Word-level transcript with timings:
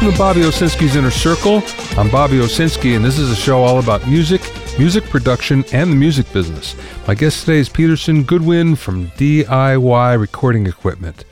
Welcome 0.00 0.16
to 0.16 0.18
Bobby 0.18 0.40
Owsinski's 0.40 0.96
Inner 0.96 1.10
Circle. 1.10 1.62
I'm 1.98 2.10
Bobby 2.10 2.38
Owsinski, 2.38 2.96
and 2.96 3.04
this 3.04 3.18
is 3.18 3.30
a 3.30 3.36
show 3.36 3.62
all 3.62 3.80
about 3.80 4.08
music, 4.08 4.40
music 4.78 5.04
production, 5.04 5.62
and 5.74 5.92
the 5.92 5.94
music 5.94 6.32
business. 6.32 6.74
My 7.06 7.14
guest 7.14 7.40
today 7.40 7.58
is 7.58 7.68
Peterson 7.68 8.22
Goodwin 8.22 8.76
from 8.76 9.08
DIY 9.08 10.18
Recording 10.18 10.66
Equipment. 10.66 11.26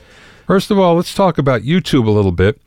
First 0.45 0.69
of 0.69 0.77
all, 0.77 0.93
let's 0.93 1.15
talk 1.15 1.39
about 1.39 1.63
YouTube 1.63 2.05
a 2.05 2.11
little 2.11 2.31
bit. 2.31 2.61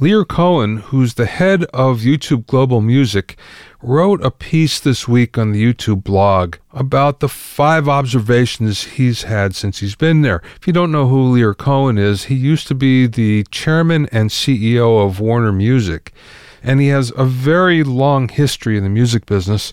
Lyor 0.00 0.26
Cohen, 0.26 0.78
who's 0.78 1.14
the 1.14 1.26
head 1.26 1.62
of 1.66 2.00
YouTube 2.00 2.48
Global 2.48 2.80
Music, 2.80 3.36
wrote 3.84 4.24
a 4.24 4.30
piece 4.30 4.80
this 4.80 5.06
week 5.06 5.36
on 5.36 5.52
the 5.52 5.62
YouTube 5.62 6.02
blog 6.02 6.56
about 6.72 7.20
the 7.20 7.28
five 7.28 7.88
observations 7.88 8.84
he's 8.84 9.24
had 9.24 9.54
since 9.54 9.80
he's 9.80 9.94
been 9.94 10.22
there. 10.22 10.42
If 10.56 10.66
you 10.66 10.72
don't 10.72 10.90
know 10.90 11.06
who 11.06 11.34
Lyor 11.34 11.56
Cohen 11.56 11.98
is, 11.98 12.24
he 12.24 12.34
used 12.34 12.66
to 12.68 12.74
be 12.74 13.06
the 13.06 13.44
chairman 13.50 14.08
and 14.10 14.30
CEO 14.30 15.04
of 15.04 15.20
Warner 15.20 15.52
Music, 15.52 16.14
and 16.62 16.80
he 16.80 16.88
has 16.88 17.12
a 17.16 17.26
very 17.26 17.84
long 17.84 18.28
history 18.28 18.78
in 18.78 18.84
the 18.84 18.90
music 18.90 19.26
business. 19.26 19.72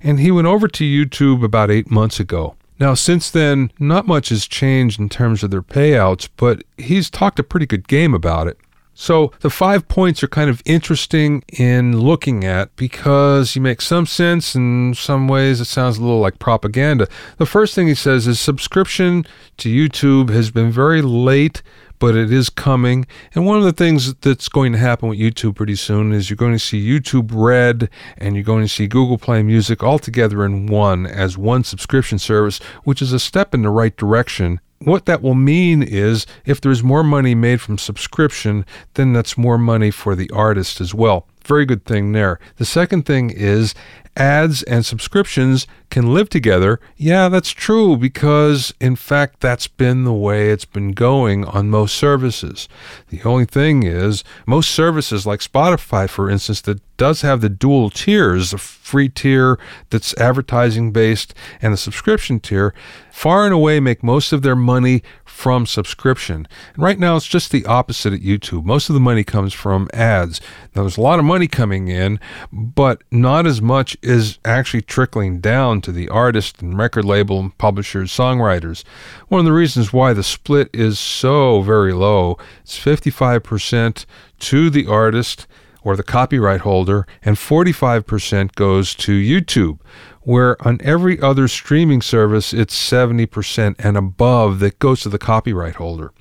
And 0.00 0.18
he 0.18 0.32
went 0.32 0.48
over 0.48 0.66
to 0.66 0.84
YouTube 0.84 1.44
about 1.44 1.70
eight 1.70 1.88
months 1.88 2.18
ago. 2.18 2.56
Now, 2.80 2.94
since 2.94 3.30
then, 3.30 3.70
not 3.78 4.08
much 4.08 4.30
has 4.30 4.48
changed 4.48 4.98
in 4.98 5.08
terms 5.08 5.44
of 5.44 5.52
their 5.52 5.62
payouts, 5.62 6.28
but 6.36 6.64
he's 6.76 7.08
talked 7.08 7.38
a 7.38 7.44
pretty 7.44 7.66
good 7.66 7.86
game 7.86 8.12
about 8.12 8.48
it. 8.48 8.58
So 8.94 9.32
the 9.40 9.50
five 9.50 9.88
points 9.88 10.22
are 10.22 10.28
kind 10.28 10.50
of 10.50 10.62
interesting 10.64 11.42
in 11.48 11.98
looking 12.00 12.44
at 12.44 12.74
because 12.76 13.56
you 13.56 13.62
make 13.62 13.80
some 13.80 14.06
sense. 14.06 14.54
In 14.54 14.94
some 14.94 15.28
ways, 15.28 15.60
it 15.60 15.64
sounds 15.66 15.98
a 15.98 16.02
little 16.02 16.20
like 16.20 16.38
propaganda. 16.38 17.08
The 17.38 17.46
first 17.46 17.74
thing 17.74 17.88
he 17.88 17.94
says 17.94 18.26
is 18.26 18.38
subscription 18.38 19.24
to 19.58 19.70
YouTube 19.70 20.30
has 20.30 20.50
been 20.50 20.70
very 20.70 21.00
late, 21.00 21.62
but 21.98 22.14
it 22.14 22.30
is 22.30 22.50
coming. 22.50 23.06
And 23.34 23.46
one 23.46 23.58
of 23.58 23.64
the 23.64 23.72
things 23.72 24.12
that's 24.16 24.48
going 24.48 24.72
to 24.72 24.78
happen 24.78 25.08
with 25.08 25.18
YouTube 25.18 25.54
pretty 25.54 25.76
soon 25.76 26.12
is 26.12 26.28
you're 26.28 26.36
going 26.36 26.52
to 26.52 26.58
see 26.58 26.86
YouTube 26.86 27.30
Red 27.32 27.88
and 28.18 28.34
you're 28.34 28.44
going 28.44 28.64
to 28.64 28.68
see 28.68 28.86
Google 28.86 29.18
Play 29.18 29.42
Music 29.42 29.82
all 29.82 29.98
together 29.98 30.44
in 30.44 30.66
one 30.66 31.06
as 31.06 31.38
one 31.38 31.64
subscription 31.64 32.18
service, 32.18 32.58
which 32.84 33.00
is 33.00 33.12
a 33.12 33.18
step 33.18 33.54
in 33.54 33.62
the 33.62 33.70
right 33.70 33.96
direction 33.96 34.60
what 34.84 35.06
that 35.06 35.22
will 35.22 35.34
mean 35.34 35.82
is 35.82 36.26
if 36.44 36.60
there's 36.60 36.82
more 36.82 37.02
money 37.02 37.34
made 37.34 37.60
from 37.60 37.78
subscription, 37.78 38.64
then 38.94 39.12
that's 39.12 39.38
more 39.38 39.58
money 39.58 39.90
for 39.90 40.14
the 40.14 40.30
artist 40.30 40.80
as 40.80 40.94
well. 40.94 41.26
Very 41.44 41.66
good 41.66 41.84
thing 41.84 42.12
there. 42.12 42.38
The 42.56 42.64
second 42.64 43.04
thing 43.04 43.30
is 43.30 43.74
ads 44.16 44.62
and 44.64 44.84
subscriptions 44.84 45.66
can 45.90 46.12
live 46.12 46.28
together. 46.28 46.80
Yeah, 46.96 47.28
that's 47.28 47.50
true 47.50 47.96
because, 47.96 48.72
in 48.80 48.96
fact, 48.96 49.40
that's 49.40 49.66
been 49.66 50.04
the 50.04 50.12
way 50.12 50.50
it's 50.50 50.64
been 50.64 50.92
going 50.92 51.44
on 51.44 51.70
most 51.70 51.94
services. 51.94 52.68
The 53.08 53.22
only 53.22 53.46
thing 53.46 53.82
is, 53.82 54.22
most 54.46 54.70
services 54.70 55.26
like 55.26 55.40
Spotify, 55.40 56.08
for 56.08 56.28
instance, 56.28 56.60
that 56.62 56.80
does 56.96 57.22
have 57.22 57.40
the 57.40 57.48
dual 57.48 57.90
tiers, 57.90 58.50
the 58.50 58.58
free 58.58 59.08
tier 59.08 59.58
that's 59.90 60.16
advertising 60.18 60.92
based 60.92 61.34
and 61.60 61.72
the 61.72 61.78
subscription 61.78 62.38
tier, 62.38 62.74
far 63.10 63.44
and 63.44 63.54
away 63.54 63.80
make 63.80 64.02
most 64.02 64.32
of 64.32 64.42
their 64.42 64.56
money 64.56 65.02
from 65.32 65.66
subscription. 65.66 66.46
And 66.74 66.84
right 66.84 66.98
now, 66.98 67.16
it's 67.16 67.26
just 67.26 67.50
the 67.50 67.64
opposite 67.64 68.12
at 68.12 68.20
YouTube. 68.20 68.64
Most 68.64 68.88
of 68.88 68.94
the 68.94 69.00
money 69.00 69.24
comes 69.24 69.52
from 69.52 69.88
ads. 69.92 70.40
Now, 70.76 70.82
there's 70.82 70.98
a 70.98 71.00
lot 71.00 71.18
of 71.18 71.24
money 71.24 71.48
coming 71.48 71.88
in, 71.88 72.20
but 72.52 73.02
not 73.10 73.46
as 73.46 73.60
much 73.60 73.96
is 74.02 74.38
actually 74.44 74.82
trickling 74.82 75.40
down 75.40 75.80
to 75.80 75.90
the 75.90 76.08
artist 76.10 76.60
and 76.60 76.78
record 76.78 77.06
label 77.06 77.40
and 77.40 77.56
publishers, 77.58 78.12
songwriters. 78.12 78.84
One 79.28 79.40
of 79.40 79.46
the 79.46 79.52
reasons 79.52 79.92
why 79.92 80.12
the 80.12 80.22
split 80.22 80.68
is 80.72 81.00
so 81.00 81.62
very 81.62 81.92
low, 81.92 82.36
it's 82.60 82.78
55% 82.78 84.04
to 84.38 84.70
the 84.70 84.86
artist 84.86 85.46
or 85.84 85.96
the 85.96 86.02
copyright 86.02 86.60
holder, 86.62 87.06
and 87.22 87.36
45% 87.36 88.54
goes 88.54 88.94
to 88.96 89.12
YouTube, 89.12 89.78
where 90.22 90.56
on 90.66 90.80
every 90.82 91.20
other 91.20 91.48
streaming 91.48 92.02
service 92.02 92.52
it's 92.52 92.76
70% 92.76 93.74
and 93.78 93.96
above 93.96 94.60
that 94.60 94.78
goes 94.78 95.00
to 95.02 95.08
the 95.08 95.18
copyright 95.18 95.76
holder. 95.76 96.12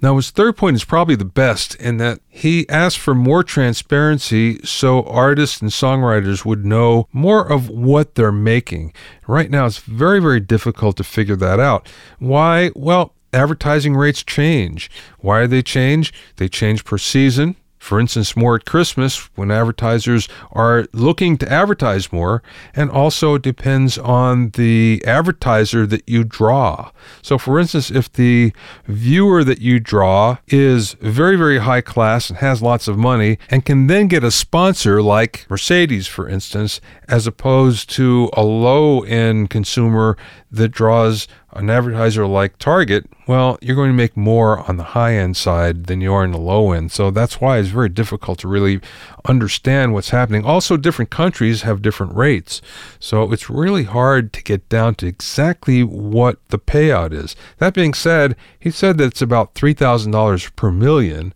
Now, 0.00 0.14
his 0.16 0.30
third 0.30 0.56
point 0.56 0.76
is 0.76 0.84
probably 0.84 1.16
the 1.16 1.24
best 1.24 1.74
in 1.76 1.96
that 1.96 2.20
he 2.28 2.68
asked 2.68 2.98
for 2.98 3.14
more 3.14 3.42
transparency 3.42 4.60
so 4.62 5.02
artists 5.02 5.60
and 5.60 5.70
songwriters 5.70 6.44
would 6.44 6.64
know 6.64 7.08
more 7.12 7.50
of 7.50 7.68
what 7.68 8.14
they're 8.14 8.30
making. 8.30 8.92
Right 9.26 9.50
now, 9.50 9.66
it's 9.66 9.78
very, 9.78 10.20
very 10.20 10.38
difficult 10.38 10.96
to 10.98 11.04
figure 11.04 11.36
that 11.36 11.58
out. 11.58 11.88
Why? 12.20 12.70
Well, 12.76 13.14
advertising 13.32 13.96
rates 13.96 14.22
change. 14.22 14.88
Why 15.18 15.42
do 15.42 15.46
they 15.48 15.62
change? 15.62 16.12
They 16.36 16.48
change 16.48 16.84
per 16.84 16.98
season. 16.98 17.56
For 17.88 17.98
instance, 17.98 18.36
more 18.36 18.54
at 18.54 18.66
Christmas 18.66 19.30
when 19.34 19.50
advertisers 19.50 20.28
are 20.52 20.84
looking 20.92 21.38
to 21.38 21.50
advertise 21.50 22.12
more, 22.12 22.42
and 22.74 22.90
also 22.90 23.38
depends 23.38 23.96
on 23.96 24.50
the 24.50 25.02
advertiser 25.06 25.86
that 25.86 26.06
you 26.06 26.22
draw. 26.22 26.90
So, 27.22 27.38
for 27.38 27.58
instance, 27.58 27.90
if 27.90 28.12
the 28.12 28.52
viewer 28.86 29.42
that 29.42 29.62
you 29.62 29.80
draw 29.80 30.36
is 30.48 30.96
very, 31.00 31.36
very 31.36 31.60
high 31.60 31.80
class 31.80 32.28
and 32.28 32.40
has 32.40 32.60
lots 32.60 32.88
of 32.88 32.98
money 32.98 33.38
and 33.48 33.64
can 33.64 33.86
then 33.86 34.06
get 34.06 34.22
a 34.22 34.30
sponsor 34.30 35.00
like 35.00 35.46
Mercedes, 35.48 36.06
for 36.06 36.28
instance, 36.28 36.82
as 37.08 37.26
opposed 37.26 37.88
to 37.96 38.28
a 38.34 38.42
low 38.42 39.00
end 39.04 39.48
consumer 39.48 40.18
that 40.50 40.68
draws 40.68 41.26
an 41.52 41.70
advertiser 41.70 42.26
like 42.26 42.58
Target, 42.58 43.06
well, 43.26 43.58
you're 43.62 43.76
going 43.76 43.90
to 43.90 43.96
make 43.96 44.16
more 44.16 44.60
on 44.68 44.76
the 44.76 44.84
high 44.84 45.14
end 45.14 45.36
side 45.36 45.86
than 45.86 46.00
you 46.00 46.12
are 46.12 46.24
in 46.24 46.30
the 46.30 46.38
low 46.38 46.72
end. 46.72 46.92
So 46.92 47.10
that's 47.10 47.40
why 47.40 47.58
it's 47.58 47.68
very 47.70 47.88
difficult 47.88 48.38
to 48.40 48.48
really 48.48 48.80
understand 49.24 49.92
what's 49.92 50.10
happening. 50.10 50.44
Also, 50.44 50.76
different 50.76 51.10
countries 51.10 51.62
have 51.62 51.82
different 51.82 52.14
rates. 52.14 52.60
So 53.00 53.32
it's 53.32 53.48
really 53.48 53.84
hard 53.84 54.32
to 54.34 54.42
get 54.42 54.68
down 54.68 54.94
to 54.96 55.06
exactly 55.06 55.82
what 55.82 56.38
the 56.48 56.58
payout 56.58 57.12
is. 57.12 57.34
That 57.58 57.74
being 57.74 57.94
said, 57.94 58.36
he 58.58 58.70
said 58.70 58.98
that 58.98 59.06
it's 59.06 59.22
about 59.22 59.54
$3,000 59.54 60.54
per 60.54 60.70
million. 60.70 61.32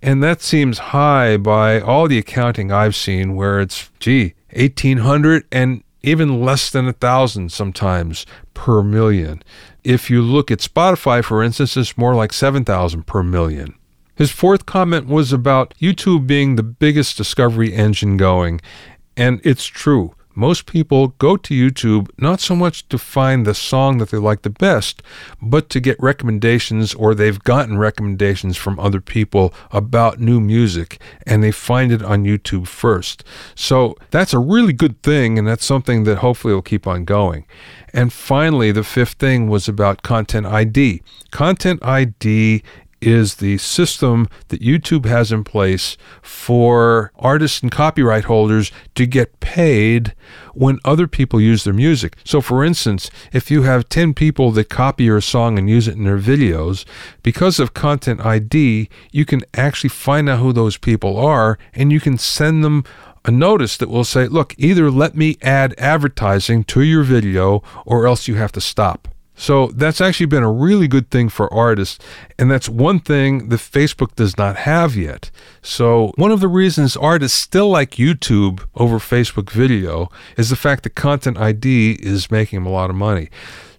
And 0.00 0.22
that 0.22 0.42
seems 0.42 0.78
high 0.78 1.36
by 1.36 1.80
all 1.80 2.06
the 2.06 2.18
accounting 2.18 2.70
I've 2.70 2.94
seen, 2.94 3.34
where 3.34 3.60
it's, 3.60 3.90
gee, 3.98 4.34
1800 4.52 5.44
and 5.50 5.82
even 6.02 6.40
less 6.40 6.70
than 6.70 6.86
a 6.86 6.92
thousand 6.92 7.50
sometimes 7.50 8.24
per 8.56 8.82
million. 8.82 9.42
If 9.84 10.10
you 10.10 10.22
look 10.22 10.50
at 10.50 10.58
Spotify, 10.58 11.22
for 11.22 11.44
instance, 11.44 11.76
it's 11.76 11.96
more 11.96 12.16
like 12.16 12.32
7,000 12.32 13.06
per 13.06 13.22
million. 13.22 13.74
His 14.16 14.32
fourth 14.32 14.66
comment 14.66 15.06
was 15.06 15.32
about 15.32 15.74
YouTube 15.78 16.26
being 16.26 16.56
the 16.56 16.62
biggest 16.64 17.18
discovery 17.18 17.72
engine 17.72 18.16
going, 18.16 18.60
and 19.16 19.40
it's 19.44 19.66
true. 19.66 20.15
Most 20.38 20.66
people 20.66 21.08
go 21.18 21.38
to 21.38 21.54
YouTube 21.54 22.10
not 22.18 22.40
so 22.40 22.54
much 22.54 22.86
to 22.90 22.98
find 22.98 23.46
the 23.46 23.54
song 23.54 23.96
that 23.98 24.10
they 24.10 24.18
like 24.18 24.42
the 24.42 24.50
best, 24.50 25.02
but 25.40 25.70
to 25.70 25.80
get 25.80 25.96
recommendations 25.98 26.92
or 26.92 27.14
they've 27.14 27.42
gotten 27.42 27.78
recommendations 27.78 28.58
from 28.58 28.78
other 28.78 29.00
people 29.00 29.54
about 29.72 30.20
new 30.20 30.38
music 30.38 31.00
and 31.26 31.42
they 31.42 31.50
find 31.50 31.90
it 31.90 32.02
on 32.02 32.24
YouTube 32.24 32.68
first. 32.68 33.24
So 33.54 33.96
that's 34.10 34.34
a 34.34 34.38
really 34.38 34.74
good 34.74 35.02
thing 35.02 35.38
and 35.38 35.48
that's 35.48 35.64
something 35.64 36.04
that 36.04 36.18
hopefully 36.18 36.52
will 36.52 36.60
keep 36.60 36.86
on 36.86 37.06
going. 37.06 37.46
And 37.94 38.12
finally, 38.12 38.72
the 38.72 38.84
fifth 38.84 39.14
thing 39.14 39.48
was 39.48 39.68
about 39.68 40.02
Content 40.02 40.46
ID. 40.46 41.00
Content 41.30 41.82
ID 41.82 42.62
is 43.00 43.36
the 43.36 43.58
system 43.58 44.28
that 44.48 44.60
YouTube 44.60 45.04
has 45.04 45.30
in 45.30 45.44
place 45.44 45.96
for 46.22 47.12
artists 47.16 47.60
and 47.60 47.70
copyright 47.70 48.24
holders 48.24 48.72
to 48.94 49.06
get 49.06 49.38
paid 49.40 50.14
when 50.54 50.78
other 50.84 51.06
people 51.06 51.40
use 51.40 51.64
their 51.64 51.74
music. 51.74 52.16
So, 52.24 52.40
for 52.40 52.64
instance, 52.64 53.10
if 53.32 53.50
you 53.50 53.62
have 53.62 53.88
10 53.88 54.14
people 54.14 54.50
that 54.52 54.68
copy 54.68 55.04
your 55.04 55.20
song 55.20 55.58
and 55.58 55.68
use 55.68 55.88
it 55.88 55.96
in 55.96 56.04
their 56.04 56.18
videos, 56.18 56.84
because 57.22 57.60
of 57.60 57.74
Content 57.74 58.24
ID, 58.24 58.88
you 59.12 59.24
can 59.24 59.42
actually 59.54 59.90
find 59.90 60.28
out 60.28 60.40
who 60.40 60.52
those 60.52 60.76
people 60.76 61.18
are 61.18 61.58
and 61.74 61.92
you 61.92 62.00
can 62.00 62.18
send 62.18 62.64
them 62.64 62.84
a 63.24 63.30
notice 63.30 63.76
that 63.76 63.88
will 63.90 64.04
say, 64.04 64.28
look, 64.28 64.54
either 64.56 64.90
let 64.90 65.16
me 65.16 65.36
add 65.42 65.74
advertising 65.78 66.62
to 66.64 66.82
your 66.82 67.02
video 67.02 67.62
or 67.84 68.06
else 68.06 68.28
you 68.28 68.36
have 68.36 68.52
to 68.52 68.60
stop. 68.60 69.08
So 69.36 69.66
that's 69.68 70.00
actually 70.00 70.26
been 70.26 70.42
a 70.42 70.50
really 70.50 70.88
good 70.88 71.10
thing 71.10 71.28
for 71.28 71.52
artists. 71.52 71.98
And 72.38 72.50
that's 72.50 72.68
one 72.68 73.00
thing 73.00 73.50
that 73.50 73.60
Facebook 73.60 74.14
does 74.16 74.38
not 74.38 74.56
have 74.56 74.96
yet. 74.96 75.30
So, 75.62 76.12
one 76.16 76.32
of 76.32 76.40
the 76.40 76.48
reasons 76.48 76.96
artists 76.96 77.38
still 77.38 77.68
like 77.68 77.92
YouTube 77.92 78.66
over 78.74 78.98
Facebook 78.98 79.50
video 79.50 80.10
is 80.38 80.48
the 80.48 80.56
fact 80.56 80.82
that 80.84 80.94
Content 80.94 81.38
ID 81.38 81.98
is 82.00 82.30
making 82.30 82.58
them 82.58 82.66
a 82.66 82.74
lot 82.74 82.88
of 82.88 82.96
money. 82.96 83.28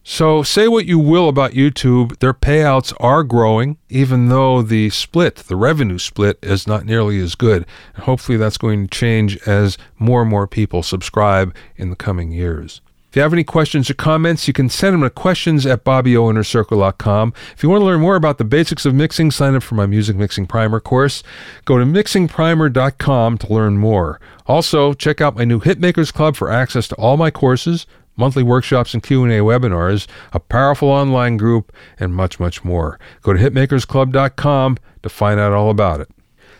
So, 0.03 0.41
say 0.41 0.69
what 0.69 0.85
you 0.85 0.99
will 0.99 1.27
about 1.27 1.51
YouTube, 1.51 2.19
their 2.19 2.33
payouts 2.33 2.93
are 2.99 3.23
growing, 3.23 3.77
even 3.89 4.29
though 4.29 4.61
the 4.61 4.89
split, 4.91 5.35
the 5.35 5.57
revenue 5.57 5.97
split, 5.97 6.39
is 6.41 6.65
not 6.65 6.85
nearly 6.85 7.19
as 7.19 7.35
good. 7.35 7.65
And 7.95 8.05
hopefully, 8.05 8.37
that's 8.37 8.57
going 8.57 8.87
to 8.87 8.97
change 8.97 9.37
as 9.45 9.77
more 9.99 10.21
and 10.21 10.29
more 10.29 10.47
people 10.47 10.81
subscribe 10.81 11.53
in 11.75 11.89
the 11.89 11.97
coming 11.97 12.31
years. 12.31 12.79
If 13.17 13.19
you 13.19 13.23
have 13.23 13.33
any 13.33 13.43
questions 13.43 13.89
or 13.89 13.95
comments, 13.95 14.47
you 14.47 14.53
can 14.53 14.69
send 14.69 14.93
them 14.93 15.01
to 15.01 15.09
questions 15.09 15.65
at 15.65 15.83
bobbyoinnercircle.com. 15.83 17.33
If 17.51 17.63
you 17.63 17.69
want 17.69 17.81
to 17.81 17.85
learn 17.85 17.99
more 17.99 18.15
about 18.15 18.37
the 18.37 18.43
basics 18.43 18.85
of 18.85 18.93
mixing, 18.93 19.31
sign 19.31 19.55
up 19.55 19.63
for 19.63 19.73
my 19.73 19.87
Music 19.87 20.15
Mixing 20.15 20.45
Primer 20.45 20.79
course. 20.79 21.23
Go 21.65 21.79
to 21.79 21.83
mixingprimer.com 21.83 23.39
to 23.39 23.51
learn 23.51 23.79
more. 23.79 24.21
Also, 24.45 24.93
check 24.93 25.19
out 25.19 25.35
my 25.35 25.45
new 25.45 25.59
Hitmakers 25.59 26.13
Club 26.13 26.35
for 26.35 26.51
access 26.51 26.87
to 26.89 26.95
all 26.97 27.17
my 27.17 27.31
courses, 27.31 27.87
monthly 28.17 28.43
workshops 28.43 28.93
and 28.93 29.01
Q&A 29.01 29.39
webinars, 29.39 30.05
a 30.31 30.39
powerful 30.39 30.89
online 30.89 31.37
group, 31.37 31.73
and 31.99 32.13
much, 32.13 32.39
much 32.39 32.63
more. 32.63 32.99
Go 33.23 33.33
to 33.33 33.39
hitmakersclub.com 33.39 34.77
to 35.01 35.09
find 35.09 35.39
out 35.39 35.53
all 35.53 35.71
about 35.71 36.01
it. 36.01 36.09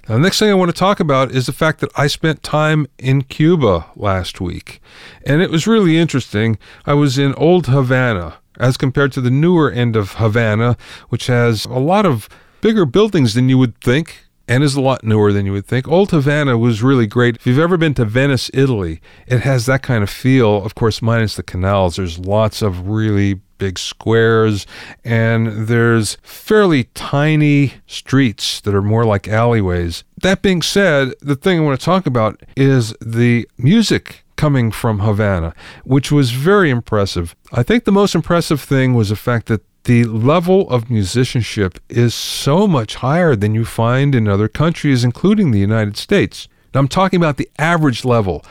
Now, 0.08 0.16
the 0.16 0.22
next 0.22 0.40
thing 0.40 0.50
I 0.50 0.54
want 0.54 0.70
to 0.70 0.78
talk 0.78 1.02
about 1.02 1.32
is 1.32 1.48
the 1.48 1.52
fact 1.52 1.82
that 1.82 1.92
I 1.98 2.08
spent 2.08 2.42
time 2.42 2.88
in 2.98 3.24
Cuba 3.24 3.88
last 3.98 4.40
week. 4.40 4.82
And 5.26 5.42
it 5.42 5.52
was 5.52 5.68
really 5.68 5.98
interesting. 5.98 6.58
I 6.86 6.94
was 6.94 7.18
in 7.18 7.34
Old 7.34 7.68
Havana 7.68 8.38
as 8.58 8.78
compared 8.78 9.12
to 9.14 9.22
the 9.22 9.30
newer 9.30 9.70
end 9.70 9.98
of 9.98 10.14
Havana, 10.14 10.78
which 11.10 11.28
has 11.28 11.66
a 11.66 11.74
lot 11.74 12.06
of 12.06 12.30
bigger 12.62 12.86
buildings 12.86 13.34
than 13.34 13.50
you 13.50 13.58
would 13.58 13.80
think 13.82 14.24
and 14.48 14.64
is 14.64 14.76
a 14.76 14.82
lot 14.82 15.04
newer 15.04 15.34
than 15.34 15.46
you 15.46 15.52
would 15.52 15.66
think. 15.66 15.90
Old 15.90 16.12
Havana 16.12 16.58
was 16.58 16.82
really 16.82 17.06
great. 17.06 17.36
If 17.36 17.46
you've 17.46 17.60
ever 17.60 17.76
been 17.76 17.94
to 17.96 18.06
Venice, 18.06 18.50
Italy, 18.54 19.02
it 19.28 19.42
has 19.42 19.66
that 19.66 19.84
kind 19.84 20.04
of 20.04 20.10
feel, 20.10 20.64
of 20.64 20.74
course, 20.74 21.02
minus 21.02 21.36
the 21.36 21.44
canals. 21.44 21.98
There's 21.98 22.18
lots 22.18 22.62
of 22.62 22.88
really 22.88 23.42
big 23.58 23.80
squares, 23.80 24.66
and 25.04 25.68
there's 25.68 26.18
fairly 26.22 26.86
tiny 26.94 27.74
streets 27.88 28.62
that 28.62 28.76
are 28.76 28.82
more 28.82 29.06
like 29.06 29.28
alleyways. 29.28 30.04
That 30.22 30.42
being 30.42 30.62
said, 30.62 31.14
the 31.22 31.36
thing 31.36 31.60
I 31.60 31.64
want 31.64 31.80
to 31.80 31.86
talk 31.86 32.06
about 32.06 32.42
is 32.56 32.94
the 33.02 33.48
music 33.58 34.24
coming 34.36 34.72
from 34.72 35.00
Havana, 35.00 35.54
which 35.84 36.12
was 36.12 36.32
very 36.32 36.70
impressive. 36.70 37.36
I 37.52 37.64
think 37.64 37.84
the 37.84 37.92
most 37.92 38.16
impressive 38.16 38.62
thing 38.62 38.94
was 38.94 39.10
the 39.10 39.16
fact 39.16 39.48
that 39.48 39.64
the 39.84 40.04
level 40.04 40.70
of 40.70 40.90
musicianship 40.90 41.80
is 41.90 42.14
so 42.14 42.68
much 42.68 42.96
higher 42.96 43.36
than 43.36 43.56
you 43.56 43.66
find 43.66 44.14
in 44.14 44.28
other 44.28 44.48
countries, 44.48 45.04
including 45.04 45.52
the 45.52 45.60
United 45.60 45.98
States. 45.98 46.48
I'm 46.78 46.88
talking 46.88 47.18
about 47.18 47.38
the 47.38 47.50
average 47.58 48.06
level, 48.06 48.46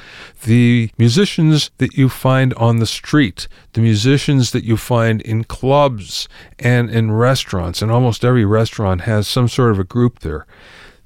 the 0.45 0.91
musicians 0.99 1.71
that 1.79 1.95
you 1.95 2.09
find 2.09 2.53
on 2.55 2.79
the 2.79 2.87
street, 2.87 3.49
the 3.73 3.81
musicians 3.81 4.51
that 4.51 4.65
you 4.65 4.77
find 4.77 5.21
in 5.23 5.45
clubs 5.45 6.29
and 6.59 6.91
in 6.91 7.13
restaurants, 7.13 7.83
and 7.83 7.91
almost 7.91 8.25
every 8.25 8.45
restaurant 8.45 9.03
has 9.03 9.29
some 9.29 9.49
sort 9.49 9.71
of 9.71 9.79
a 9.79 9.85
group 9.85 10.21
there. 10.21 10.47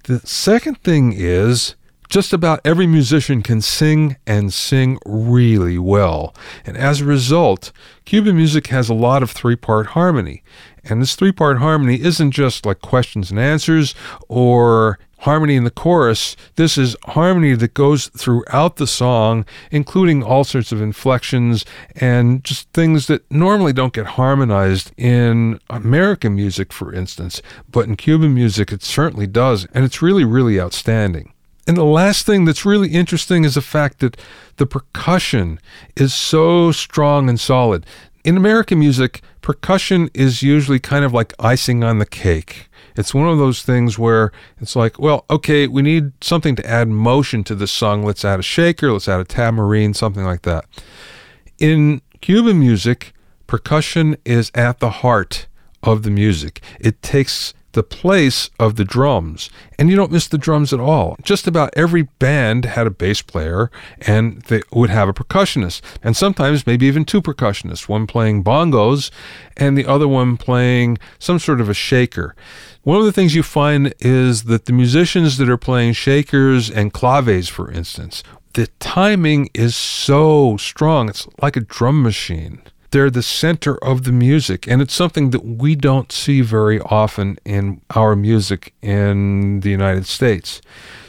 The 0.05 0.21
second 0.21 0.83
thing 0.83 1.13
is 1.15 1.77
just 2.11 2.33
about 2.33 2.61
every 2.65 2.87
musician 2.87 3.41
can 3.41 3.61
sing 3.61 4.17
and 4.27 4.53
sing 4.53 4.99
really 5.07 5.79
well. 5.79 6.35
And 6.67 6.77
as 6.77 7.01
a 7.01 7.05
result, 7.05 7.71
Cuban 8.05 8.37
music 8.37 8.67
has 8.67 8.89
a 8.89 8.95
lot 8.95 9.23
of 9.23 9.31
three 9.31 9.57
part 9.57 9.89
harmony. 9.89 10.43
And 10.83 11.01
this 11.01 11.15
three 11.15 11.33
part 11.33 11.59
harmony 11.59 12.01
isn't 12.01 12.33
just 12.33 12.67
like 12.67 12.81
questions 12.81 13.31
and 13.31 13.39
answers 13.39 13.95
or 14.29 14.99
harmony 15.21 15.57
in 15.57 15.65
the 15.65 15.71
chorus. 15.71 16.37
This 16.57 16.79
is 16.79 16.97
harmony 17.05 17.55
that 17.55 17.75
goes 17.75 18.09
throughout 18.09 18.77
the 18.77 18.87
song, 18.87 19.45
including 19.71 20.23
all 20.23 20.45
sorts 20.45 20.73
of 20.73 20.81
inflections 20.81 21.65
and 21.97 22.43
just 22.45 22.71
things 22.73 23.07
that 23.07 23.31
normally 23.31 23.73
don't 23.73 23.93
get 23.93 24.07
harmonized 24.07 24.93
in 24.97 25.61
American 25.69 26.35
music, 26.35 26.73
for 26.73 26.93
instance. 26.93 27.43
But 27.71 27.87
in 27.87 27.97
Cuban 27.97 28.35
music, 28.35 28.73
it 28.73 28.83
certainly 28.83 29.27
does. 29.27 29.67
And 29.75 29.85
it's 29.85 30.03
really, 30.03 30.25
really 30.25 30.61
outstanding. 30.61 31.33
And 31.67 31.77
the 31.77 31.85
last 31.85 32.27
thing 32.27 32.47
that's 32.47 32.65
really 32.65 32.89
interesting 32.89 33.45
is 33.45 33.55
the 33.55 33.61
fact 33.61 34.01
that 34.01 34.17
the 34.57 34.67
percussion 34.67 35.61
is 35.97 36.15
so 36.15 36.73
strong 36.73 37.29
and 37.29 37.39
solid. 37.39 37.85
In 38.25 38.37
American 38.37 38.79
music, 38.79 39.23
percussion 39.41 40.11
is 40.15 40.43
usually 40.43 40.79
kind 40.79 41.05
of 41.05 41.13
like 41.13 41.33
icing 41.39 41.85
on 41.85 41.99
the 41.99 42.07
cake. 42.07 42.70
It's 42.97 43.15
one 43.15 43.29
of 43.29 43.39
those 43.39 43.63
things 43.63 43.99
where 43.99 44.33
it's 44.61 44.77
like, 44.77 44.99
well, 44.99 45.25
okay, 45.31 45.67
we 45.67 45.83
need 45.83 46.13
something 46.23 46.57
to 46.57 46.67
add 46.67 46.89
motion 46.89 47.45
to 47.45 47.55
this 47.55 47.73
song. 47.73 48.03
Let's 48.05 48.25
add 48.25 48.41
a 48.41 48.43
shaker, 48.43 48.93
let's 48.93 49.09
add 49.09 49.21
a 49.21 49.25
tambourine, 49.25 49.95
something 49.95 50.25
like 50.25 50.43
that. 50.43 50.67
In 51.59 52.03
Cuban 52.21 52.59
music, 52.59 53.13
percussion 53.47 54.17
is 54.25 54.51
at 54.55 54.81
the 54.81 54.91
heart 54.91 55.47
of 55.83 56.03
the 56.03 56.11
music. 56.11 56.61
It 56.79 57.03
takes 57.03 57.55
the 57.73 57.83
place 57.83 58.51
of 58.59 58.77
the 58.77 58.85
drums. 58.85 59.49
And 59.79 59.89
you 59.89 59.97
don't 59.97 60.13
miss 60.13 60.27
the 60.27 60.39
drums 60.39 60.73
at 60.73 60.81
all. 60.81 61.17
Just 61.23 61.47
about 61.47 61.73
every 61.77 62.03
band 62.03 62.65
had 62.65 62.87
a 62.87 62.91
bass 62.91 63.23
player 63.23 63.71
and 64.01 64.43
they 64.43 64.63
would 64.73 64.91
have 64.91 65.09
a 65.09 65.13
percussionist. 65.13 65.81
And 66.03 66.17
sometimes 66.17 66.67
maybe 66.67 66.87
even 66.87 67.05
two 67.05 67.23
percussionists, 67.23 67.89
one 67.89 68.07
playing 68.07 68.43
bongos 68.43 69.11
and 69.57 69.77
the 69.79 69.87
other 69.87 70.09
one 70.09 70.37
playing 70.37 70.99
some 71.19 71.39
sort 71.39 71.61
of 71.61 71.69
a 71.69 71.75
shaker. 71.75 72.35
One 72.83 72.99
of 72.99 73.05
the 73.05 73.13
things 73.13 73.35
you 73.35 73.43
find 73.43 73.95
is 74.01 74.45
that 74.45 74.65
the 74.65 74.73
musicians 74.73 75.37
that 75.39 75.51
are 75.51 75.59
playing 75.59 75.93
shakers 75.93 76.71
and 76.71 76.93
claves, 76.93 77.49
for 77.49 77.71
instance, 77.71 78.23
the 78.55 78.69
timing 78.79 79.51
is 79.55 79.77
so 79.77 80.57
strong. 80.57 81.09
It's 81.09 81.29
like 81.41 81.57
a 81.57 81.61
drum 81.61 82.03
machine 82.03 82.63
they're 82.91 83.11
the 83.11 83.23
center 83.23 83.83
of 83.85 84.05
the 84.05 84.13
music. 84.13 84.67
And 84.67 84.83
it's 84.83 84.95
something 84.95 85.31
that 85.31 85.45
we 85.45 85.75
don't 85.75 86.11
see 86.13 86.41
very 86.41 86.81
often 86.81 87.39
in 87.45 87.81
our 87.95 88.17
music 88.17 88.75
in 88.83 89.61
the 89.61 89.71
United 89.71 90.07
States. 90.07 90.61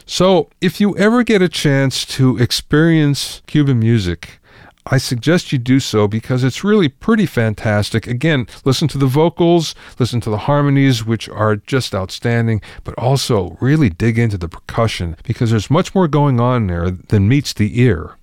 So 0.06 0.50
if 0.59 0.79
you 0.79 0.97
ever 0.97 1.24
get 1.24 1.41
a 1.41 1.50
chance 1.50 2.06
to 2.17 2.38
experience 2.38 3.41
Cuban 3.47 3.79
music, 3.79 4.39
I 4.86 4.98
suggest 4.98 5.51
you 5.51 5.57
do 5.57 5.80
so 5.80 6.07
because 6.07 6.44
it's 6.44 6.63
really 6.63 6.89
pretty 6.89 7.25
fantastic. 7.25 8.07
Again, 8.07 8.48
listen 8.66 8.88
to 8.89 8.98
the 8.98 9.06
vocals, 9.06 9.75
listen 10.00 10.22
to 10.22 10.30
the 10.30 10.39
harmonies, 10.39 11.06
which 11.06 11.30
are 11.30 11.56
just 11.56 11.94
outstanding, 11.94 12.62
but 12.83 12.95
also 12.98 13.57
really 13.62 13.89
dig 13.89 14.18
into 14.18 14.38
the 14.38 14.50
percussion 14.50 15.16
because 15.24 15.51
there's 15.51 15.69
much 15.69 15.94
more 15.94 16.07
going 16.07 16.39
on 16.39 16.68
there 16.68 16.89
than 16.89 17.28
meets 17.28 17.54
the 17.54 17.80
ear. 17.80 18.16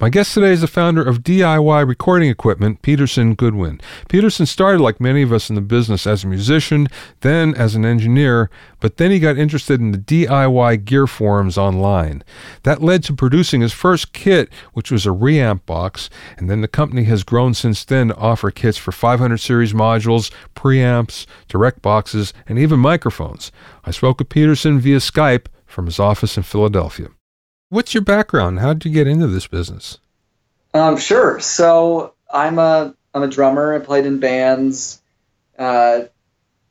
My 0.00 0.10
guest 0.10 0.32
today 0.32 0.52
is 0.52 0.60
the 0.60 0.68
founder 0.68 1.02
of 1.02 1.24
DIY 1.24 1.88
recording 1.88 2.30
equipment, 2.30 2.82
Peterson 2.82 3.34
Goodwin. 3.34 3.80
Peterson 4.08 4.46
started, 4.46 4.80
like 4.80 5.00
many 5.00 5.22
of 5.22 5.32
us 5.32 5.50
in 5.50 5.56
the 5.56 5.60
business, 5.60 6.06
as 6.06 6.22
a 6.22 6.28
musician, 6.28 6.86
then 7.22 7.52
as 7.56 7.74
an 7.74 7.84
engineer, 7.84 8.48
but 8.78 8.98
then 8.98 9.10
he 9.10 9.18
got 9.18 9.36
interested 9.36 9.80
in 9.80 9.90
the 9.90 9.98
DIY 9.98 10.84
gear 10.84 11.08
forums 11.08 11.58
online. 11.58 12.22
That 12.62 12.80
led 12.80 13.02
to 13.04 13.12
producing 13.12 13.60
his 13.60 13.72
first 13.72 14.12
kit, 14.12 14.52
which 14.72 14.92
was 14.92 15.04
a 15.04 15.08
reamp 15.08 15.66
box, 15.66 16.08
and 16.36 16.48
then 16.48 16.60
the 16.60 16.68
company 16.68 17.02
has 17.04 17.24
grown 17.24 17.52
since 17.52 17.84
then 17.84 18.06
to 18.08 18.16
offer 18.16 18.52
kits 18.52 18.78
for 18.78 18.92
500 18.92 19.38
series 19.38 19.72
modules, 19.72 20.30
preamps, 20.54 21.26
direct 21.48 21.82
boxes, 21.82 22.32
and 22.46 22.56
even 22.56 22.78
microphones. 22.78 23.50
I 23.84 23.90
spoke 23.90 24.20
with 24.20 24.28
Peterson 24.28 24.78
via 24.78 24.98
Skype 24.98 25.46
from 25.66 25.86
his 25.86 25.98
office 25.98 26.36
in 26.36 26.44
Philadelphia. 26.44 27.08
What's 27.70 27.92
your 27.92 28.02
background? 28.02 28.60
How 28.60 28.72
did 28.72 28.86
you 28.86 28.92
get 28.92 29.06
into 29.06 29.26
this 29.26 29.46
business? 29.46 29.98
Um, 30.72 30.96
sure. 30.96 31.38
So 31.40 32.14
I'm 32.32 32.58
a 32.58 32.94
I'm 33.14 33.22
a 33.22 33.28
drummer. 33.28 33.74
I 33.74 33.78
played 33.78 34.06
in 34.06 34.20
bands, 34.20 35.02
uh, 35.58 36.02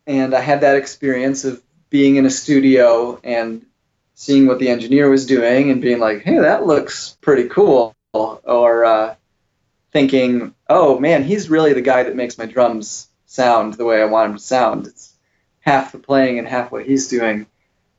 and 0.06 0.34
I 0.34 0.40
had 0.42 0.62
that 0.62 0.76
experience 0.76 1.46
of 1.46 1.62
being 1.90 2.16
in 2.16 2.26
a 2.26 2.30
studio 2.30 3.20
and 3.24 3.66
seeing 4.16 4.48
what 4.48 4.60
the 4.60 4.70
engineer 4.70 5.10
was 5.10 5.26
doing 5.26 5.70
and 5.70 5.82
being 5.82 6.00
like, 6.00 6.24
"Hey, 6.24 6.40
that 6.40 6.66
looks 6.66 7.18
pretty 7.22 7.48
cool," 7.50 7.96
or 8.14 8.86
uh, 8.86 9.16
thinking, 9.92 10.54
"Oh 10.68 11.00
man, 11.00 11.24
he's 11.24 11.50
really 11.50 11.74
the 11.74 11.82
guy 11.82 12.04
that 12.04 12.16
makes 12.16 12.38
my 12.38 12.46
drums 12.46 13.08
sound 13.28 13.76
the 13.76 13.86
way 13.86 14.02
I 14.02 14.06
want 14.06 14.30
them 14.32 14.38
to 14.38 14.44
sound." 14.44 14.88
It's 14.88 15.14
half 15.60 15.92
the 15.92 16.00
playing 16.00 16.40
and 16.40 16.48
half 16.48 16.72
what 16.72 16.86
he's 16.86 17.08
doing. 17.08 17.46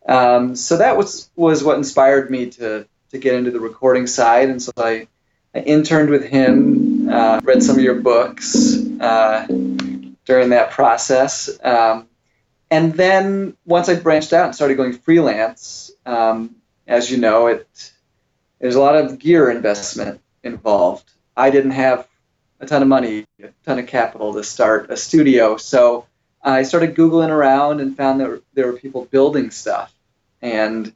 Um, 0.09 0.57
so 0.57 0.79
that 0.79 0.97
was 0.97 1.31
was 1.37 1.63
what 1.63 1.77
inspired 1.77 2.31
me 2.31 2.49
to 2.51 2.87
to 3.11 3.19
get 3.19 3.35
into 3.35 3.51
the 3.51 3.61
recording 3.61 4.07
side, 4.07 4.49
and 4.49 4.61
so 4.61 4.73
I, 4.79 5.07
I 5.55 5.61
interned 5.61 6.09
with 6.09 6.25
him, 6.25 7.09
uh, 7.11 7.41
read 7.45 7.63
some 7.63 7.77
of 7.77 7.83
your 7.83 7.97
books 8.01 8.79
uh, 9.01 9.47
during 10.25 10.49
that 10.51 10.71
process, 10.71 11.51
um, 11.63 12.09
and 12.71 12.95
then 12.95 13.57
once 13.67 13.91
I 13.91 13.97
branched 13.97 14.33
out 14.33 14.47
and 14.47 14.55
started 14.55 14.77
going 14.77 14.95
freelance, 14.95 15.91
um, 16.07 16.57
as 16.87 17.11
you 17.11 17.19
know, 17.19 17.49
it 17.49 17.93
there's 18.61 18.77
a 18.77 18.81
lot 18.81 18.97
of 18.97 19.19
gear 19.19 19.51
investment 19.51 20.21
involved. 20.43 21.11
I 21.37 21.51
didn't 21.51 21.73
have 21.73 22.09
a 22.61 22.67
ton 22.67 22.81
of 22.81 22.89
money, 22.89 23.27
a 23.43 23.51
ton 23.65 23.79
of 23.79 23.87
capital 23.87 24.33
to 24.33 24.43
start 24.43 24.91
a 24.91 24.97
studio, 24.97 25.59
so 25.59 26.07
I 26.43 26.63
started 26.63 26.95
googling 26.95 27.29
around 27.29 27.81
and 27.81 27.95
found 27.95 28.21
that 28.21 28.43
there 28.55 28.67
were 28.69 28.79
people 28.79 29.05
building 29.05 29.51
stuff 29.51 29.93
and 30.43 30.95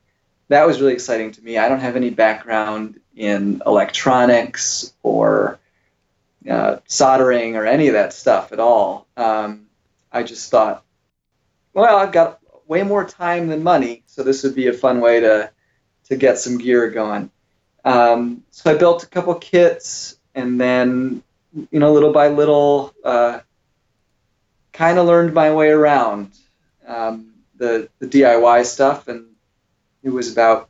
that 0.49 0.67
was 0.67 0.81
really 0.81 0.93
exciting 0.93 1.33
to 1.33 1.43
me. 1.43 1.59
I 1.59 1.69
don't 1.69 1.81
have 1.81 1.97
any 1.97 2.11
background 2.11 3.01
in 3.17 3.63
electronics 3.67 4.93
or 5.03 5.59
uh, 6.49 6.79
soldering 6.87 7.57
or 7.57 7.67
any 7.67 7.89
of 7.89 7.95
that 7.95 8.13
stuff 8.13 8.53
at 8.53 8.61
all. 8.61 9.07
Um, 9.17 9.67
I 10.11 10.23
just 10.23 10.51
thought, 10.51 10.85
well, 11.73 11.97
I've 11.97 12.13
got 12.13 12.41
way 12.67 12.83
more 12.83 13.05
time 13.05 13.49
than 13.49 13.63
money, 13.63 14.03
so 14.07 14.23
this 14.23 14.43
would 14.43 14.55
be 14.55 14.69
a 14.69 14.73
fun 14.73 15.01
way 15.01 15.21
to 15.21 15.51
to 16.09 16.17
get 16.17 16.39
some 16.39 16.59
gear 16.59 16.91
going. 16.91 17.31
Um, 17.85 18.43
so 18.51 18.71
I 18.71 18.77
built 18.77 19.05
a 19.05 19.07
couple 19.07 19.35
kits, 19.37 20.17
and 20.35 20.61
then 20.61 21.23
you 21.71 21.81
know, 21.81 21.93
little 21.93 22.13
by 22.13 22.29
little, 22.29 22.95
uh, 23.05 23.41
kind 24.73 24.99
of 24.99 25.07
learned 25.07 25.35
my 25.35 25.53
way 25.53 25.69
around 25.69 26.33
um, 26.87 27.33
the 27.57 27.89
the 27.99 28.07
DIY 28.07 28.65
stuff, 28.67 29.09
and 29.09 29.27
it 30.03 30.11
was 30.11 30.33
about 30.33 30.69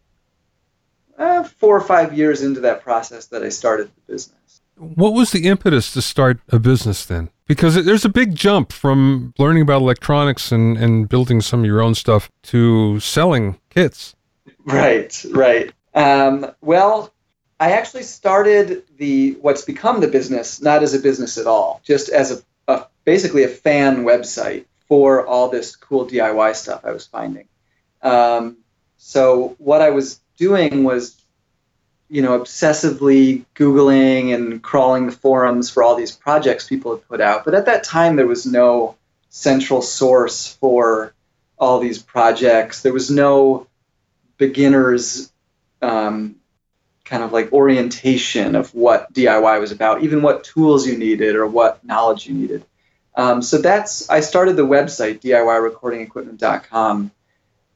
uh, 1.19 1.45
four 1.45 1.77
or 1.77 1.81
five 1.81 2.17
years 2.17 2.43
into 2.43 2.61
that 2.61 2.83
process 2.83 3.27
that 3.27 3.43
I 3.43 3.49
started 3.49 3.91
the 3.95 4.13
business. 4.13 4.61
What 4.77 5.13
was 5.13 5.31
the 5.31 5.47
impetus 5.47 5.93
to 5.93 6.03
start 6.03 6.41
a 6.49 6.59
business 6.59 7.05
then? 7.05 7.31
Because 7.47 7.85
there's 7.85 8.05
a 8.05 8.09
big 8.09 8.35
jump 8.35 8.73
from 8.73 9.35
learning 9.39 9.63
about 9.63 9.83
electronics 9.83 10.51
and, 10.51 10.77
and 10.77 11.09
building 11.09 11.41
some 11.41 11.61
of 11.61 11.67
your 11.67 11.83
own 11.83 11.95
stuff 11.95 12.31
to 12.45 12.99
selling 12.99 13.59
kits. 13.71 14.17
Right, 14.65 15.25
right. 15.31 15.73
Um, 15.95 16.51
well, 16.63 17.13
I 17.61 17.73
actually 17.73 18.03
started 18.03 18.83
the 18.97 19.33
what's 19.41 19.63
become 19.63 20.01
the 20.01 20.09
business 20.09 20.61
not 20.61 20.83
as 20.83 20.95
a 20.95 20.99
business 20.99 21.39
at 21.39 21.47
all, 21.47 21.81
just 21.85 22.09
as 22.09 22.33
a, 22.33 22.73
a 22.73 22.87
basically 23.05 23.45
a 23.45 23.49
fan 23.49 24.05
website 24.05 24.65
for 24.89 25.27
all 25.27 25.49
this 25.49 25.77
cool 25.77 26.07
DIY 26.07 26.57
stuff 26.57 26.85
I 26.85 26.91
was 26.91 27.07
finding. 27.07 27.47
Um, 28.03 28.59
so 29.05 29.57
what 29.59 29.83
I 29.83 29.91
was 29.91 30.21
doing 30.39 30.85
was, 30.85 31.21
you 32.09 32.23
know, 32.23 32.39
obsessively 32.39 33.45
Googling 33.57 34.33
and 34.33 34.63
crawling 34.63 35.07
the 35.07 35.13
forums 35.13 35.69
for 35.69 35.83
all 35.83 35.97
these 35.97 36.13
projects 36.13 36.69
people 36.69 36.93
had 36.93 37.09
put 37.09 37.21
out. 37.21 37.45
But 37.45 37.55
at 37.55 37.67
that 37.67 37.83
time, 37.83 38.15
there 38.15 38.29
was 38.29 38.47
no 38.47 38.95
central 39.29 39.83
source 39.83 40.55
for 40.55 41.13
all 41.59 41.81
these 41.81 42.01
projects. 42.01 42.83
There 42.83 42.93
was 42.93 43.11
no 43.11 43.67
beginners 44.39 45.33
um, 45.83 46.37
kind 47.05 47.25
of 47.25 47.33
like 47.33 47.53
orientation 47.53 48.55
of 48.55 48.73
what 48.73 49.13
DIY 49.13 49.59
was 49.59 49.73
about, 49.73 50.05
even 50.05 50.23
what 50.23 50.45
tools 50.45 50.87
you 50.87 50.97
needed 50.97 51.35
or 51.35 51.49
what 51.49 51.85
knowledge 51.85 52.29
you 52.29 52.35
needed. 52.35 52.65
Um, 53.17 53.43
so 53.43 53.59
that's 53.59 54.09
I 54.09 54.21
started 54.21 54.55
the 54.55 54.65
website 54.65 55.21
DIYRecordingEquipment.com 55.21 57.11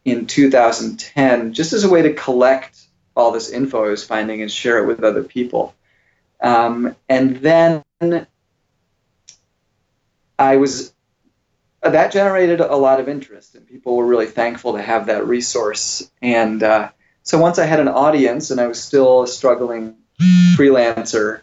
in 0.07 0.25
2010 0.25 1.53
just 1.53 1.73
as 1.73 1.83
a 1.83 1.91
way 1.91 2.01
to 2.01 2.15
collect 2.15 2.87
all 3.17 3.33
this 3.33 3.51
info 3.51 3.85
I 3.85 3.91
was 3.91 4.05
finding 4.05 4.41
and 4.41 4.51
share 4.51 4.79
it 4.79 4.87
with 4.87 5.03
other 5.03 5.25
people. 5.25 5.75
Um, 6.41 6.95
and 7.09 7.37
then 7.39 7.83
I 10.39 10.57
was 10.57 10.95
uh, 11.83 11.91
that 11.91 12.13
generated 12.13 12.61
a 12.61 12.77
lot 12.77 13.01
of 13.01 13.09
interest, 13.09 13.55
and 13.55 13.67
people 13.67 13.97
were 13.97 14.07
really 14.07 14.27
thankful 14.27 14.75
to 14.75 14.83
have 14.83 15.07
that 15.07 15.27
resource. 15.27 16.11
And 16.23 16.63
uh, 16.63 16.91
so 17.23 17.39
once 17.39 17.59
I 17.59 17.67
had 17.67 17.81
an 17.81 17.89
audience 17.89 18.51
and 18.51 18.61
I 18.61 18.67
was 18.67 18.83
still 18.83 19.23
a 19.23 19.29
struggling 19.29 19.97
freelancer, 20.57 21.41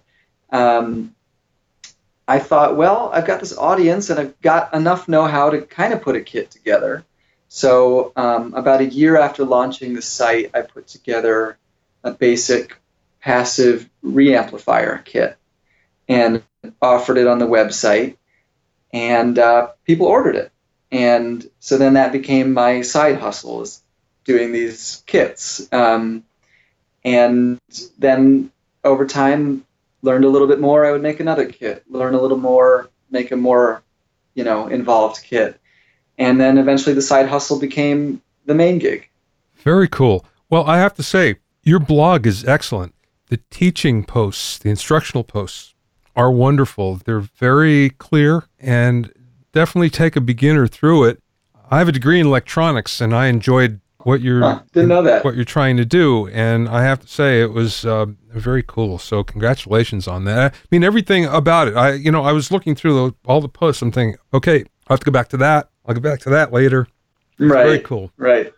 um, 0.52 1.16
I 2.28 2.40
thought, 2.40 2.78
well, 2.78 3.10
I've 3.14 3.28
got 3.28 3.40
this 3.40 3.58
audience 3.58 4.10
and 4.10 4.20
I've 4.20 4.42
got 4.42 4.74
enough 4.74 5.08
know 5.08 5.26
how 5.26 5.50
to 5.50 5.62
kind 5.62 5.94
of 5.94 6.02
put 6.02 6.16
a 6.16 6.22
kit 6.22 6.52
together. 6.52 7.04
So, 7.56 8.14
um, 8.16 8.56
about 8.56 8.82
a 8.82 8.86
year 8.88 9.16
after 9.16 9.46
launching 9.46 9.94
the 9.94 10.02
site, 10.02 10.50
I 10.56 10.62
put 10.62 10.88
together 10.88 11.56
a 12.04 12.10
basic 12.10 12.76
passive 13.22 13.88
reamplifier 14.04 15.06
kit 15.06 15.38
and 16.10 16.42
offered 16.82 17.20
it 17.20 17.28
on 17.28 17.38
the 17.38 17.46
website, 17.46 18.18
and 18.92 19.38
uh, 19.38 19.68
people 19.86 20.08
ordered 20.08 20.36
it. 20.36 20.52
And 20.92 21.48
so 21.60 21.78
then 21.78 21.94
that 21.94 22.12
became 22.12 22.54
my 22.54 22.82
side 22.82 23.20
hustle, 23.20 23.62
is 23.62 23.84
doing 24.26 24.52
these 24.52 25.04
kits. 25.06 25.72
Um, 25.72 26.24
and 27.06 27.60
then 28.00 28.52
over 28.84 29.06
time, 29.06 29.64
learned 30.02 30.26
a 30.26 30.30
little 30.30 30.48
bit 30.48 30.60
more, 30.60 30.88
I 30.88 30.92
would 30.92 31.04
make 31.04 31.20
another 31.20 31.46
kit. 31.46 31.84
Learn 31.88 32.16
a 32.16 32.22
little 32.22 32.40
more, 32.40 32.90
make 33.12 33.30
a 33.30 33.38
more, 33.38 33.84
you 34.34 34.44
know, 34.44 34.66
involved 34.70 35.22
kit. 35.22 35.60
And 36.18 36.40
then 36.40 36.58
eventually 36.58 36.94
the 36.94 37.02
side 37.02 37.28
hustle 37.28 37.60
became 37.60 38.22
the 38.46 38.54
main 38.54 38.80
gig. 38.80 39.10
Very 39.56 39.88
cool. 39.88 40.26
Well, 40.50 40.66
I 40.66 40.78
have 40.78 40.94
to 40.96 41.04
say, 41.04 41.38
your 41.64 41.80
blog 41.80 42.28
is 42.28 42.46
excellent. 42.46 42.94
The 43.28 43.40
teaching 43.50 44.04
posts, 44.04 44.60
the 44.60 44.70
instructional 44.70 45.24
posts 45.24 45.74
are 46.16 46.32
wonderful. 46.32 47.02
They're 47.04 47.20
very 47.22 47.92
clear 47.92 48.44
and 48.60 49.12
definitely 49.54 49.90
take 49.90 50.16
a 50.16 50.22
beginner 50.22 50.68
through 50.68 51.06
it. 51.06 51.24
I 51.72 51.80
have 51.80 51.88
a 51.88 51.94
degree 51.94 52.20
in 52.20 52.28
electronics 52.28 53.02
and 53.02 53.16
I 53.16 53.28
enjoyed 53.28 53.80
what 54.06 54.22
you're 54.22 54.42
huh, 54.42 54.62
didn't 54.74 54.90
know 54.90 55.02
that. 55.02 55.24
what 55.24 55.36
you're 55.36 55.46
trying 55.46 55.78
to 55.78 55.86
do 55.86 56.28
and 56.28 56.68
i 56.68 56.84
have 56.84 57.00
to 57.00 57.08
say 57.08 57.42
it 57.42 57.52
was 57.52 57.86
uh, 57.86 58.06
very 58.32 58.64
cool 58.64 58.98
so 58.98 59.24
congratulations 59.24 60.08
on 60.08 60.26
that 60.26 60.54
i 60.54 60.68
mean 60.72 60.84
everything 60.84 61.26
about 61.26 61.68
it 61.68 61.76
i 61.76 61.94
you 61.94 62.12
know 62.12 62.24
i 62.24 62.32
was 62.32 62.52
looking 62.52 62.76
through 62.76 62.94
the, 62.94 63.16
all 63.26 63.42
the 63.42 63.50
posts 63.50 63.82
i'm 63.82 63.92
thinking 63.92 64.20
okay 64.34 64.66
i 64.88 64.94
have 64.94 65.00
to 65.00 65.06
go 65.06 65.12
back 65.12 65.30
to 65.30 65.38
that 65.38 65.70
i'll 65.86 65.94
get 65.94 66.04
back 66.04 66.20
to 66.20 66.30
that 66.30 66.52
later 66.52 66.88
right 67.40 67.66
very 67.66 67.80
cool 67.80 68.12
right 68.18 68.54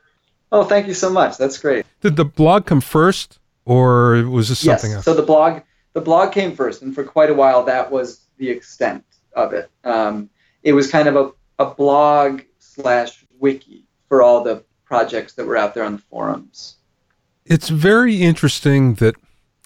oh 0.52 0.64
thank 0.64 0.88
you 0.88 0.94
so 0.94 1.10
much 1.10 1.38
that's 1.38 1.58
great 1.58 1.86
did 2.02 2.16
the 2.16 2.26
blog 2.26 2.66
come 2.66 2.82
first 2.82 3.40
or 3.66 4.24
was 4.24 4.50
this 4.50 4.60
something 4.60 4.92
yes. 4.92 4.98
else 4.98 5.06
so 5.06 5.14
the 5.14 5.24
blog 5.24 5.62
the 5.94 6.02
blog 6.02 6.32
came 6.32 6.56
first 6.56 6.82
and 6.82 6.94
for 6.94 7.04
quite 7.04 7.30
a 7.30 7.34
while 7.34 7.64
that 7.64 7.90
was 7.92 8.28
the 8.38 8.50
extent 8.50 9.04
of 9.34 9.54
it 9.54 9.70
um, 9.84 10.30
it 10.64 10.74
was 10.74 10.92
kind 10.92 11.08
of 11.08 11.16
a, 11.16 11.64
a 11.64 11.74
blog 11.74 12.42
slash 12.60 13.26
wiki 13.40 13.86
for 14.10 14.22
all 14.22 14.44
the 14.44 14.64
projects 14.84 15.34
that 15.34 15.46
were 15.46 15.58
out 15.58 15.74
there 15.74 15.84
on 15.84 15.94
the 15.94 16.02
forums. 16.02 16.76
It's 17.46 17.70
very 17.70 18.22
interesting 18.22 18.96
that 18.96 19.16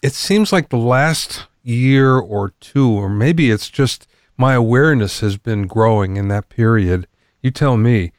it 0.01 0.13
seems 0.13 0.51
like 0.51 0.69
the 0.69 0.77
last 0.77 1.45
year 1.63 2.17
or 2.17 2.53
two, 2.59 2.89
or 2.89 3.09
maybe 3.09 3.51
it's 3.51 3.69
just 3.69 4.07
my 4.37 4.53
awareness 4.53 5.19
has 5.19 5.37
been 5.37 5.67
growing 5.67 6.17
in 6.17 6.27
that 6.29 6.49
period. 6.49 7.07
You 7.41 7.51
tell 7.51 7.77
me. 7.77 8.11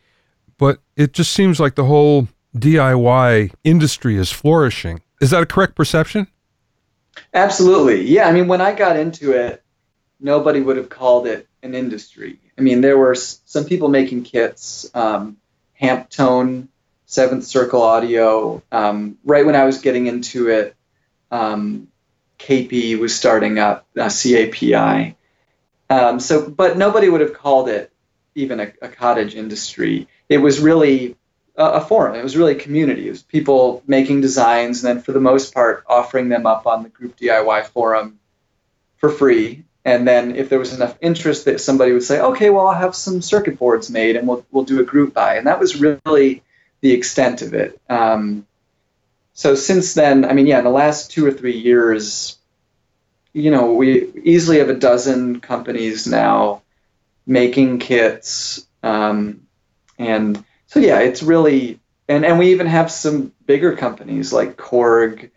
But 0.58 0.80
it 0.96 1.12
just 1.12 1.32
seems 1.32 1.58
like 1.58 1.74
the 1.74 1.84
whole 1.84 2.28
DIY 2.56 3.52
industry 3.64 4.16
is 4.16 4.30
flourishing. 4.30 5.00
Is 5.20 5.30
that 5.30 5.42
a 5.42 5.46
correct 5.46 5.74
perception? 5.74 6.26
Absolutely. 7.34 8.02
Yeah. 8.06 8.28
I 8.28 8.32
mean, 8.32 8.48
when 8.48 8.60
I 8.60 8.74
got 8.74 8.96
into 8.96 9.32
it, 9.32 9.62
nobody 10.20 10.60
would 10.60 10.76
have 10.76 10.88
called 10.88 11.26
it 11.26 11.48
an 11.62 11.74
industry. 11.74 12.38
I 12.58 12.62
mean, 12.62 12.80
there 12.80 12.98
were 12.98 13.14
some 13.14 13.64
people 13.64 13.88
making 13.88 14.24
kits. 14.24 14.90
Um, 14.94 15.38
Hamptone 15.80 16.68
Seventh 17.06 17.44
Circle 17.44 17.82
Audio. 17.82 18.62
Um, 18.70 19.18
right 19.24 19.44
when 19.44 19.56
I 19.56 19.64
was 19.64 19.78
getting 19.78 20.06
into 20.06 20.48
it, 20.48 20.76
um, 21.30 21.88
KP 22.38 22.98
was 22.98 23.14
starting 23.14 23.58
up, 23.58 23.86
uh, 23.96 24.04
CAPI. 24.04 25.14
Um, 25.88 26.20
so, 26.20 26.48
but 26.48 26.78
nobody 26.78 27.08
would 27.08 27.20
have 27.20 27.34
called 27.34 27.68
it 27.68 27.89
even 28.34 28.60
a, 28.60 28.72
a 28.82 28.88
cottage 28.88 29.34
industry. 29.34 30.08
It 30.28 30.38
was 30.38 30.60
really 30.60 31.16
a, 31.56 31.64
a, 31.64 31.80
forum. 31.80 32.14
It 32.14 32.22
was 32.22 32.36
really 32.36 32.52
a 32.52 32.60
community. 32.60 33.06
It 33.06 33.10
was 33.10 33.22
people 33.22 33.82
making 33.86 34.20
designs 34.20 34.82
and 34.82 34.96
then, 34.96 35.02
for 35.02 35.12
the 35.12 35.20
most 35.20 35.54
part, 35.54 35.84
offering 35.86 36.28
them 36.28 36.46
up 36.46 36.66
on 36.66 36.82
the 36.82 36.88
group 36.88 37.16
DIY 37.16 37.66
forum 37.66 38.18
for 38.98 39.10
free. 39.10 39.64
And 39.84 40.06
then, 40.06 40.36
if 40.36 40.48
there 40.48 40.58
was 40.58 40.74
enough 40.74 40.96
interest, 41.00 41.46
that 41.46 41.60
somebody 41.60 41.92
would 41.92 42.02
say, 42.02 42.20
"Okay, 42.20 42.50
well, 42.50 42.68
I'll 42.68 42.74
have 42.74 42.94
some 42.94 43.22
circuit 43.22 43.58
boards 43.58 43.90
made, 43.90 44.16
and 44.16 44.28
we'll 44.28 44.44
we'll 44.50 44.64
do 44.64 44.80
a 44.80 44.84
group 44.84 45.14
buy." 45.14 45.36
And 45.36 45.46
that 45.46 45.58
was 45.58 45.80
really 45.80 46.42
the 46.82 46.92
extent 46.92 47.40
of 47.40 47.54
it. 47.54 47.80
Um, 47.88 48.46
so 49.32 49.54
since 49.54 49.94
then, 49.94 50.26
I 50.26 50.34
mean, 50.34 50.46
yeah, 50.46 50.58
in 50.58 50.64
the 50.64 50.70
last 50.70 51.10
two 51.10 51.26
or 51.26 51.32
three 51.32 51.56
years, 51.56 52.36
you 53.32 53.50
know, 53.50 53.72
we 53.72 54.12
easily 54.22 54.58
have 54.58 54.68
a 54.68 54.74
dozen 54.74 55.40
companies 55.40 56.06
now 56.06 56.60
making 57.30 57.78
kits, 57.78 58.66
um, 58.82 59.46
and 59.98 60.44
so 60.66 60.80
yeah, 60.80 60.98
it's 60.98 61.22
really, 61.22 61.78
and 62.08 62.26
and 62.26 62.38
we 62.38 62.50
even 62.50 62.66
have 62.66 62.90
some 62.90 63.32
bigger 63.46 63.76
companies 63.76 64.32
like 64.32 64.56
Korg, 64.56 65.30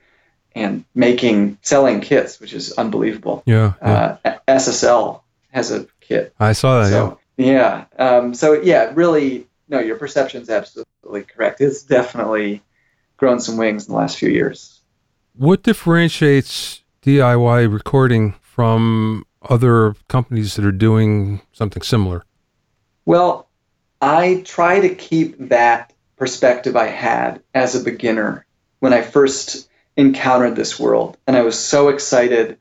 and 0.56 0.84
making 0.96 1.60
selling 1.62 2.02
kits, 2.02 2.40
which 2.40 2.54
is 2.54 2.74
unbelievable. 2.74 3.44
Yeah. 3.46 3.74
yeah. 3.82 4.18
Uh, 4.26 4.38
SSL 4.48 5.22
has 5.52 5.72
a 5.72 5.86
kit. 6.02 6.34
I 6.40 6.54
saw 6.54 6.82
that. 6.82 6.90
So, 6.90 7.20
yeah. 7.38 7.86
Yeah. 7.98 8.08
Um, 8.18 8.34
so 8.34 8.54
yeah, 8.54 8.92
really, 8.94 9.48
no, 9.68 9.80
your 9.80 9.98
perception 9.98 10.42
is 10.42 10.50
absolutely 10.50 11.24
correct. 11.24 11.62
It's 11.62 11.84
definitely 11.84 12.62
grown 13.18 13.40
some 13.40 13.58
wings 13.58 13.88
in 13.88 13.94
the 13.94 13.98
last 13.98 14.18
few 14.18 14.30
years. 14.30 14.82
What 15.36 15.64
differentiates 15.64 16.82
DIY 17.04 17.72
recording 17.72 18.34
from 18.42 19.26
other 19.50 19.96
companies 20.08 20.56
that 20.56 20.66
are 20.66 20.72
doing 20.72 21.42
something 21.52 21.82
similar? 21.82 22.24
Well, 23.06 23.50
I 24.02 24.44
try 24.46 24.80
to 24.80 24.94
keep 24.96 25.50
that 25.50 25.94
perspective 26.18 26.76
I 26.76 26.88
had 26.88 27.42
as 27.54 27.76
a 27.76 27.84
beginner 27.84 28.46
when 28.80 28.94
I 28.94 29.02
first 29.02 29.70
encountered 29.98 30.56
this 30.56 30.80
world. 30.80 31.18
And 31.28 31.36
I 31.36 31.42
was 31.42 31.58
so 31.58 31.90
excited, 31.90 32.58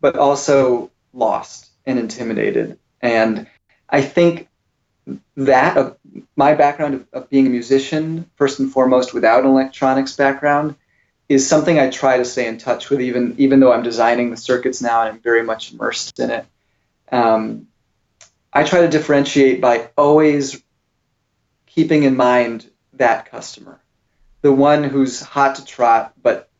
but 0.00 0.16
also 0.16 0.90
lost 1.12 1.70
and 1.86 1.98
intimidated. 1.98 2.78
And 3.00 3.46
I 3.88 4.02
think 4.02 4.48
that 5.36 5.76
of 5.76 5.96
my 6.36 6.54
background 6.54 6.94
of, 6.94 7.06
of, 7.12 7.30
being 7.30 7.46
a 7.46 7.50
musician 7.50 8.30
first 8.36 8.60
and 8.60 8.72
foremost 8.72 9.12
without 9.12 9.44
an 9.44 9.50
electronics 9.50 10.14
background 10.14 10.76
is 11.28 11.48
something 11.48 11.78
I 11.78 11.88
try 11.88 12.18
to 12.18 12.24
stay 12.24 12.46
in 12.46 12.58
touch 12.58 12.90
with 12.90 13.00
even 13.00 13.34
even 13.38 13.60
though 13.60 13.72
I'm 13.72 13.82
designing 13.82 14.30
the 14.30 14.36
circuits 14.36 14.82
now 14.82 15.02
and 15.02 15.14
I'm 15.14 15.20
very 15.20 15.42
much 15.42 15.72
immersed 15.72 16.18
in 16.18 16.30
it 16.30 16.46
um, 17.12 17.68
I 18.52 18.64
try 18.64 18.80
to 18.80 18.88
differentiate 18.88 19.60
by 19.60 19.90
always 19.96 20.62
keeping 21.66 22.02
in 22.02 22.16
mind 22.16 22.68
that 22.94 23.30
customer, 23.30 23.80
the 24.40 24.52
one 24.52 24.82
who's 24.84 25.20
hot 25.20 25.56
to 25.56 25.64
trot 25.64 26.14
but 26.22 26.50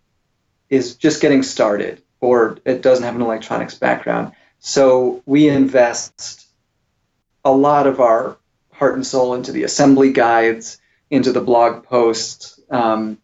is 0.70 0.96
just 0.96 1.20
getting 1.20 1.42
started 1.42 2.02
or 2.20 2.58
it 2.64 2.82
doesn't 2.82 3.04
have 3.04 3.16
an 3.16 3.22
electronics 3.22 3.74
background. 3.74 4.32
So 4.60 5.22
we 5.26 5.48
invest 5.48 6.46
a 7.44 7.50
lot 7.50 7.86
of 7.86 8.00
our 8.00 8.36
heart 8.72 8.94
and 8.94 9.06
soul 9.06 9.34
into 9.34 9.52
the 9.52 9.64
assembly 9.64 10.12
guides, 10.12 10.78
into 11.10 11.32
the 11.32 11.40
blog 11.40 11.84
posts. 11.84 12.60
Um, 12.70 13.18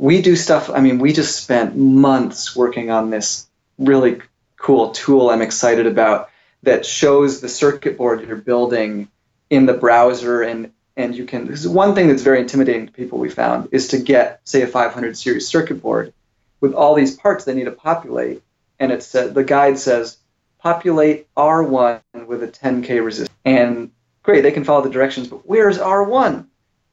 we 0.00 0.22
do 0.22 0.34
stuff. 0.34 0.70
I 0.70 0.80
mean, 0.80 0.98
we 0.98 1.12
just 1.12 1.42
spent 1.42 1.76
months 1.76 2.56
working 2.56 2.90
on 2.90 3.10
this 3.10 3.46
really 3.78 4.22
cool 4.56 4.92
tool 4.92 5.28
I'm 5.28 5.42
excited 5.42 5.86
about 5.86 6.30
that 6.62 6.86
shows 6.86 7.40
the 7.40 7.50
circuit 7.50 7.98
board 7.98 8.26
you're 8.26 8.36
building 8.36 9.08
in 9.50 9.66
the 9.66 9.74
browser. 9.74 10.40
And 10.40 10.72
and 10.96 11.14
you 11.14 11.26
can 11.26 11.46
this 11.46 11.60
is 11.60 11.68
one 11.68 11.94
thing 11.94 12.08
that's 12.08 12.22
very 12.22 12.40
intimidating 12.40 12.86
to 12.86 12.92
people 12.92 13.18
we 13.18 13.28
found 13.28 13.68
is 13.72 13.88
to 13.88 13.98
get 13.98 14.40
say 14.44 14.62
a 14.62 14.66
500 14.66 15.18
series 15.18 15.46
circuit 15.46 15.82
board 15.82 16.14
with 16.60 16.72
all 16.72 16.94
these 16.94 17.14
parts 17.14 17.44
they 17.44 17.54
need 17.54 17.64
to 17.64 17.70
populate. 17.70 18.42
And 18.78 18.92
it 18.92 19.02
said 19.02 19.30
uh, 19.30 19.32
the 19.34 19.44
guide 19.44 19.78
says 19.78 20.16
populate 20.60 21.32
R1 21.34 22.00
with 22.26 22.42
a 22.42 22.48
10k 22.48 23.04
resistance 23.04 23.38
and 23.44 23.90
great 24.22 24.40
they 24.40 24.50
can 24.50 24.64
follow 24.64 24.82
the 24.82 24.90
directions 24.90 25.28
but 25.28 25.46
where's 25.46 25.78
R1 25.78 26.46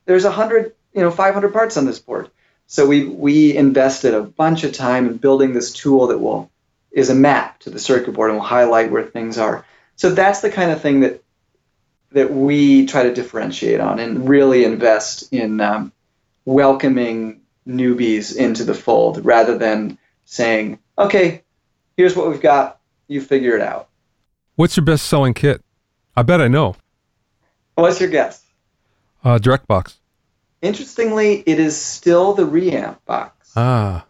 there's 0.06 0.26
100 0.26 0.74
you 0.94 1.02
know 1.02 1.12
500 1.12 1.54
parts 1.54 1.78
on 1.78 1.86
this 1.86 2.00
board 2.00 2.30
so 2.68 2.86
we 2.86 3.06
we 3.06 3.56
invested 3.56 4.14
a 4.14 4.22
bunch 4.22 4.64
of 4.64 4.74
time 4.74 5.08
in 5.08 5.18
building 5.18 5.54
this 5.54 5.72
tool 5.72 6.08
that 6.08 6.20
will 6.20 6.52
is 6.92 7.10
a 7.10 7.16
map 7.16 7.60
to 7.60 7.70
the 7.70 7.80
circuit 7.80 8.14
board 8.14 8.30
and 8.30 8.40
will 8.40 8.46
highlight 8.46 8.92
where 8.92 9.04
things 9.04 9.38
are. 9.38 9.66
So 9.96 10.12
that's 10.12 10.42
the 10.42 10.52
kind 10.52 10.72
of 10.72 10.82
thing 10.82 11.00
that 11.00 11.24
that 12.12 12.32
we 12.32 12.86
try 12.86 13.04
to 13.04 13.14
differentiate 13.14 13.80
on 13.80 14.00
and 14.00 14.30
really 14.30 14.64
invest 14.64 15.32
in 15.34 15.62
um, 15.62 15.92
welcoming 16.46 17.42
newbies 17.68 18.36
into 18.36 18.64
the 18.64 18.74
fold 18.74 19.26
rather 19.26 19.58
than 19.58 19.98
saying, 20.26 20.80
okay, 20.98 21.44
here's 21.98 22.16
what 22.16 22.30
we've 22.30 22.42
got, 22.42 22.80
you 23.08 23.22
figure 23.22 23.56
it 23.56 23.62
out. 23.62 23.90
What's 24.56 24.78
your 24.78 24.86
best 24.86 25.08
selling 25.08 25.34
kit? 25.34 25.62
I 26.16 26.24
bet 26.24 26.42
I 26.42 26.48
know. 26.48 26.76
What's 27.76 28.00
your 28.00 28.10
guess? 28.10 28.44
Uh, 29.24 29.38
direct 29.38 29.68
box. 29.68 30.00
Interestingly, 30.62 31.44
it 31.46 31.60
is 31.60 31.80
still 31.80 32.34
the 32.34 32.46
reamp 32.46 32.98
box. 33.06 33.52
Ah. 33.56 34.06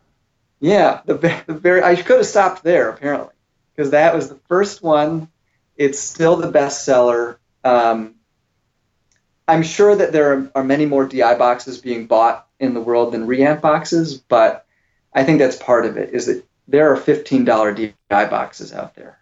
Yeah, 0.60 1.02
the, 1.06 1.16
the 1.46 1.54
very 1.54 1.84
I 1.84 1.96
could 1.96 2.18
have 2.18 2.26
stopped 2.26 2.64
there 2.64 2.90
apparently 2.90 3.34
because 3.76 3.92
that 3.92 4.16
was 4.16 4.30
the 4.30 4.40
first 4.48 4.82
one. 4.82 5.30
It's 5.76 6.00
still 6.00 6.36
the 6.36 6.52
bestseller. 6.52 7.38
Um, 7.64 8.16
I'm 9.48 9.64
sure 9.64 9.96
that 9.96 10.12
there 10.12 10.34
are, 10.34 10.52
are, 10.56 10.64
many 10.64 10.86
more 10.86 11.06
DI 11.06 11.36
boxes 11.36 11.78
being 11.78 12.08
bought 12.08 12.48
in 12.60 12.74
the 12.74 12.82
world 12.82 13.14
than 13.14 13.28
reamp 13.28 13.62
boxes, 13.62 14.18
but 14.18 14.66
I 15.14 15.24
think 15.24 15.40
that's 15.40 15.56
part 15.56 15.86
of 15.86 15.98
it. 15.98 16.14
Is 16.14 16.26
that 16.26 16.44
there 16.68 16.92
are 16.92 16.98
$15 16.98 17.76
DI 17.76 17.94
boxes 18.10 18.74
out 18.74 18.96
there 18.96 19.18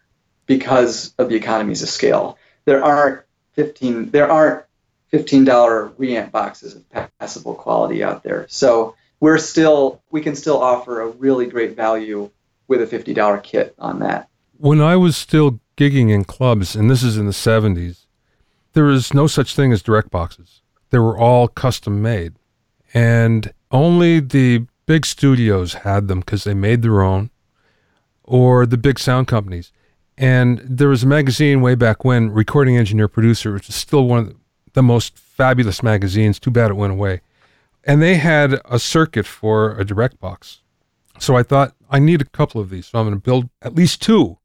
because 0.46 1.13
of 1.17 1.29
the 1.29 1.36
economies 1.36 1.84
of 1.84 1.89
scale. 1.89 2.38
There 2.65 2.84
aren't 2.84 3.22
15. 3.53 4.12
There 4.12 4.32
aren't 4.32 4.65
$15 5.13 5.93
reamp 5.95 6.31
boxes 6.31 6.75
of 6.75 7.09
passable 7.19 7.55
quality 7.55 8.03
out 8.03 8.24
there. 8.24 8.45
So 8.50 8.95
we're 9.19 9.38
still 9.38 10.01
we 10.12 10.21
can 10.21 10.35
still 10.35 10.62
offer 10.62 11.01
a 11.01 11.07
really 11.07 11.45
great 11.47 11.75
value 11.75 12.29
with 12.67 12.81
a 12.81 12.88
fifty 12.88 13.13
dollar 13.13 13.38
kit 13.38 13.74
on 13.79 14.00
that. 14.00 14.29
When 14.57 14.81
I 14.81 14.95
was 14.95 15.17
still 15.17 15.59
gigging 15.77 16.12
in 16.12 16.24
clubs, 16.24 16.75
and 16.75 16.89
this 16.89 17.03
is 17.03 17.17
in 17.17 17.25
the 17.25 17.33
seventies, 17.33 18.07
there 18.74 18.85
was 18.85 19.13
no 19.13 19.27
such 19.27 19.55
thing 19.55 19.71
as 19.71 19.82
direct 19.82 20.12
boxes. 20.12 20.62
They 20.89 20.99
were 20.99 21.17
all 21.17 21.47
custom 21.47 22.01
made, 22.01 22.34
and 22.93 23.51
only 23.71 24.19
the 24.19 24.65
big 24.86 25.06
studios 25.06 25.73
had 25.73 26.08
them 26.08 26.19
because 26.19 26.43
they 26.43 26.53
made 26.53 26.82
their 26.82 27.01
own, 27.01 27.30
or 28.23 28.65
the 28.65 28.77
big 28.77 28.99
sound 28.99 29.27
companies. 29.27 29.71
And 30.17 30.60
there 30.60 30.88
was 30.88 31.03
a 31.03 31.08
magazine 31.08 31.62
way 31.62 31.75
back 31.75 32.06
when, 32.06 32.30
Recording 32.30 32.77
Engineer 32.77 33.10
Producer, 33.10 33.51
which 33.51 33.67
is 33.67 33.75
still 33.75 34.08
one 34.08 34.19
of 34.19 34.27
the 34.30 34.36
most 34.81 35.17
fabulous 35.17 35.83
magazines. 35.83 36.39
Too 36.39 36.51
bad 36.51 36.71
it 36.71 36.75
went 36.75 36.93
away 36.93 37.21
and 37.85 38.01
they 38.01 38.15
had 38.15 38.59
a 38.65 38.79
circuit 38.79 39.25
for 39.25 39.77
a 39.77 39.85
direct 39.85 40.19
box. 40.19 40.61
So 41.19 41.38
I 41.38 41.43
thought 41.43 41.73
I 41.89 41.99
need 41.99 42.21
a 42.21 42.25
couple 42.25 42.59
of 42.59 42.69
these. 42.69 42.88
So 42.88 42.99
I'm 42.99 43.05
going 43.05 43.15
to 43.15 43.21
build 43.21 43.49
at 43.61 43.75
least 43.75 44.01
two. 44.01 44.38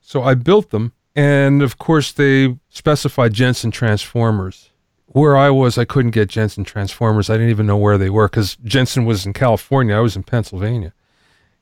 So 0.00 0.22
I 0.22 0.34
built 0.34 0.70
them. 0.70 0.92
And 1.14 1.62
of 1.62 1.78
course, 1.78 2.12
they 2.12 2.58
specified 2.68 3.34
Jensen 3.34 3.70
transformers. 3.70 4.70
Where 5.06 5.36
I 5.36 5.50
was, 5.50 5.78
I 5.78 5.84
couldn't 5.84 6.10
get 6.10 6.28
Jensen 6.28 6.64
transformers. 6.64 7.30
I 7.30 7.34
didn't 7.34 7.50
even 7.50 7.66
know 7.66 7.76
where 7.76 7.96
they 7.96 8.10
were 8.10 8.28
because 8.28 8.56
Jensen 8.56 9.04
was 9.04 9.24
in 9.24 9.32
California. 9.32 9.94
I 9.94 10.00
was 10.00 10.16
in 10.16 10.24
Pennsylvania. 10.24 10.92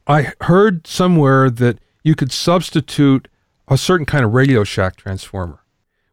I 0.06 0.32
heard 0.40 0.86
somewhere 0.86 1.50
that 1.50 1.78
you 2.02 2.14
could 2.14 2.32
substitute 2.32 3.28
a 3.68 3.78
certain 3.78 4.06
kind 4.06 4.24
of 4.24 4.34
Radio 4.34 4.64
Shack 4.64 4.96
transformer 4.96 5.60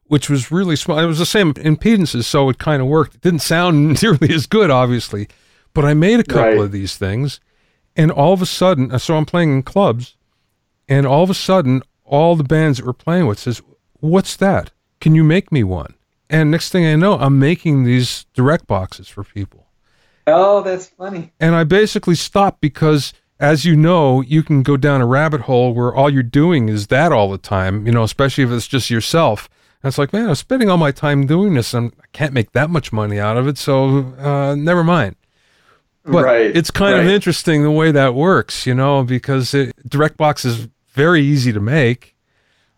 which 0.06 0.28
was 0.28 0.50
really 0.50 0.76
small. 0.76 0.98
It 0.98 1.06
was 1.06 1.18
the 1.18 1.26
same 1.26 1.54
impedances, 1.54 2.24
so 2.24 2.48
it 2.48 2.58
kind 2.58 2.82
of 2.82 2.88
worked. 2.88 3.14
It 3.14 3.20
didn't 3.20 3.40
sound 3.40 4.02
nearly 4.02 4.32
as 4.34 4.46
good, 4.46 4.70
obviously, 4.70 5.28
but 5.74 5.84
I 5.84 5.94
made 5.94 6.20
a 6.20 6.24
couple 6.24 6.50
right. 6.50 6.60
of 6.60 6.72
these 6.72 6.96
things, 6.96 7.40
and 7.96 8.10
all 8.10 8.32
of 8.32 8.42
a 8.42 8.46
sudden, 8.46 8.92
uh, 8.92 8.98
so 8.98 9.16
I'm 9.16 9.26
playing 9.26 9.52
in 9.52 9.62
clubs, 9.62 10.16
and 10.88 11.06
all 11.06 11.22
of 11.22 11.30
a 11.30 11.34
sudden, 11.34 11.82
all 12.04 12.36
the 12.36 12.44
bands 12.44 12.78
that 12.78 12.86
we're 12.86 12.92
playing 12.92 13.26
with 13.26 13.38
says, 13.38 13.62
"What's 14.00 14.36
that? 14.36 14.70
Can 15.00 15.14
you 15.14 15.24
make 15.24 15.50
me 15.50 15.64
one?" 15.64 15.94
And 16.28 16.50
next 16.50 16.70
thing 16.70 16.86
I 16.86 16.96
know, 16.96 17.18
I'm 17.18 17.38
making 17.38 17.84
these 17.84 18.24
direct 18.34 18.66
boxes 18.66 19.08
for 19.08 19.22
people. 19.22 19.66
Oh, 20.26 20.62
that's 20.62 20.86
funny. 20.86 21.32
And 21.40 21.54
I 21.54 21.64
basically 21.64 22.14
stopped 22.14 22.60
because 22.60 23.12
as 23.42 23.64
you 23.64 23.74
know, 23.74 24.20
you 24.20 24.44
can 24.44 24.62
go 24.62 24.76
down 24.76 25.00
a 25.00 25.06
rabbit 25.06 25.42
hole 25.42 25.74
where 25.74 25.92
all 25.92 26.08
you're 26.08 26.22
doing 26.22 26.68
is 26.68 26.86
that 26.86 27.10
all 27.10 27.28
the 27.28 27.38
time, 27.38 27.84
you 27.84 27.92
know, 27.92 28.04
especially 28.04 28.44
if 28.44 28.50
it's 28.50 28.68
just 28.68 28.88
yourself. 28.88 29.48
And 29.82 29.88
it's 29.88 29.98
like, 29.98 30.12
man, 30.12 30.28
I'm 30.28 30.34
spending 30.36 30.70
all 30.70 30.76
my 30.76 30.92
time 30.92 31.26
doing 31.26 31.54
this 31.54 31.74
and 31.74 31.92
I 32.00 32.04
can't 32.12 32.32
make 32.32 32.52
that 32.52 32.70
much 32.70 32.92
money 32.92 33.18
out 33.18 33.36
of 33.36 33.48
it. 33.48 33.58
So 33.58 34.14
uh, 34.18 34.54
never 34.54 34.84
mind. 34.84 35.16
But 36.04 36.24
right, 36.24 36.56
it's 36.56 36.70
kind 36.70 36.94
right. 36.94 37.04
of 37.04 37.08
interesting 37.08 37.62
the 37.62 37.70
way 37.70 37.92
that 37.92 38.14
works, 38.14 38.66
you 38.66 38.74
know, 38.74 39.04
because 39.04 39.54
it, 39.54 39.72
direct 39.88 40.16
box 40.16 40.44
is 40.44 40.68
very 40.90 41.22
easy 41.22 41.52
to 41.52 41.60
make. 41.60 42.16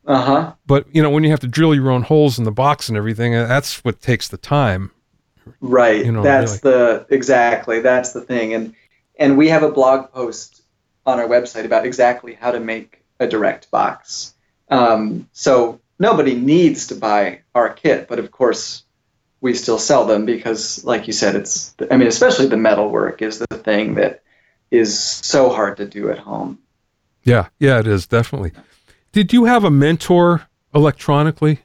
Uh 0.06 0.22
huh. 0.22 0.52
But, 0.66 0.86
you 0.92 1.02
know, 1.02 1.08
when 1.08 1.24
you 1.24 1.30
have 1.30 1.40
to 1.40 1.46
drill 1.46 1.74
your 1.74 1.90
own 1.90 2.02
holes 2.02 2.38
in 2.38 2.44
the 2.44 2.52
box 2.52 2.88
and 2.88 2.98
everything, 2.98 3.34
uh, 3.34 3.46
that's 3.46 3.82
what 3.84 4.00
takes 4.00 4.28
the 4.28 4.36
time. 4.36 4.90
Right. 5.60 6.04
You 6.04 6.12
know, 6.12 6.22
that's 6.22 6.62
really. 6.62 6.76
the, 6.76 7.06
exactly, 7.10 7.80
that's 7.80 8.12
the 8.12 8.20
thing. 8.20 8.52
And, 8.52 8.74
and 9.18 9.38
we 9.38 9.48
have 9.48 9.62
a 9.62 9.70
blog 9.70 10.10
post 10.12 10.62
on 11.06 11.18
our 11.18 11.26
website 11.26 11.64
about 11.64 11.86
exactly 11.86 12.34
how 12.34 12.50
to 12.50 12.60
make 12.60 13.02
a 13.20 13.26
direct 13.26 13.70
box. 13.70 14.34
Um, 14.68 15.28
so 15.32 15.80
nobody 15.98 16.34
needs 16.34 16.88
to 16.88 16.94
buy 16.94 17.40
our 17.54 17.72
kit, 17.72 18.08
but 18.08 18.18
of 18.18 18.30
course 18.30 18.84
we 19.40 19.54
still 19.54 19.78
sell 19.78 20.06
them 20.06 20.24
because, 20.24 20.84
like 20.84 21.06
you 21.06 21.12
said, 21.12 21.36
it's 21.36 21.74
I 21.90 21.96
mean, 21.96 22.08
especially 22.08 22.46
the 22.46 22.56
metal 22.56 22.88
work 22.88 23.22
is 23.22 23.38
the 23.38 23.58
thing 23.58 23.94
that 23.96 24.22
is 24.70 24.98
so 24.98 25.50
hard 25.50 25.76
to 25.76 25.86
do 25.86 26.10
at 26.10 26.18
home. 26.18 26.58
Yeah, 27.22 27.48
yeah, 27.58 27.78
it 27.78 27.86
is 27.86 28.06
definitely. 28.06 28.52
Did 29.12 29.32
you 29.32 29.44
have 29.44 29.64
a 29.64 29.70
mentor 29.70 30.48
electronically? 30.74 31.60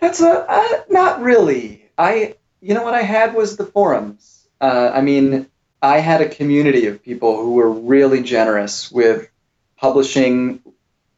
That's 0.00 0.20
a 0.20 0.46
uh, 0.48 0.82
not 0.88 1.20
really. 1.22 1.90
I 1.98 2.36
you 2.60 2.74
know 2.74 2.84
what 2.84 2.94
I 2.94 3.02
had 3.02 3.34
was 3.34 3.56
the 3.56 3.66
forums. 3.66 4.46
Uh, 4.60 4.92
I 4.94 5.00
mean, 5.00 5.46
I 5.82 5.98
had 5.98 6.20
a 6.20 6.28
community 6.28 6.86
of 6.86 7.02
people 7.02 7.36
who 7.36 7.54
were 7.54 7.70
really 7.70 8.22
generous 8.22 8.90
with 8.92 9.28
publishing 9.76 10.60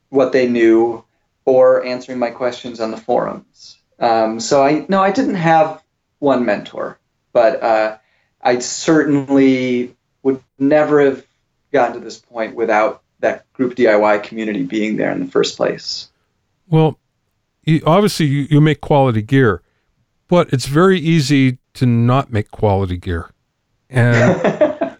what 0.09 0.31
they 0.31 0.47
knew 0.49 1.04
or 1.45 1.85
answering 1.85 2.19
my 2.19 2.31
questions 2.31 2.79
on 2.79 2.91
the 2.91 2.97
forums. 2.97 3.77
Um, 3.99 4.39
so 4.39 4.63
I 4.63 4.85
no, 4.89 5.01
I 5.01 5.11
didn't 5.11 5.35
have 5.35 5.81
one 6.19 6.45
mentor, 6.45 6.99
but 7.31 7.61
uh, 7.63 7.97
I 8.41 8.59
certainly 8.59 9.95
would 10.23 10.43
never 10.59 11.01
have 11.01 11.25
gotten 11.71 11.93
to 11.95 11.99
this 11.99 12.19
point 12.19 12.55
without 12.55 13.01
that 13.19 13.51
group 13.53 13.75
DIY 13.75 14.23
community 14.23 14.63
being 14.63 14.97
there 14.97 15.11
in 15.11 15.19
the 15.19 15.31
first 15.31 15.55
place. 15.55 16.09
Well, 16.67 16.99
you, 17.63 17.81
obviously 17.85 18.25
you, 18.25 18.47
you 18.49 18.61
make 18.61 18.81
quality 18.81 19.21
gear, 19.21 19.61
but 20.27 20.51
it's 20.51 20.65
very 20.65 20.99
easy 20.99 21.59
to 21.75 21.85
not 21.85 22.31
make 22.31 22.51
quality 22.51 22.97
gear, 22.97 23.31
and 23.89 24.41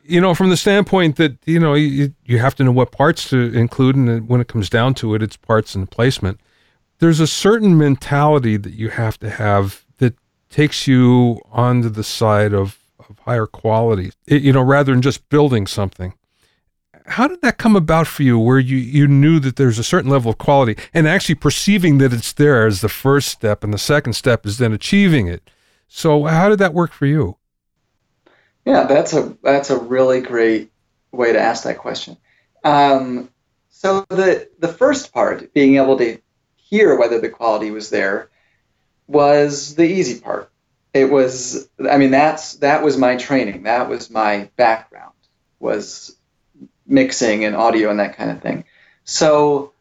you 0.08 0.22
know 0.22 0.34
from 0.34 0.50
the 0.50 0.58
standpoint 0.58 1.16
that 1.18 1.38
you 1.46 1.60
know 1.60 1.74
you, 1.74 2.14
you 2.26 2.40
have 2.40 2.56
to 2.56 2.64
know 2.64 2.72
what 2.72 2.92
parts 2.92 3.30
to 3.30 3.54
include 3.54 3.96
and 3.96 4.28
when 4.28 4.42
it 4.42 4.48
comes 4.48 4.70
down 4.70 4.94
to 4.94 5.16
it 5.16 5.24
it's 5.24 5.38
parts 5.38 5.76
and 5.76 5.90
placement 5.90 6.40
there's 7.00 7.20
a 7.20 7.28
certain 7.28 7.78
mentality 7.78 8.58
that 8.58 8.74
you 8.74 8.90
have 8.90 9.20
to 9.20 9.30
have 9.30 9.86
that 9.98 10.16
takes 10.50 10.88
you 10.88 11.40
onto 11.52 11.90
the 11.90 12.04
side 12.04 12.54
of, 12.54 12.80
of 13.10 13.20
higher 13.20 13.48
quality 13.48 14.12
it, 14.28 14.42
you 14.42 14.54
know 14.54 14.62
rather 14.62 14.92
than 14.92 15.02
just 15.02 15.28
building 15.30 15.68
something 15.68 16.14
How 17.08 17.28
did 17.28 17.42
that 17.42 17.58
come 17.58 17.76
about 17.76 18.08
for 18.08 18.24
you 18.24 18.40
where 18.40 18.60
you, 18.60 18.78
you 18.78 19.08
knew 19.08 19.40
that 19.40 19.56
there's 19.56 19.80
a 19.80 19.84
certain 19.84 20.10
level 20.10 20.32
of 20.32 20.38
quality 20.38 20.76
and 20.94 21.08
actually 21.08 21.36
perceiving 21.36 21.98
that 22.00 22.14
it's 22.14 22.34
there 22.34 22.68
is 22.68 22.82
the 22.82 22.90
first 22.90 23.30
step 23.30 23.64
and 23.64 23.74
the 23.74 23.78
second 23.78 24.14
step 24.14 24.46
is 24.46 24.58
then 24.58 24.74
achieving 24.74 25.28
it? 25.28 25.50
So 25.88 26.26
how 26.26 26.50
did 26.50 26.60
that 26.60 26.74
work 26.74 26.92
for 26.92 27.06
you? 27.06 27.38
Yeah, 28.66 28.86
that's 28.86 29.14
a 29.14 29.38
that's 29.44 29.70
a 29.70 29.78
really 29.78 30.22
great 30.22 30.72
way 31.12 31.32
to 31.34 31.40
ask 31.40 31.64
that 31.64 31.78
question. 31.78 32.18
Um, 32.64 33.30
so 33.70 34.06
the 34.10 34.50
the 34.60 34.68
first 34.68 35.14
part, 35.14 35.54
being 35.54 35.76
able 35.76 35.98
to 36.00 36.20
hear 36.56 36.98
whether 36.98 37.22
the 37.22 37.30
quality 37.30 37.72
was 37.72 37.90
there, 37.92 38.30
was 39.08 39.76
the 39.76 39.86
easy 39.86 40.20
part. 40.20 40.52
It 40.94 41.12
was, 41.12 41.70
I 41.92 41.98
mean, 41.98 42.12
that's 42.12 42.56
that 42.56 42.84
was 42.84 42.98
my 42.98 43.18
training. 43.18 43.64
That 43.64 43.88
was 43.88 44.10
my 44.10 44.50
background. 44.56 45.14
Was 45.60 46.16
mixing 46.88 47.46
and 47.46 47.56
audio 47.56 47.90
and 47.90 48.00
that 48.00 48.16
kind 48.16 48.32
of 48.32 48.42
thing. 48.42 48.66
So 49.04 49.74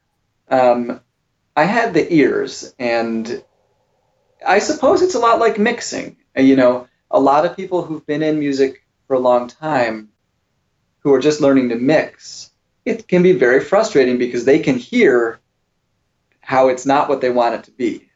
um, 0.49 1.01
I 1.57 1.65
had 1.65 1.95
the 1.95 2.13
ears, 2.13 2.75
and 2.79 3.43
I 4.47 4.59
suppose 4.59 5.03
it's 5.03 5.15
a 5.15 5.19
lot 5.21 5.39
like 5.39 5.59
mixing. 5.59 6.17
You 6.37 6.57
know, 6.57 6.89
a 7.15 7.21
lot 7.21 7.47
of 7.47 7.57
people 7.57 7.83
who've 7.83 8.05
been 8.05 8.25
in 8.25 8.41
music 8.41 8.85
for 9.07 9.15
a 9.15 9.21
long 9.21 9.47
time 9.47 10.09
who 10.99 11.15
are 11.15 11.21
just 11.21 11.41
learning 11.41 11.69
to 11.69 11.77
mix, 11.77 12.51
it 12.85 13.07
can 13.07 13.23
be 13.23 13.33
very 13.33 13.61
frustrating 13.61 14.19
because 14.19 14.45
they 14.45 14.59
can 14.59 14.77
hear 14.77 15.39
how 16.41 16.69
it's 16.69 16.85
not 16.85 17.09
what 17.09 17.21
they 17.21 17.31
want 17.31 17.55
it 17.55 17.65
to 17.65 17.71
be, 17.71 18.11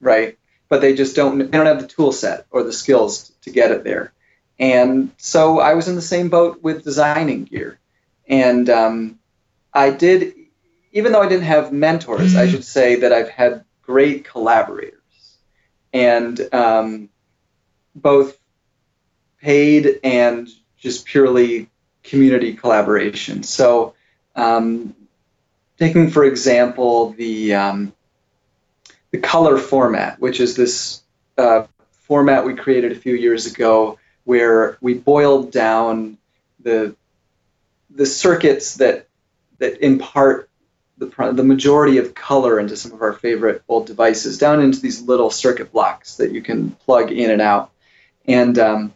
right? 0.00 0.38
But 0.68 0.80
they 0.80 0.94
just 0.94 1.16
don't 1.16 1.38
they 1.38 1.46
don't 1.46 1.66
have 1.66 1.80
the 1.80 1.88
tool 1.88 2.12
set 2.12 2.46
or 2.50 2.62
the 2.62 2.72
skills 2.72 3.32
to 3.42 3.50
get 3.50 3.72
it 3.72 3.82
there. 3.82 4.12
And 4.58 5.10
so 5.16 5.58
I 5.58 5.74
was 5.74 5.88
in 5.88 5.96
the 5.96 6.02
same 6.02 6.28
boat 6.28 6.62
with 6.62 6.84
designing 6.84 7.44
gear. 7.44 7.80
And 8.28 8.70
um, 8.70 9.18
I 9.72 9.90
did, 9.90 10.32
even 10.92 11.10
though 11.10 11.22
I 11.22 11.28
didn't 11.28 11.44
have 11.44 11.72
mentors, 11.72 12.36
I 12.36 12.48
should 12.48 12.64
say 12.64 12.96
that 13.00 13.12
I've 13.12 13.28
had 13.28 13.64
great 13.82 14.24
collaborators. 14.24 15.00
And 15.92 16.40
um, 16.54 17.08
both 17.94 18.38
paid 19.44 20.00
and 20.02 20.48
just 20.78 21.04
purely 21.04 21.68
community 22.02 22.54
collaboration. 22.54 23.42
So, 23.42 23.94
um, 24.34 24.96
taking 25.78 26.10
for 26.10 26.24
example 26.24 27.10
the 27.10 27.54
um, 27.54 27.92
the 29.10 29.18
color 29.18 29.58
format, 29.58 30.18
which 30.18 30.40
is 30.40 30.56
this 30.56 31.02
uh, 31.36 31.66
format 31.90 32.46
we 32.46 32.54
created 32.54 32.92
a 32.92 32.94
few 32.94 33.14
years 33.14 33.46
ago, 33.46 33.98
where 34.24 34.78
we 34.80 34.94
boiled 34.94 35.52
down 35.52 36.16
the 36.60 36.96
the 37.90 38.06
circuits 38.06 38.76
that 38.76 39.08
that 39.58 39.84
impart 39.84 40.48
the 40.96 41.06
the 41.34 41.44
majority 41.44 41.98
of 41.98 42.14
color 42.14 42.58
into 42.58 42.76
some 42.76 42.92
of 42.92 43.02
our 43.02 43.12
favorite 43.12 43.62
old 43.68 43.86
devices 43.86 44.38
down 44.38 44.62
into 44.62 44.80
these 44.80 45.02
little 45.02 45.30
circuit 45.30 45.70
blocks 45.70 46.16
that 46.16 46.32
you 46.32 46.40
can 46.40 46.70
plug 46.70 47.12
in 47.12 47.30
and 47.30 47.42
out. 47.42 47.70
And 48.26 48.58
um, 48.58 48.94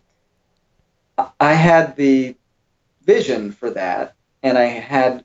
I 1.40 1.54
had 1.54 1.96
the 1.96 2.37
vision 3.04 3.52
for 3.52 3.70
that, 3.70 4.14
and 4.42 4.57
I 4.57 4.64
had 4.64 5.24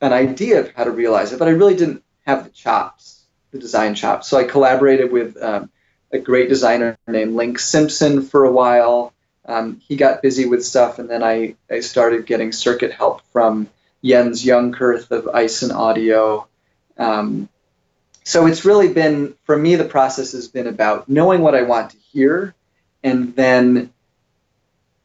an 0.00 0.12
idea 0.12 0.60
of 0.60 0.72
how 0.72 0.84
to 0.84 0.90
realize 0.90 1.32
it, 1.32 1.38
but 1.38 1.48
I 1.48 1.52
really 1.52 1.76
didn't 1.76 2.02
have 2.26 2.44
the 2.44 2.50
chops, 2.50 3.26
the 3.50 3.58
design 3.58 3.94
chops. 3.94 4.28
So 4.28 4.38
I 4.38 4.44
collaborated 4.44 5.12
with 5.12 5.36
um, 5.42 5.70
a 6.10 6.18
great 6.18 6.48
designer 6.48 6.98
named 7.06 7.34
Link 7.34 7.58
Simpson 7.58 8.22
for 8.22 8.44
a 8.44 8.52
while. 8.52 9.12
Um, 9.44 9.80
he 9.86 9.96
got 9.96 10.22
busy 10.22 10.46
with 10.46 10.64
stuff, 10.64 10.98
and 10.98 11.08
then 11.08 11.22
I, 11.22 11.56
I 11.70 11.80
started 11.80 12.26
getting 12.26 12.52
circuit 12.52 12.92
help 12.92 13.22
from 13.32 13.68
Jens 14.04 14.44
Jungkurth 14.44 15.10
of 15.10 15.28
Eisen 15.28 15.70
Audio. 15.70 16.46
Um, 16.96 17.48
so 18.24 18.46
it's 18.46 18.64
really 18.64 18.92
been, 18.92 19.34
for 19.44 19.56
me, 19.56 19.76
the 19.76 19.84
process 19.84 20.32
has 20.32 20.48
been 20.48 20.66
about 20.66 21.08
knowing 21.08 21.40
what 21.40 21.54
I 21.54 21.62
want 21.62 21.90
to 21.90 21.96
hear 21.98 22.54
and 23.02 23.34
then 23.34 23.92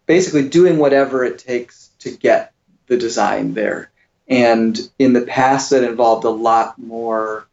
basically 0.06 0.48
doing 0.48 0.78
whatever 0.78 1.24
it 1.24 1.40
takes 1.40 1.90
to 2.00 2.12
get 2.12 2.54
the 2.88 2.98
design 2.98 3.54
there. 3.54 3.92
And 4.28 4.80
in 4.98 5.14
the 5.14 5.22
past, 5.22 5.70
that 5.70 5.84
involved 5.84 6.26
a 6.26 6.30
lot 6.30 6.78
more 6.80 7.48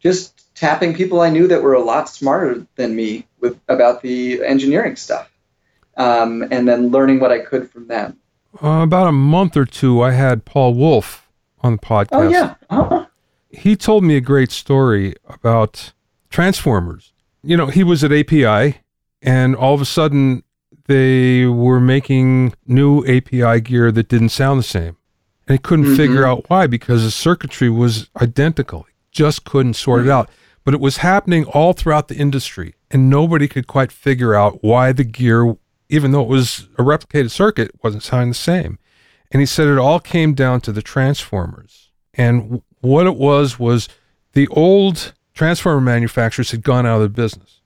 just 0.00 0.54
tapping 0.54 0.94
people 0.94 1.20
I 1.20 1.30
knew 1.30 1.46
that 1.48 1.62
were 1.62 1.74
a 1.74 1.82
lot 1.82 2.08
smarter 2.08 2.66
than 2.76 2.94
me 2.94 3.26
with 3.40 3.58
about 3.68 4.02
the 4.02 4.42
engineering 4.44 4.96
stuff, 4.96 5.30
um, 5.96 6.42
and 6.50 6.68
then 6.68 6.90
learning 6.90 7.20
what 7.20 7.32
I 7.32 7.40
could 7.40 7.70
from 7.70 7.86
them. 7.88 8.18
Uh, 8.62 8.82
about 8.82 9.06
a 9.06 9.12
month 9.12 9.56
or 9.56 9.64
two, 9.64 10.02
I 10.02 10.12
had 10.12 10.44
Paul 10.44 10.74
Wolff 10.74 11.28
on 11.60 11.72
the 11.72 11.78
podcast. 11.78 12.08
Oh 12.12 12.28
yeah, 12.28 12.54
uh-huh. 12.70 13.06
he 13.50 13.76
told 13.76 14.04
me 14.04 14.16
a 14.16 14.20
great 14.20 14.50
story 14.50 15.14
about 15.28 15.92
transformers. 16.30 17.12
You 17.42 17.56
know, 17.56 17.66
he 17.66 17.84
was 17.84 18.02
at 18.02 18.12
API, 18.12 18.78
and 19.22 19.54
all 19.54 19.74
of 19.74 19.80
a 19.80 19.84
sudden 19.84 20.42
they 20.88 21.44
were 21.44 21.80
making 21.80 22.54
new 22.66 23.04
API 23.06 23.60
gear 23.60 23.92
that 23.92 24.08
didn't 24.08 24.30
sound 24.30 24.58
the 24.58 24.64
same. 24.64 24.96
And 25.46 25.54
he 25.54 25.58
couldn't 25.58 25.84
mm-hmm. 25.84 25.96
figure 25.96 26.26
out 26.26 26.48
why 26.48 26.66
because 26.66 27.04
the 27.04 27.10
circuitry 27.10 27.70
was 27.70 28.10
identical. 28.20 28.86
Just 29.12 29.44
couldn't 29.44 29.74
sort 29.74 30.00
mm-hmm. 30.00 30.10
it 30.10 30.12
out. 30.12 30.30
But 30.64 30.74
it 30.74 30.80
was 30.80 30.98
happening 30.98 31.44
all 31.46 31.72
throughout 31.72 32.08
the 32.08 32.16
industry, 32.16 32.74
and 32.90 33.08
nobody 33.08 33.48
could 33.48 33.66
quite 33.66 33.92
figure 33.92 34.34
out 34.34 34.62
why 34.62 34.92
the 34.92 35.04
gear, 35.04 35.56
even 35.88 36.10
though 36.10 36.22
it 36.22 36.28
was 36.28 36.68
a 36.78 36.82
replicated 36.82 37.30
circuit, 37.30 37.70
wasn't 37.82 38.02
sounding 38.02 38.30
the 38.30 38.34
same. 38.34 38.78
And 39.30 39.40
he 39.40 39.46
said 39.46 39.68
it 39.68 39.78
all 39.78 40.00
came 40.00 40.34
down 40.34 40.60
to 40.62 40.72
the 40.72 40.82
transformers. 40.82 41.90
And 42.14 42.62
what 42.80 43.06
it 43.06 43.16
was 43.16 43.58
was 43.58 43.88
the 44.32 44.48
old 44.48 45.12
transformer 45.34 45.80
manufacturers 45.80 46.50
had 46.50 46.62
gone 46.62 46.86
out 46.86 46.96
of 46.96 47.02
the 47.02 47.08
business 47.08 47.57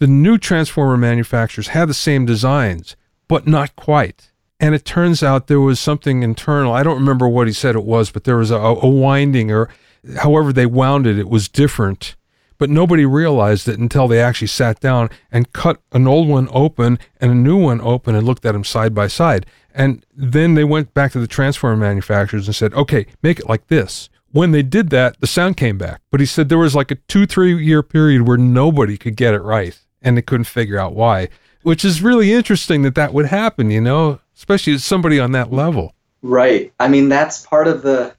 the 0.00 0.06
new 0.06 0.38
transformer 0.38 0.96
manufacturers 0.96 1.68
had 1.68 1.86
the 1.86 1.94
same 1.94 2.24
designs, 2.24 2.96
but 3.28 3.46
not 3.46 3.76
quite. 3.76 4.32
And 4.58 4.74
it 4.74 4.86
turns 4.86 5.22
out 5.22 5.46
there 5.46 5.60
was 5.60 5.78
something 5.78 6.22
internal. 6.22 6.72
I 6.72 6.82
don't 6.82 6.98
remember 6.98 7.28
what 7.28 7.46
he 7.46 7.52
said 7.52 7.76
it 7.76 7.84
was, 7.84 8.10
but 8.10 8.24
there 8.24 8.38
was 8.38 8.50
a, 8.50 8.56
a 8.56 8.88
winding 8.88 9.52
or 9.52 9.68
however 10.16 10.52
they 10.52 10.64
wound 10.64 11.06
it, 11.06 11.18
it 11.18 11.28
was 11.28 11.48
different. 11.48 12.16
But 12.56 12.70
nobody 12.70 13.04
realized 13.04 13.68
it 13.68 13.78
until 13.78 14.08
they 14.08 14.20
actually 14.20 14.48
sat 14.48 14.80
down 14.80 15.10
and 15.30 15.52
cut 15.52 15.80
an 15.92 16.08
old 16.08 16.28
one 16.28 16.48
open 16.50 16.98
and 17.20 17.30
a 17.30 17.34
new 17.34 17.58
one 17.58 17.80
open 17.82 18.14
and 18.14 18.26
looked 18.26 18.46
at 18.46 18.52
them 18.52 18.64
side 18.64 18.94
by 18.94 19.06
side. 19.06 19.44
And 19.74 20.04
then 20.14 20.54
they 20.54 20.64
went 20.64 20.94
back 20.94 21.12
to 21.12 21.20
the 21.20 21.26
transformer 21.26 21.76
manufacturers 21.76 22.46
and 22.46 22.56
said, 22.56 22.72
okay, 22.72 23.06
make 23.22 23.38
it 23.38 23.48
like 23.48 23.66
this 23.68 24.08
when 24.32 24.52
they 24.52 24.62
did 24.62 24.90
that, 24.90 25.20
the 25.20 25.26
sound 25.26 25.56
came 25.56 25.76
back. 25.76 26.00
But 26.10 26.20
he 26.20 26.26
said 26.26 26.48
there 26.48 26.56
was 26.56 26.76
like 26.76 26.92
a 26.92 26.94
two, 26.94 27.26
three 27.26 27.62
year 27.62 27.82
period 27.82 28.28
where 28.28 28.36
nobody 28.36 28.96
could 28.96 29.16
get 29.16 29.34
it 29.34 29.42
right 29.42 29.78
and 30.02 30.16
they 30.16 30.22
couldn't 30.22 30.44
figure 30.44 30.78
out 30.78 30.94
why, 30.94 31.28
which 31.62 31.84
is 31.84 32.02
really 32.02 32.32
interesting 32.32 32.82
that 32.82 32.94
that 32.94 33.12
would 33.12 33.26
happen, 33.26 33.70
you 33.70 33.80
know, 33.80 34.20
especially 34.36 34.76
somebody 34.78 35.20
on 35.20 35.32
that 35.32 35.52
level. 35.52 35.94
Right. 36.22 36.72
I 36.80 36.88
mean, 36.88 37.08
that's 37.08 37.44
part 37.46 37.66
of 37.66 37.82
the 37.82 38.14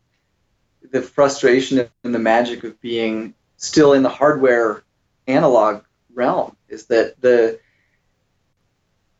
the 0.92 1.02
frustration 1.02 1.88
and 2.04 2.14
the 2.14 2.20
magic 2.20 2.66
of 2.66 2.80
being 2.82 3.34
still 3.56 3.94
in 3.94 4.04
the 4.04 4.10
hardware 4.10 4.84
analog 5.28 5.84
realm 6.14 6.58
is 6.68 6.88
that 6.88 7.20
the 7.22 7.58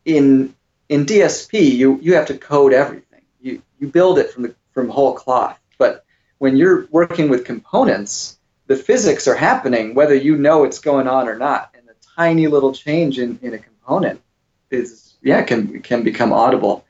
in 0.04 0.54
in 0.90 1.06
DSP 1.06 1.72
you 1.72 2.00
you 2.02 2.16
have 2.16 2.26
to 2.28 2.38
code 2.38 2.74
everything. 2.74 3.22
You 3.40 3.62
you 3.80 3.88
build 3.88 4.20
it 4.20 4.32
from 4.32 4.44
the 4.44 4.56
from 4.74 4.90
whole 4.90 5.14
cloth. 5.14 5.60
But 5.78 6.04
when 6.40 6.58
you're 6.58 6.88
working 6.92 7.30
with 7.30 7.46
components, 7.46 8.38
the 8.68 8.76
physics 8.76 9.28
are 9.28 9.36
happening 9.36 9.94
whether 9.94 10.16
you 10.16 10.38
know 10.38 10.64
it's 10.64 10.80
going 10.80 11.08
on 11.08 11.28
or 11.28 11.38
not 11.38 11.72
tiny 12.16 12.48
little 12.48 12.74
change 12.74 13.20
in, 13.20 13.40
in 13.42 13.54
a 13.54 13.60
component 13.60 14.22
is 14.70 15.14
yeah 15.22 15.42
can 15.44 15.82
can 15.82 16.04
become 16.04 16.32
audible. 16.32 16.86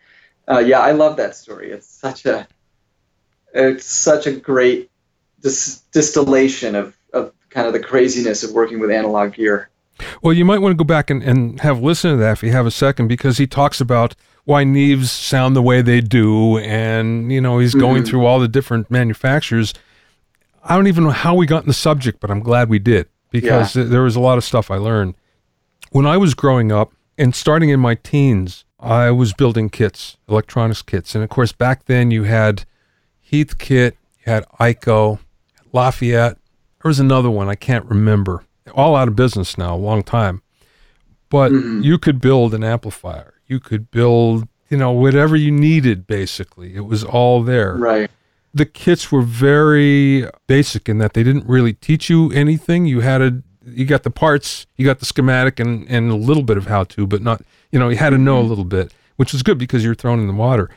Uh, 0.50 0.60
yeah, 0.60 0.80
I 0.80 0.92
love 0.92 1.18
that 1.18 1.36
story. 1.36 1.72
It's 1.72 1.88
such 1.88 2.26
a 2.26 2.48
it's 3.54 3.86
such 3.86 4.28
a 4.28 4.32
great 4.32 4.90
dis- 5.42 5.82
distillation 5.92 6.76
of, 6.76 6.98
of 7.14 7.34
kind 7.50 7.68
of 7.68 7.74
the 7.74 7.80
craziness 7.80 8.44
of 8.44 8.52
working 8.52 8.80
with 8.80 8.92
analog 8.92 9.34
gear. 9.34 9.70
Well, 10.22 10.34
you 10.34 10.46
might 10.46 10.60
want 10.60 10.72
to 10.72 10.78
go 10.78 10.84
back 10.84 11.10
and, 11.10 11.22
and 11.22 11.60
have 11.60 11.82
listen 11.82 12.12
to 12.12 12.18
that 12.18 12.32
if 12.34 12.44
you 12.44 12.52
have 12.52 12.66
a 12.66 12.72
second, 12.72 13.08
because 13.08 13.38
he 13.38 13.46
talks 13.46 13.80
about 13.80 14.16
why 14.46 14.64
Neves 14.64 15.08
sound 15.08 15.56
the 15.56 15.62
way 15.62 15.82
they 15.82 16.02
do, 16.02 16.58
and 16.58 17.32
you 17.32 17.40
know 17.40 17.60
he's 17.60 17.76
going 17.76 18.02
mm-hmm. 18.02 18.10
through 18.10 18.26
all 18.26 18.40
the 18.40 18.48
different 18.48 18.90
manufacturers. 18.90 19.74
I 20.64 20.76
don't 20.76 20.88
even 20.88 21.04
know 21.04 21.12
how 21.12 21.36
we 21.36 21.46
got 21.46 21.64
in 21.64 21.68
the 21.68 21.74
subject, 21.74 22.20
but 22.20 22.32
I'm 22.32 22.40
glad 22.40 22.70
we 22.70 22.80
did 22.80 23.08
because 23.32 23.76
yeah. 23.76 23.86
there 23.86 24.04
was 24.04 24.16
a 24.16 24.20
lot 24.20 24.38
of 24.38 24.44
stuff 24.44 24.70
I 24.70 24.78
learned. 24.78 25.16
When 25.92 26.06
I 26.06 26.18
was 26.18 26.36
growing 26.36 26.72
up 26.72 26.94
and 27.18 27.34
starting 27.36 27.70
in 27.70 27.80
my 27.80 27.96
teens, 27.96 28.64
I 28.80 29.10
was 29.10 29.34
building 29.34 29.70
kits, 29.70 30.18
electronics 30.30 30.84
kits. 30.84 31.16
And 31.16 31.24
of 31.24 31.30
course, 31.30 31.52
back 31.52 31.86
then 31.86 32.12
you 32.12 32.24
had 32.24 32.66
Heathkit, 33.32 33.94
you 34.20 34.32
had 34.32 34.46
EICO, 34.60 35.20
Lafayette. 35.74 36.38
There 36.82 36.90
was 36.90 37.00
another 37.00 37.32
one, 37.32 37.50
I 37.50 37.56
can't 37.56 37.86
remember. 37.86 38.46
All 38.76 38.96
out 38.96 39.08
of 39.08 39.16
business 39.16 39.58
now, 39.58 39.76
a 39.76 39.78
long 39.78 40.04
time. 40.04 40.44
But 41.30 41.52
mm-hmm. 41.52 41.82
you 41.82 41.98
could 41.98 42.22
build 42.22 42.54
an 42.54 42.64
amplifier. 42.64 43.34
You 43.48 43.60
could 43.60 43.90
build 43.90 44.48
you 44.72 44.78
know, 44.78 44.92
whatever 44.92 45.36
you 45.36 45.52
needed, 45.52 46.08
basically. 46.08 46.74
It 46.74 46.86
was 46.86 47.04
all 47.04 47.44
there. 47.44 47.76
Right. 47.76 48.10
The 48.54 48.66
kits 48.66 49.12
were 49.12 49.22
very 49.22 50.30
basic 50.48 50.90
in 50.90 50.98
that 50.98 51.14
they 51.14 51.24
didn't 51.24 51.48
really 51.48 51.74
teach 51.74 52.10
you 52.10 52.32
anything. 52.32 52.86
You 52.86 53.00
had 53.00 53.22
a, 53.22 53.42
you 53.66 53.86
got 53.86 54.04
the 54.04 54.12
parts, 54.12 54.68
you 54.76 54.86
got 54.86 55.00
the 55.00 55.06
schematic 55.06 55.60
and, 55.60 55.88
and 55.90 56.12
a 56.12 56.16
little 56.16 56.44
bit 56.44 56.58
of 56.58 56.68
how 56.68 56.84
to, 56.86 57.08
but 57.08 57.22
not, 57.22 57.42
you 57.72 57.80
know, 57.80 57.90
you 57.90 57.98
had 57.98 58.10
to 58.10 58.18
know 58.18 58.40
a 58.40 58.44
little 58.44 58.66
bit, 58.66 58.94
which 59.16 59.32
was 59.32 59.42
good 59.44 59.58
because 59.58 59.84
you're 59.84 59.96
thrown 59.96 60.20
in 60.20 60.28
the 60.28 60.34
water. 60.34 60.70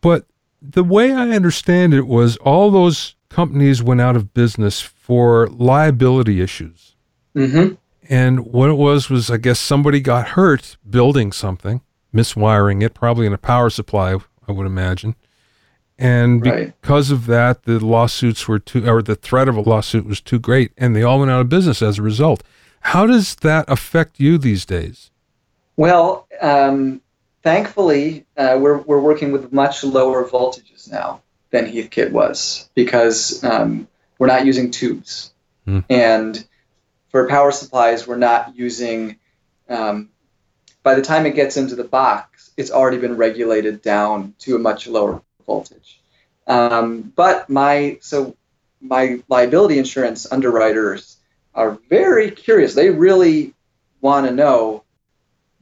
But 0.00 0.26
the 0.62 0.84
way 0.84 1.12
I 1.12 1.30
understand 1.30 1.92
it 1.92 2.06
was 2.06 2.36
all 2.38 2.70
those 2.70 3.16
companies 3.28 3.82
went 3.82 4.00
out 4.00 4.16
of 4.16 4.32
business 4.32 4.80
for 4.80 5.48
liability 5.48 6.40
issues. 6.40 6.94
Mm-hmm. 7.36 7.74
And 8.08 8.46
what 8.46 8.70
it 8.70 8.74
was 8.74 9.10
was, 9.10 9.30
I 9.30 9.36
guess 9.36 9.58
somebody 9.58 10.00
got 10.00 10.28
hurt 10.28 10.76
building 10.88 11.32
something, 11.32 11.80
miswiring 12.14 12.82
it, 12.82 12.94
probably 12.94 13.26
in 13.26 13.32
a 13.32 13.38
power 13.38 13.70
supply, 13.70 14.16
I 14.46 14.52
would 14.52 14.66
imagine. 14.66 15.16
And 15.98 16.44
Right. 16.44 16.74
because 16.80 17.10
of 17.10 17.26
that, 17.26 17.64
the 17.64 17.78
lawsuits 17.84 18.48
were 18.48 18.58
too, 18.58 18.88
or 18.88 19.02
the 19.02 19.14
threat 19.14 19.48
of 19.48 19.56
a 19.56 19.60
lawsuit 19.60 20.06
was 20.06 20.20
too 20.20 20.38
great, 20.38 20.72
and 20.76 20.94
they 20.94 21.02
all 21.02 21.20
went 21.20 21.30
out 21.30 21.40
of 21.40 21.48
business 21.48 21.82
as 21.82 21.98
a 21.98 22.02
result. 22.02 22.42
How 22.80 23.06
does 23.06 23.36
that 23.36 23.64
affect 23.68 24.18
you 24.18 24.36
these 24.36 24.64
days? 24.66 25.10
Well, 25.76 26.26
um, 26.40 27.00
thankfully, 27.42 28.26
uh, 28.36 28.58
we're, 28.60 28.78
we're 28.78 29.00
working 29.00 29.32
with 29.32 29.52
much 29.52 29.84
lower 29.84 30.24
voltages 30.28 30.90
now 30.90 31.20
than 31.50 31.66
Heathkit 31.66 32.10
was 32.10 32.68
because 32.74 33.42
um, 33.44 33.86
we're 34.18 34.26
not 34.26 34.44
using 34.44 34.70
tubes. 34.70 35.32
Hmm. 35.64 35.80
And 35.88 36.44
for 37.08 37.28
power 37.28 37.52
supplies, 37.52 38.06
we're 38.06 38.16
not 38.16 38.56
using, 38.56 39.16
um, 39.68 40.10
by 40.82 40.94
the 40.94 41.02
time 41.02 41.26
it 41.26 41.34
gets 41.34 41.56
into 41.56 41.76
the 41.76 41.84
box, 41.84 42.50
it's 42.56 42.70
already 42.70 42.98
been 42.98 43.16
regulated 43.16 43.82
down 43.82 44.34
to 44.40 44.56
a 44.56 44.58
much 44.58 44.86
lower 44.86 45.22
voltage. 45.46 46.00
Um, 46.46 47.12
but 47.14 47.48
my, 47.48 47.98
so 48.00 48.36
my 48.80 49.22
liability 49.28 49.78
insurance 49.78 50.30
underwriters 50.30 51.16
are 51.54 51.78
very 51.88 52.30
curious. 52.30 52.74
They 52.74 52.90
really 52.90 53.54
want 54.00 54.26
to 54.26 54.32
know 54.32 54.84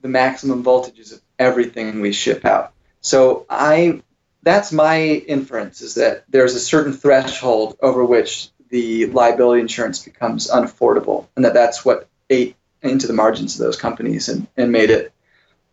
the 0.00 0.08
maximum 0.08 0.64
voltages 0.64 1.12
of 1.12 1.20
everything 1.38 2.00
we 2.00 2.12
ship 2.12 2.44
out. 2.44 2.72
So 3.00 3.46
I 3.48 4.02
that's 4.42 4.72
my 4.72 5.00
inference 5.00 5.80
is 5.80 5.94
that 5.94 6.24
there's 6.28 6.54
a 6.54 6.60
certain 6.60 6.92
threshold 6.92 7.76
over 7.80 8.04
which 8.04 8.50
the 8.70 9.06
liability 9.06 9.60
insurance 9.60 10.02
becomes 10.02 10.50
unaffordable 10.50 11.26
and 11.36 11.44
that 11.44 11.54
that's 11.54 11.84
what 11.84 12.08
ate 12.30 12.56
into 12.82 13.06
the 13.06 13.12
margins 13.12 13.54
of 13.54 13.64
those 13.64 13.76
companies 13.76 14.28
and, 14.28 14.48
and 14.56 14.72
made 14.72 14.90
it 14.90 15.12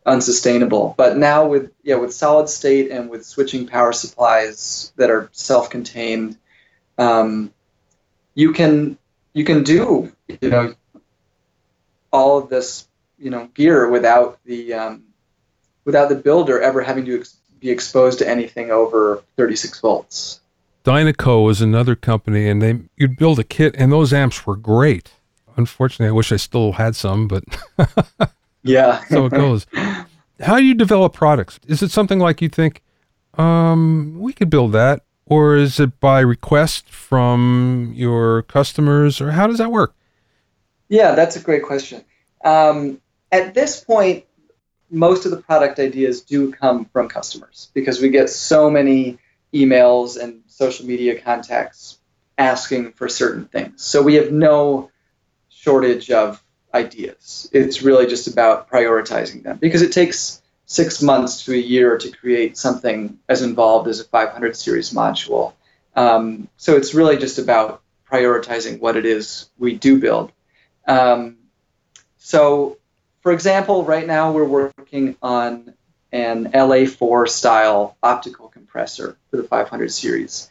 unsustainable. 0.06 0.96
But 0.98 1.18
now 1.18 1.48
with 1.48 1.72
yeah 1.84 1.96
with 1.96 2.14
solid 2.14 2.50
state 2.50 2.92
and 2.92 3.10
with 3.10 3.26
switching 3.26 3.68
power 3.68 3.94
supplies 3.94 4.94
that 4.96 5.10
are 5.10 5.30
self-contained, 5.32 6.38
um, 6.98 7.54
you 8.36 8.54
can 8.54 8.98
you 9.34 9.44
can 9.44 9.64
do 9.64 10.12
you 10.42 10.50
know 10.50 10.74
all 12.12 12.38
of 12.38 12.50
this 12.50 12.88
you 13.18 13.30
know 13.30 13.50
gear 13.54 13.90
without 13.90 14.40
the 14.46 14.74
um, 14.74 15.04
without 15.86 16.10
the 16.10 16.16
builder 16.16 16.62
ever 16.62 16.82
having 16.82 17.06
to 17.06 17.20
ex- 17.20 17.38
be 17.60 17.70
exposed 17.70 18.20
to 18.20 18.28
anything 18.28 18.72
over 18.72 19.24
36 19.36 19.80
volts. 19.82 20.40
Dynaco 20.86 21.44
was 21.44 21.62
another 21.62 21.96
company, 21.96 22.48
and 22.48 22.62
they 22.62 22.80
you'd 22.96 23.18
build 23.18 23.38
a 23.40 23.44
kit, 23.44 23.76
and 23.78 23.92
those 23.92 24.14
amps 24.14 24.46
were 24.46 24.56
great. 24.56 25.12
Unfortunately, 25.58 26.08
I 26.08 26.12
wish 26.12 26.32
I 26.32 26.38
still 26.38 26.74
had 26.74 26.96
some, 26.96 27.28
but 27.28 27.44
Yeah. 28.64 29.04
so 29.06 29.26
it 29.26 29.32
goes. 29.32 29.66
How 30.42 30.58
do 30.58 30.64
you 30.64 30.74
develop 30.74 31.14
products? 31.14 31.60
Is 31.68 31.82
it 31.82 31.92
something 31.92 32.20
like 32.20 32.42
you 32.42 32.50
think, 32.50 32.82
um, 33.38 34.18
we 34.20 34.34
could 34.34 34.50
build 34.50 34.72
that, 34.72 35.04
or 35.26 35.56
is 35.56 35.80
it 35.80 36.00
by 36.00 36.22
request 36.22 36.90
from 36.90 37.92
your 37.96 38.44
customers, 38.44 39.22
or 39.22 39.32
how 39.32 39.48
does 39.48 39.58
that 39.58 39.72
work? 39.72 39.96
Yeah, 40.88 41.14
that's 41.14 41.36
a 41.36 41.40
great 41.42 41.64
question. 41.64 42.04
Um, 42.44 43.02
at 43.32 43.54
this 43.54 43.84
point, 43.84 44.26
most 44.90 45.26
of 45.26 45.32
the 45.32 45.38
product 45.38 45.78
ideas 45.78 46.22
do 46.22 46.52
come 46.52 46.86
from 46.86 47.10
customers 47.10 47.70
because 47.74 48.02
we 48.02 48.10
get 48.10 48.30
so 48.30 48.70
many 48.70 49.20
emails 49.54 50.22
and 50.22 50.42
social 50.48 50.86
media 50.86 51.20
contacts 51.20 52.00
asking 52.38 52.94
for 52.94 53.08
certain 53.08 53.46
things. 53.46 53.84
So 53.84 54.02
we 54.02 54.16
have 54.16 54.32
no 54.32 54.90
shortage 55.50 56.10
of 56.10 56.44
ideas. 56.74 57.50
It's 57.52 57.82
really 57.82 58.08
just 58.08 58.28
about 58.28 58.70
prioritizing 58.70 59.44
them 59.44 59.58
because 59.58 59.82
it 59.82 59.92
takes 59.92 60.42
six 60.66 61.02
months 61.02 61.46
to 61.46 61.54
a 61.54 61.58
year 61.58 61.98
to 61.98 62.12
create 62.12 62.58
something 62.58 63.18
as 63.28 63.42
involved 63.42 63.88
as 63.88 64.00
a 64.00 64.04
500 64.04 64.56
series 64.56 64.92
module. 64.92 65.54
Um, 65.96 66.48
so 66.58 66.78
it's 66.78 66.94
really 66.94 67.18
just 67.18 67.40
about 67.40 67.82
prioritizing 68.12 68.80
what 68.80 68.96
it 68.96 69.06
is 69.06 69.50
we 69.58 69.74
do 69.76 70.00
build. 70.00 70.32
Um, 70.88 71.38
so, 72.18 72.78
for 73.22 73.32
example, 73.32 73.84
right 73.84 74.06
now 74.06 74.32
we're 74.32 74.46
working 74.46 75.16
on 75.22 75.74
an 76.12 76.52
LA4 76.52 77.28
style 77.28 77.98
optical 78.02 78.48
compressor 78.50 79.18
for 79.30 79.38
the 79.38 79.44
500 79.44 79.92
series. 79.92 80.50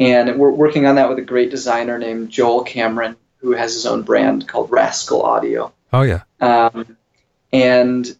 And 0.00 0.38
we're 0.38 0.50
working 0.50 0.86
on 0.86 0.94
that 0.94 1.08
with 1.08 1.18
a 1.18 1.22
great 1.22 1.50
designer 1.50 1.98
named 1.98 2.30
Joel 2.30 2.62
Cameron, 2.62 3.16
who 3.38 3.52
has 3.52 3.74
his 3.74 3.86
own 3.86 4.02
brand 4.02 4.46
called 4.48 4.70
Rascal 4.70 5.22
Audio. 5.22 5.72
Oh 5.92 6.02
yeah, 6.02 6.22
Um, 6.40 6.96
and 7.52 8.16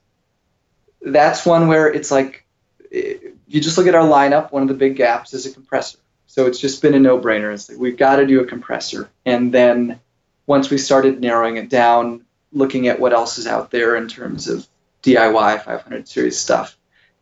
that's 1.02 1.44
one 1.44 1.68
where 1.68 1.92
it's 1.92 2.10
like, 2.10 2.44
eh, 2.92 3.14
you 3.46 3.60
just 3.60 3.78
look 3.78 3.86
at 3.86 3.94
our 3.94 4.06
lineup, 4.06 4.52
one 4.52 4.62
of 4.62 4.68
the 4.68 4.74
big 4.74 4.96
gaps 4.96 5.34
is 5.34 5.46
a 5.46 5.52
compressor. 5.52 5.98
So 6.26 6.46
it's 6.46 6.60
just 6.60 6.82
been 6.82 6.94
a 6.94 6.98
no 6.98 7.18
brainer. 7.18 7.52
It's 7.52 7.68
like, 7.68 7.78
we've 7.78 7.96
got 7.96 8.16
to 8.16 8.26
do 8.26 8.40
a 8.40 8.46
compressor. 8.46 9.08
And 9.24 9.52
then 9.52 10.00
once 10.46 10.70
we 10.70 10.78
started 10.78 11.20
narrowing 11.20 11.56
it 11.56 11.68
down, 11.68 12.24
looking 12.52 12.88
at 12.88 13.00
what 13.00 13.12
else 13.12 13.38
is 13.38 13.46
out 13.46 13.70
there 13.70 13.96
in 13.96 14.08
terms 14.08 14.48
of 14.48 14.66
DIY 15.02 15.64
500 15.64 16.08
series 16.08 16.38
stuff, 16.38 16.76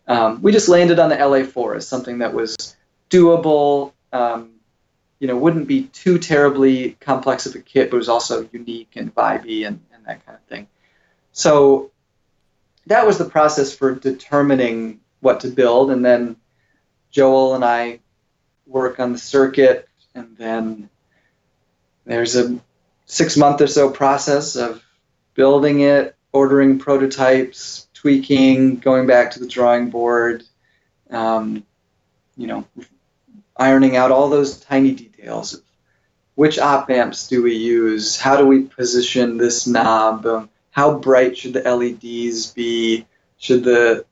um, 0.08 0.42
we 0.42 0.52
just 0.52 0.68
landed 0.68 0.98
on 0.98 1.08
the 1.08 1.16
LA4 1.16 1.76
as 1.76 1.88
something 1.88 2.18
that 2.18 2.32
was 2.32 2.76
doable. 3.10 3.92
Um, 4.12 4.55
you 5.18 5.26
know, 5.26 5.36
wouldn't 5.36 5.66
be 5.66 5.84
too 5.84 6.18
terribly 6.18 6.96
complex 7.00 7.46
of 7.46 7.54
a 7.54 7.60
kit, 7.60 7.90
but 7.90 7.96
was 7.96 8.08
also 8.08 8.48
unique 8.52 8.90
and 8.96 9.14
vibey 9.14 9.66
and, 9.66 9.80
and 9.92 10.04
that 10.06 10.24
kind 10.26 10.36
of 10.36 10.44
thing. 10.44 10.66
So 11.32 11.90
that 12.86 13.06
was 13.06 13.18
the 13.18 13.24
process 13.24 13.74
for 13.74 13.94
determining 13.94 15.00
what 15.20 15.40
to 15.40 15.48
build, 15.48 15.90
and 15.90 16.04
then 16.04 16.36
Joel 17.10 17.54
and 17.54 17.64
I 17.64 18.00
work 18.66 19.00
on 19.00 19.12
the 19.12 19.18
circuit, 19.18 19.88
and 20.14 20.36
then 20.36 20.88
there's 22.04 22.36
a 22.36 22.58
six 23.06 23.36
month 23.36 23.60
or 23.60 23.66
so 23.66 23.90
process 23.90 24.56
of 24.56 24.82
building 25.34 25.80
it, 25.80 26.14
ordering 26.32 26.78
prototypes, 26.78 27.88
tweaking, 27.94 28.76
going 28.76 29.06
back 29.06 29.30
to 29.32 29.40
the 29.40 29.46
drawing 29.46 29.90
board, 29.90 30.44
um, 31.10 31.64
you 32.36 32.46
know, 32.46 32.66
ironing 33.58 33.96
out 33.96 34.10
all 34.10 34.28
those 34.28 34.60
tiny 34.60 34.92
details 34.92 35.54
of 35.54 35.62
which 36.36 36.58
op 36.58 36.90
amps 36.90 37.28
do 37.28 37.42
we 37.42 37.54
use, 37.54 38.18
how 38.18 38.36
do 38.36 38.46
we 38.46 38.62
position 38.62 39.38
this 39.38 39.66
knob, 39.66 40.26
um, 40.26 40.50
how 40.70 40.98
bright 40.98 41.36
should 41.36 41.54
the 41.54 41.62
LEDs 41.62 42.52
be, 42.52 43.06
should 43.38 43.64
the 43.64 44.04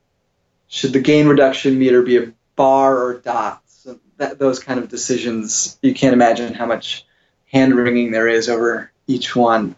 should 0.66 0.92
the 0.92 1.00
gain 1.00 1.28
reduction 1.28 1.78
meter 1.78 2.02
be 2.02 2.16
a 2.16 2.32
bar 2.56 2.96
or 2.96 3.18
dots, 3.18 3.86
that, 4.16 4.38
those 4.38 4.58
kind 4.58 4.80
of 4.80 4.88
decisions. 4.88 5.78
You 5.82 5.94
can't 5.94 6.14
imagine 6.14 6.54
how 6.54 6.66
much 6.66 7.04
hand 7.52 7.74
wringing 7.74 8.10
there 8.10 8.26
is 8.26 8.48
over 8.48 8.90
each 9.06 9.36
one. 9.36 9.76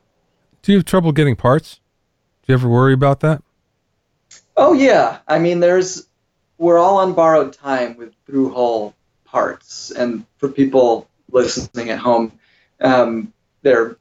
do 0.63 0.73
you 0.73 0.79
have 0.79 0.85
trouble 0.85 1.13
getting 1.13 1.37
parts? 1.37 1.81
Do 2.43 2.53
you 2.53 2.55
ever 2.55 2.69
worry 2.69 2.95
about 2.95 3.21
that? 3.21 3.43
Oh 4.57 4.73
yeah, 4.73 5.19
I 5.27 5.41
mean, 5.41 5.59
there's 5.59 6.07
we're 6.59 6.79
all 6.79 6.99
on 6.99 7.13
borrowed 7.13 7.53
time 7.53 7.97
with 7.97 8.15
through 8.25 8.53
hole 8.53 8.95
parts, 9.37 9.91
and 9.91 10.25
for 10.39 10.49
people 10.49 11.07
listening 11.31 11.91
at 11.91 11.99
home, 11.99 12.33
um, 12.81 13.35
there 13.61 13.83
are 13.83 13.99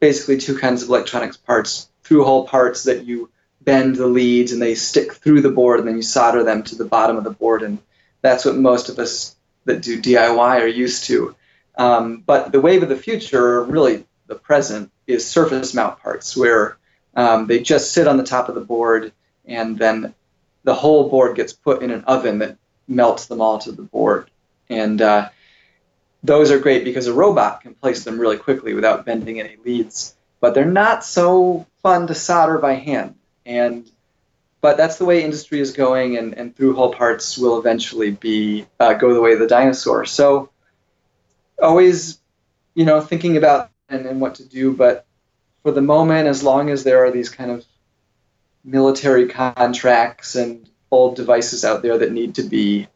basically 0.00 0.38
two 0.38 0.56
kinds 0.56 0.82
of 0.82 0.88
electronics 0.88 1.36
parts: 1.36 1.90
through 2.04 2.24
hole 2.24 2.46
parts 2.48 2.84
that 2.84 3.04
you 3.04 3.28
bend 3.60 3.96
the 3.96 4.06
leads 4.06 4.52
and 4.52 4.62
they 4.62 4.74
stick 4.74 5.12
through 5.12 5.42
the 5.42 5.50
board, 5.50 5.78
and 5.78 5.86
then 5.86 5.96
you 5.96 6.02
solder 6.02 6.42
them 6.42 6.62
to 6.62 6.74
the 6.74 6.86
bottom 6.86 7.18
of 7.18 7.24
the 7.24 7.38
board, 7.42 7.62
and 7.62 7.78
that's 8.22 8.46
what 8.46 8.56
most 8.56 8.88
of 8.88 8.98
us 8.98 9.36
that 9.66 9.82
do 9.82 10.00
DIY 10.00 10.62
are 10.62 10.66
used 10.84 11.04
to. 11.04 11.36
Um, 11.76 12.22
but 12.24 12.50
the 12.50 12.62
wave 12.62 12.82
of 12.82 12.88
the 12.88 12.96
future, 12.96 13.62
really 13.64 14.06
the 14.26 14.36
present, 14.36 14.90
is 15.06 15.26
surface 15.26 15.74
mount 15.74 16.00
parts, 16.00 16.34
where 16.34 16.78
um, 17.14 17.46
they 17.46 17.60
just 17.60 17.92
sit 17.92 18.08
on 18.08 18.16
the 18.16 18.30
top 18.34 18.48
of 18.48 18.54
the 18.54 18.68
board 18.74 19.12
and 19.44 19.78
then 19.78 20.14
the 20.64 20.74
whole 20.74 21.10
board 21.10 21.36
gets 21.36 21.52
put 21.52 21.82
in 21.82 21.90
an 21.90 22.04
oven 22.04 22.38
that 22.38 22.56
melts 22.86 23.26
them 23.26 23.42
all 23.42 23.58
to 23.58 23.72
the 23.72 23.82
board. 23.82 24.30
And 24.68 25.00
uh, 25.00 25.30
those 26.22 26.50
are 26.50 26.58
great 26.58 26.84
because 26.84 27.06
a 27.06 27.12
robot 27.12 27.62
can 27.62 27.74
place 27.74 28.04
them 28.04 28.18
really 28.18 28.36
quickly 28.36 28.74
without 28.74 29.06
bending 29.06 29.40
any 29.40 29.56
leads, 29.64 30.16
but 30.40 30.54
they're 30.54 30.64
not 30.64 31.04
so 31.04 31.66
fun 31.82 32.06
to 32.08 32.14
solder 32.14 32.58
by 32.58 32.74
hand. 32.74 33.14
And 33.46 33.90
but 34.60 34.76
that's 34.76 34.98
the 34.98 35.04
way 35.04 35.22
industry 35.22 35.60
is 35.60 35.70
going, 35.70 36.16
and, 36.16 36.34
and 36.34 36.54
through 36.54 36.74
hole 36.74 36.92
parts 36.92 37.38
will 37.38 37.60
eventually 37.60 38.10
be 38.10 38.66
uh, 38.80 38.94
go 38.94 39.14
the 39.14 39.20
way 39.20 39.32
of 39.32 39.38
the 39.38 39.46
dinosaur. 39.46 40.04
So 40.04 40.50
always, 41.62 42.18
you 42.74 42.84
know, 42.84 43.00
thinking 43.00 43.36
about 43.36 43.70
and, 43.88 44.04
and 44.04 44.20
what 44.20 44.34
to 44.36 44.44
do, 44.44 44.72
but 44.72 45.06
for 45.62 45.70
the 45.70 45.80
moment, 45.80 46.28
as 46.28 46.42
long 46.42 46.70
as 46.70 46.82
there 46.82 47.04
are 47.04 47.10
these 47.10 47.28
kind 47.28 47.50
of 47.50 47.64
military 48.64 49.28
contracts 49.28 50.34
and 50.34 50.68
old 50.90 51.16
devices 51.16 51.64
out 51.64 51.82
there 51.82 51.98
that 51.98 52.12
need 52.12 52.34
to 52.34 52.42
be 52.42 52.88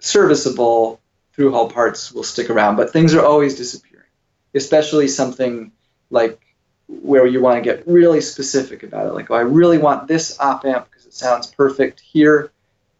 serviceable 0.00 1.00
through 1.38 1.52
hole 1.52 1.70
parts 1.70 2.10
will 2.10 2.24
stick 2.24 2.50
around. 2.50 2.74
But 2.74 2.92
things 2.92 3.14
are 3.14 3.24
always 3.24 3.54
disappearing, 3.54 4.08
especially 4.56 5.06
something 5.06 5.70
like 6.10 6.40
where 6.88 7.24
you 7.26 7.40
want 7.40 7.62
to 7.62 7.62
get 7.62 7.86
really 7.86 8.20
specific 8.20 8.82
about 8.82 9.06
it. 9.06 9.12
Like, 9.14 9.30
oh, 9.30 9.36
I 9.36 9.42
really 9.42 9.78
want 9.78 10.08
this 10.08 10.36
op 10.40 10.64
amp 10.64 10.90
because 10.90 11.06
it 11.06 11.14
sounds 11.14 11.46
perfect 11.46 12.00
here. 12.00 12.50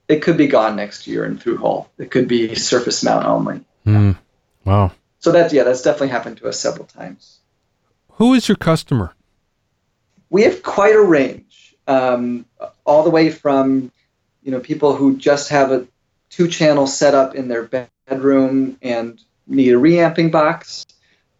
It 0.06 0.22
could 0.22 0.36
be 0.36 0.46
gone 0.46 0.76
next 0.76 1.08
year 1.08 1.24
in 1.24 1.36
through 1.36 1.56
hole. 1.56 1.90
It 1.98 2.12
could 2.12 2.28
be 2.28 2.54
surface 2.54 3.02
mount 3.02 3.26
only. 3.26 3.64
Mm. 3.84 4.16
Wow. 4.64 4.92
So 5.18 5.32
that's 5.32 5.52
yeah, 5.52 5.64
that's 5.64 5.82
definitely 5.82 6.08
happened 6.08 6.36
to 6.36 6.48
us 6.48 6.60
several 6.60 6.86
times. 6.86 7.40
Who 8.12 8.34
is 8.34 8.48
your 8.48 8.56
customer? 8.56 9.14
We 10.30 10.44
have 10.44 10.62
quite 10.62 10.94
a 10.94 11.02
range, 11.02 11.74
um, 11.88 12.46
all 12.84 13.02
the 13.02 13.10
way 13.10 13.30
from 13.30 13.90
you 14.44 14.52
know 14.52 14.60
people 14.60 14.94
who 14.94 15.16
just 15.16 15.48
have 15.48 15.72
a 15.72 15.88
two 16.30 16.46
channel 16.46 16.86
setup 16.86 17.34
in 17.34 17.48
their 17.48 17.64
bedroom 18.08 18.78
and 18.82 19.20
need 19.46 19.72
a 19.72 19.78
reamping 19.78 20.30
box, 20.30 20.86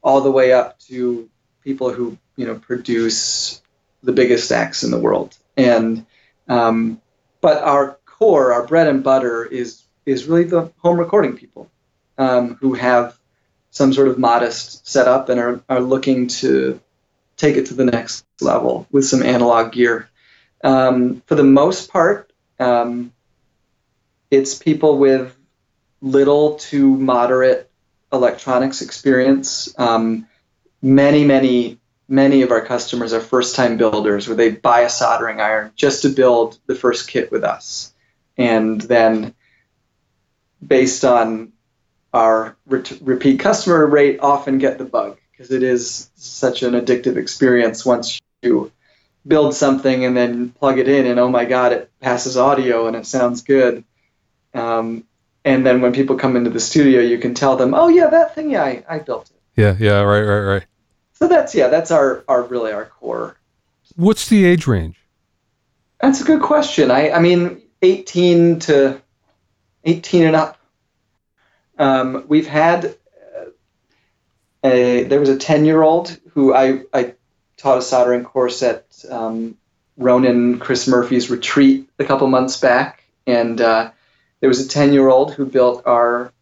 all 0.03 0.21
the 0.21 0.31
way 0.31 0.53
up 0.53 0.79
to 0.81 1.29
people 1.63 1.93
who 1.93 2.17
you 2.37 2.47
know 2.47 2.57
produce 2.57 3.63
the 4.03 4.13
biggest 4.13 4.51
acts 4.53 4.83
in 4.83 4.91
the 4.91 4.99
world. 4.99 5.37
And 5.57 6.07
um, 6.49 7.01
but 7.41 7.63
our 7.63 7.99
core, 8.05 8.53
our 8.53 8.67
bread 8.67 8.87
and 8.87 9.03
butter, 9.03 9.45
is 9.45 9.83
is 10.07 10.27
really 10.27 10.45
the 10.45 10.73
home 10.79 10.99
recording 10.99 11.37
people 11.37 11.71
um, 12.17 12.55
who 12.61 12.75
have 12.75 13.19
some 13.71 13.93
sort 13.93 14.09
of 14.09 14.19
modest 14.19 14.87
setup 14.89 15.29
and 15.29 15.39
are, 15.39 15.61
are 15.69 15.81
looking 15.81 16.27
to 16.27 16.81
take 17.37 17.57
it 17.57 17.67
to 17.67 17.75
the 17.75 17.85
next 17.85 18.25
level 18.41 18.87
with 18.91 19.05
some 19.05 19.23
analog 19.23 19.73
gear. 19.73 20.09
Um, 20.65 21.23
for 21.27 21.35
the 21.35 21.45
most 21.45 21.91
part, 21.93 22.33
um, 22.59 23.13
it's 24.31 24.55
people 24.55 24.99
with 24.99 25.38
little 26.01 26.57
to 26.57 26.97
moderate 26.97 27.71
electronics 28.13 28.83
experience. 28.83 29.75
Um, 29.79 30.27
many, 30.81 31.25
many, 31.25 31.79
many 32.09 32.43
of 32.43 32.51
our 32.51 32.65
customers 32.65 33.13
are 33.13 33.21
first 33.21 33.57
time 33.57 33.77
builders 33.77 34.29
where 34.29 34.37
they 34.37 34.51
buy 34.51 34.81
a 34.81 34.91
soldering 34.91 35.41
iron 35.41 35.73
just 35.77 36.03
to 36.03 36.09
build 36.09 36.59
the 36.67 36.75
first 36.75 37.09
kit 37.09 37.31
with 37.31 37.45
us. 37.45 37.93
And 38.37 38.81
then, 38.81 39.35
based 40.65 41.05
on 41.05 41.53
our 42.13 42.57
repeat 42.67 43.41
customer 43.41 43.87
rate, 43.87 44.21
often 44.21 44.59
get 44.59 44.79
the 44.79 44.85
bug 44.85 45.19
because 45.33 45.51
it 45.53 45.63
is 45.63 46.11
such 46.17 46.63
an 46.63 46.75
addictive 46.75 47.17
experience 47.17 47.85
once 47.85 48.21
you 48.43 48.73
build 49.27 49.55
something 49.55 50.05
and 50.05 50.17
then 50.17 50.51
plug 50.51 50.79
it 50.79 50.89
in 50.89 51.07
and 51.07 51.21
oh 51.21 51.29
my 51.29 51.45
god 51.45 51.73
it 51.73 51.91
passes 52.01 52.37
audio 52.37 52.87
and 52.87 52.97
it 52.97 53.07
sounds 53.07 53.43
good 53.43 53.85
um, 54.55 55.05
and 55.45 55.65
then 55.65 55.81
when 55.81 55.93
people 55.93 56.17
come 56.17 56.37
into 56.37 56.51
the 56.51 56.61
studio, 56.61 57.01
you 57.01 57.19
can 57.19 57.35
tell 57.35 57.57
them, 57.57 57.75
"Oh 57.75 57.89
yeah, 57.89 58.09
that 58.09 58.35
thing, 58.35 58.51
yeah, 58.51 58.65
I, 58.65 58.85
I 58.89 58.99
built 58.99 59.31
it." 59.31 59.37
Yeah, 59.57 59.77
yeah, 59.79 60.01
right, 60.01 60.23
right, 60.23 60.41
right. 60.41 60.65
So 61.15 61.27
that's 61.27 61.55
yeah, 61.55 61.69
that's 61.69 61.91
our 61.91 62.25
our 62.29 62.43
really 62.43 62.73
our 62.73 62.87
core. 62.87 63.37
What's 63.97 64.29
the 64.29 64.45
age 64.45 64.67
range? 64.67 64.97
That's 66.01 66.21
a 66.21 66.25
good 66.25 66.43
question. 66.43 66.91
I 66.91 67.11
I 67.11 67.19
mean, 67.19 67.63
eighteen 67.83 68.61
to 68.61 69.01
eighteen 69.85 70.25
and 70.25 70.37
up. 70.37 70.59
Um, 71.79 72.25
we've 72.29 72.47
had 72.47 72.97
uh, 73.37 73.51
a 74.65 75.05
there 75.05 75.21
was 75.21 75.29
a 75.29 75.37
ten 75.37 75.65
year 75.65 75.83
old 75.83 76.17
who 76.33 76.55
I 76.55 76.83
I 76.93 77.15
taught 77.57 77.79
a 77.79 77.83
soldering 77.83 78.25
course 78.25 78.63
at 78.63 78.87
um, 79.11 79.57
Ronan 79.97 80.61
Chris 80.61 80.87
Murphy's 80.87 81.31
retreat 81.31 81.89
a 81.99 82.05
couple 82.05 82.29
months 82.29 82.57
back, 82.59 83.03
and 83.27 83.61
uh, 83.61 83.91
there 84.41 84.49
was 84.49 84.65
a 84.65 84.69
10 84.69 84.93
year 84.93 85.09
old 85.09 85.35
who 85.35 85.45
built 85.45 85.83
our 85.87 86.33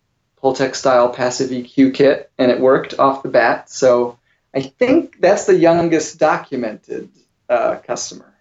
Pultec 0.42 0.74
style 0.74 1.09
passive 1.09 1.50
EQ 1.50 1.94
kit, 1.94 2.30
and 2.38 2.50
it 2.50 2.61
worked 2.61 2.98
off 2.98 3.22
the 3.22 3.28
bat. 3.28 3.70
So 3.70 4.18
I 4.54 4.61
think 4.61 5.20
that's 5.20 5.46
the 5.46 5.56
youngest 5.56 6.18
documented 6.18 7.11
uh, 7.48 7.76
customer. 7.87 8.32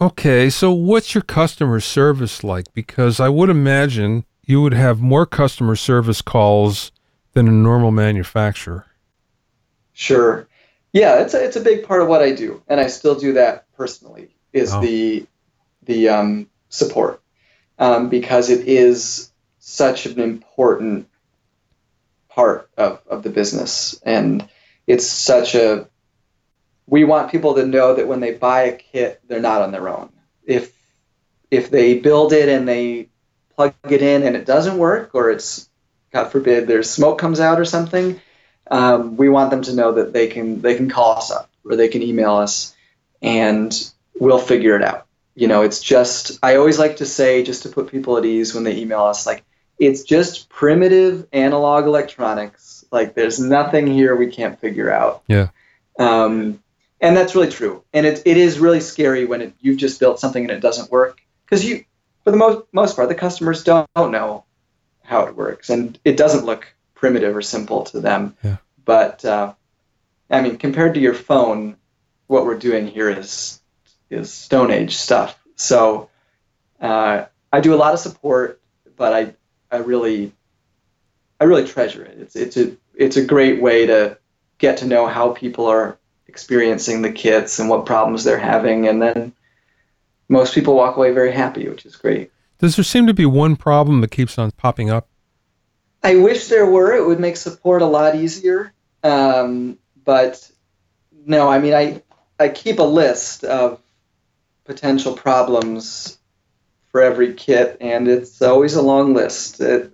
Okay, 0.00 0.50
so 0.50 0.72
what's 0.72 1.14
your 1.14 1.22
customer 1.22 1.78
service 1.78 2.42
like? 2.42 2.72
Because 2.74 3.20
I 3.20 3.28
would 3.28 3.50
imagine 3.50 4.24
you 4.44 4.60
would 4.60 4.74
have 4.74 5.00
more 5.00 5.26
customer 5.26 5.76
service 5.76 6.20
calls 6.20 6.90
than 7.34 7.46
a 7.46 7.52
normal 7.52 7.92
manufacturer. 7.92 8.86
Sure. 9.92 10.48
Yeah, 10.92 11.20
it's 11.20 11.34
a, 11.34 11.44
it's 11.44 11.56
a 11.56 11.60
big 11.60 11.86
part 11.86 12.02
of 12.02 12.08
what 12.08 12.20
I 12.20 12.32
do, 12.32 12.62
and 12.68 12.80
I 12.80 12.88
still 12.88 13.14
do 13.14 13.34
that 13.34 13.64
personally. 13.76 14.34
Is 14.52 14.74
oh. 14.74 14.80
the 14.82 15.26
the 15.84 16.08
um, 16.08 16.50
support 16.68 17.21
um, 17.82 18.08
because 18.08 18.48
it 18.48 18.68
is 18.68 19.32
such 19.58 20.06
an 20.06 20.20
important 20.20 21.08
part 22.28 22.70
of, 22.76 23.02
of 23.08 23.24
the 23.24 23.28
business. 23.28 24.00
And 24.04 24.48
it's 24.86 25.04
such 25.04 25.56
a, 25.56 25.88
we 26.86 27.02
want 27.02 27.32
people 27.32 27.56
to 27.56 27.66
know 27.66 27.96
that 27.96 28.06
when 28.06 28.20
they 28.20 28.34
buy 28.34 28.62
a 28.62 28.76
kit, 28.76 29.20
they're 29.26 29.40
not 29.40 29.62
on 29.62 29.72
their 29.72 29.88
own. 29.88 30.10
If, 30.44 30.72
if 31.50 31.70
they 31.70 31.98
build 31.98 32.32
it 32.32 32.48
and 32.48 32.68
they 32.68 33.08
plug 33.56 33.74
it 33.90 34.00
in 34.00 34.22
and 34.22 34.36
it 34.36 34.46
doesn't 34.46 34.78
work, 34.78 35.10
or 35.12 35.32
it's, 35.32 35.68
God 36.12 36.28
forbid, 36.30 36.68
there's 36.68 36.88
smoke 36.88 37.18
comes 37.18 37.40
out 37.40 37.58
or 37.58 37.64
something, 37.64 38.20
um, 38.70 39.16
we 39.16 39.28
want 39.28 39.50
them 39.50 39.62
to 39.62 39.74
know 39.74 39.90
that 39.94 40.12
they 40.12 40.28
can, 40.28 40.62
they 40.62 40.76
can 40.76 40.88
call 40.88 41.16
us 41.16 41.32
up 41.32 41.50
or 41.64 41.74
they 41.74 41.88
can 41.88 42.04
email 42.04 42.36
us 42.36 42.76
and 43.20 43.90
we'll 44.20 44.38
figure 44.38 44.76
it 44.76 44.84
out 44.84 45.08
you 45.34 45.48
know, 45.48 45.62
it's 45.62 45.80
just, 45.80 46.38
I 46.42 46.56
always 46.56 46.78
like 46.78 46.96
to 46.96 47.06
say, 47.06 47.42
just 47.42 47.62
to 47.62 47.68
put 47.70 47.88
people 47.88 48.18
at 48.18 48.24
ease 48.24 48.54
when 48.54 48.64
they 48.64 48.76
email 48.76 49.04
us, 49.04 49.26
like, 49.26 49.44
it's 49.78 50.02
just 50.02 50.48
primitive 50.48 51.26
analog 51.32 51.86
electronics. 51.86 52.84
Like, 52.90 53.14
there's 53.14 53.40
nothing 53.40 53.86
here 53.86 54.14
we 54.14 54.26
can't 54.26 54.60
figure 54.60 54.90
out. 54.90 55.22
Yeah. 55.26 55.48
Um, 55.98 56.62
and 57.00 57.16
that's 57.16 57.34
really 57.34 57.50
true. 57.50 57.82
And 57.92 58.06
it, 58.06 58.22
it 58.26 58.36
is 58.36 58.58
really 58.58 58.80
scary 58.80 59.24
when 59.24 59.40
it, 59.40 59.54
you've 59.60 59.78
just 59.78 59.98
built 59.98 60.20
something 60.20 60.42
and 60.42 60.52
it 60.52 60.60
doesn't 60.60 60.90
work. 60.90 61.20
Because 61.44 61.64
you, 61.64 61.84
for 62.22 62.30
the 62.30 62.36
most, 62.36 62.66
most 62.72 62.94
part, 62.94 63.08
the 63.08 63.14
customers 63.14 63.64
don't, 63.64 63.88
don't 63.96 64.12
know 64.12 64.44
how 65.02 65.24
it 65.24 65.34
works. 65.34 65.70
And 65.70 65.98
it 66.04 66.16
doesn't 66.16 66.44
look 66.44 66.72
primitive 66.94 67.34
or 67.34 67.42
simple 67.42 67.84
to 67.84 68.00
them. 68.00 68.36
Yeah. 68.44 68.58
But, 68.84 69.24
uh, 69.24 69.54
I 70.30 70.42
mean, 70.42 70.58
compared 70.58 70.94
to 70.94 71.00
your 71.00 71.14
phone, 71.14 71.76
what 72.26 72.44
we're 72.44 72.58
doing 72.58 72.86
here 72.86 73.08
is 73.08 73.60
is 74.12 74.32
Stone 74.32 74.70
Age 74.70 74.96
stuff. 74.96 75.38
So 75.56 76.10
uh, 76.80 77.26
I 77.52 77.60
do 77.60 77.74
a 77.74 77.76
lot 77.76 77.94
of 77.94 78.00
support, 78.00 78.60
but 78.96 79.12
I 79.12 79.34
I 79.70 79.78
really 79.78 80.32
I 81.40 81.44
really 81.44 81.66
treasure 81.66 82.04
it. 82.04 82.18
It's 82.18 82.36
it's 82.36 82.56
a 82.56 82.76
it's 82.94 83.16
a 83.16 83.24
great 83.24 83.60
way 83.60 83.86
to 83.86 84.18
get 84.58 84.78
to 84.78 84.86
know 84.86 85.06
how 85.06 85.32
people 85.32 85.66
are 85.66 85.98
experiencing 86.26 87.02
the 87.02 87.12
kits 87.12 87.58
and 87.58 87.68
what 87.68 87.86
problems 87.86 88.24
they're 88.24 88.38
having, 88.38 88.86
and 88.86 89.02
then 89.02 89.32
most 90.28 90.54
people 90.54 90.74
walk 90.74 90.96
away 90.96 91.12
very 91.12 91.32
happy, 91.32 91.68
which 91.68 91.84
is 91.84 91.96
great. 91.96 92.30
Does 92.58 92.76
there 92.76 92.84
seem 92.84 93.06
to 93.06 93.14
be 93.14 93.26
one 93.26 93.56
problem 93.56 94.00
that 94.02 94.12
keeps 94.12 94.38
on 94.38 94.52
popping 94.52 94.88
up? 94.88 95.08
I 96.02 96.16
wish 96.16 96.46
there 96.46 96.66
were. 96.66 96.94
It 96.94 97.06
would 97.06 97.20
make 97.20 97.36
support 97.36 97.82
a 97.82 97.86
lot 97.86 98.14
easier. 98.14 98.72
Um, 99.02 99.78
but 100.04 100.48
no, 101.26 101.48
I 101.48 101.58
mean, 101.58 101.74
I 101.74 102.02
I 102.38 102.48
keep 102.48 102.78
a 102.78 102.84
list 102.84 103.44
of 103.44 103.81
potential 104.72 105.12
problems 105.14 106.18
for 106.90 107.02
every 107.02 107.34
kit, 107.34 107.76
and 107.80 108.08
it's 108.08 108.40
always 108.40 108.74
a 108.74 108.82
long 108.82 109.12
list. 109.14 109.60
It, 109.60 109.92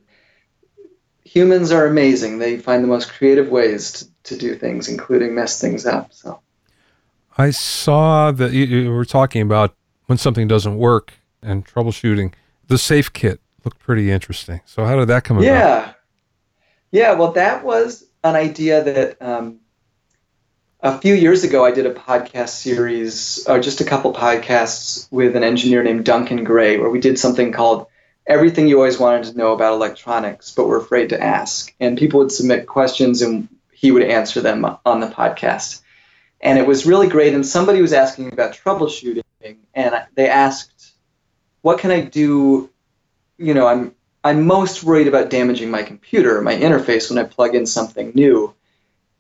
humans 1.25 1.73
are 1.73 1.87
amazing. 1.87 2.39
They 2.39 2.59
find 2.59 2.83
the 2.83 2.89
most 2.89 3.11
creative 3.11 3.49
ways 3.49 3.93
to, 3.93 4.35
to 4.35 4.39
do 4.39 4.55
things, 4.55 4.89
including 4.89 5.35
mess 5.35 5.61
things 5.61 5.85
up. 5.85 6.13
So, 6.13 6.41
I 7.37 7.51
saw 7.51 8.31
that 8.33 8.53
you, 8.53 8.65
you 8.65 8.91
were 8.91 9.05
talking 9.05 9.43
about 9.43 9.75
when 10.07 10.19
something 10.19 10.47
doesn't 10.47 10.77
work 10.77 11.13
and 11.43 11.67
troubleshooting. 11.67 12.33
The 12.69 12.79
safe 12.79 13.13
kit 13.13 13.41
looked 13.65 13.81
pretty 13.81 14.11
interesting. 14.11 14.61
So, 14.65 14.85
how 14.85 14.97
did 14.97 15.09
that 15.09 15.25
come 15.25 15.41
yeah. 15.41 15.51
about? 15.51 15.97
Yeah, 16.93 17.01
yeah. 17.01 17.13
Well, 17.15 17.33
that 17.33 17.65
was 17.65 18.05
an 18.23 18.37
idea 18.37 18.85
that 18.85 19.23
um, 19.23 19.61
a 20.81 20.99
few 20.99 21.15
years 21.15 21.45
ago, 21.45 21.65
I 21.65 21.73
did 21.73 21.87
a 21.87 21.95
podcast 21.95 22.51
series, 22.51 23.45
or 23.49 23.61
just 23.61 23.81
a 23.81 23.85
couple 23.85 24.13
podcasts, 24.13 25.11
with 25.11 25.37
an 25.37 25.45
engineer 25.45 25.83
named 25.83 26.05
Duncan 26.05 26.45
Gray, 26.45 26.79
where 26.79 26.91
we 26.91 27.01
did 27.01 27.19
something 27.19 27.53
called 27.53 27.87
Everything 28.27 28.69
You 28.69 28.77
Always 28.77 28.99
Wanted 28.99 29.25
to 29.25 29.39
Know 29.39 29.53
About 29.53 29.75
Electronics, 29.75 30.53
but 30.55 30.67
Were 30.67 30.79
Afraid 30.79 31.09
to 31.11 31.23
Ask. 31.23 31.75
And 31.81 31.99
people 31.99 32.21
would 32.21 32.33
submit 32.33 32.67
questions, 32.67 33.23
and 33.23 33.49
he 33.73 33.91
would 33.91 34.05
answer 34.05 34.41
them 34.41 34.65
on 34.85 35.01
the 35.01 35.09
podcast. 35.09 35.83
And 36.41 36.59
it 36.59 36.67
was 36.67 36.87
really 36.87 37.09
great. 37.09 37.35
And 37.35 37.45
somebody 37.45 37.83
was 37.83 37.93
asking 37.93 38.33
about 38.33 38.55
troubleshooting, 38.55 39.25
and 39.75 39.95
they 40.15 40.29
asked 40.29 40.79
what 41.63 41.79
can 41.79 41.91
I 41.91 42.01
do? 42.01 42.71
You 43.37 43.55
know, 43.55 43.67
I'm 43.67 43.95
I'm 44.25 44.47
most 44.47 44.83
worried 44.83 45.09
about 45.09 45.31
damaging 45.31 45.71
my 45.71 45.83
computer, 45.83 46.41
my 46.41 46.55
interface 46.55 47.11
when 47.11 47.19
I 47.19 47.29
plug 47.29 47.55
in 47.55 47.67
something 47.67 48.13
new. 48.15 48.55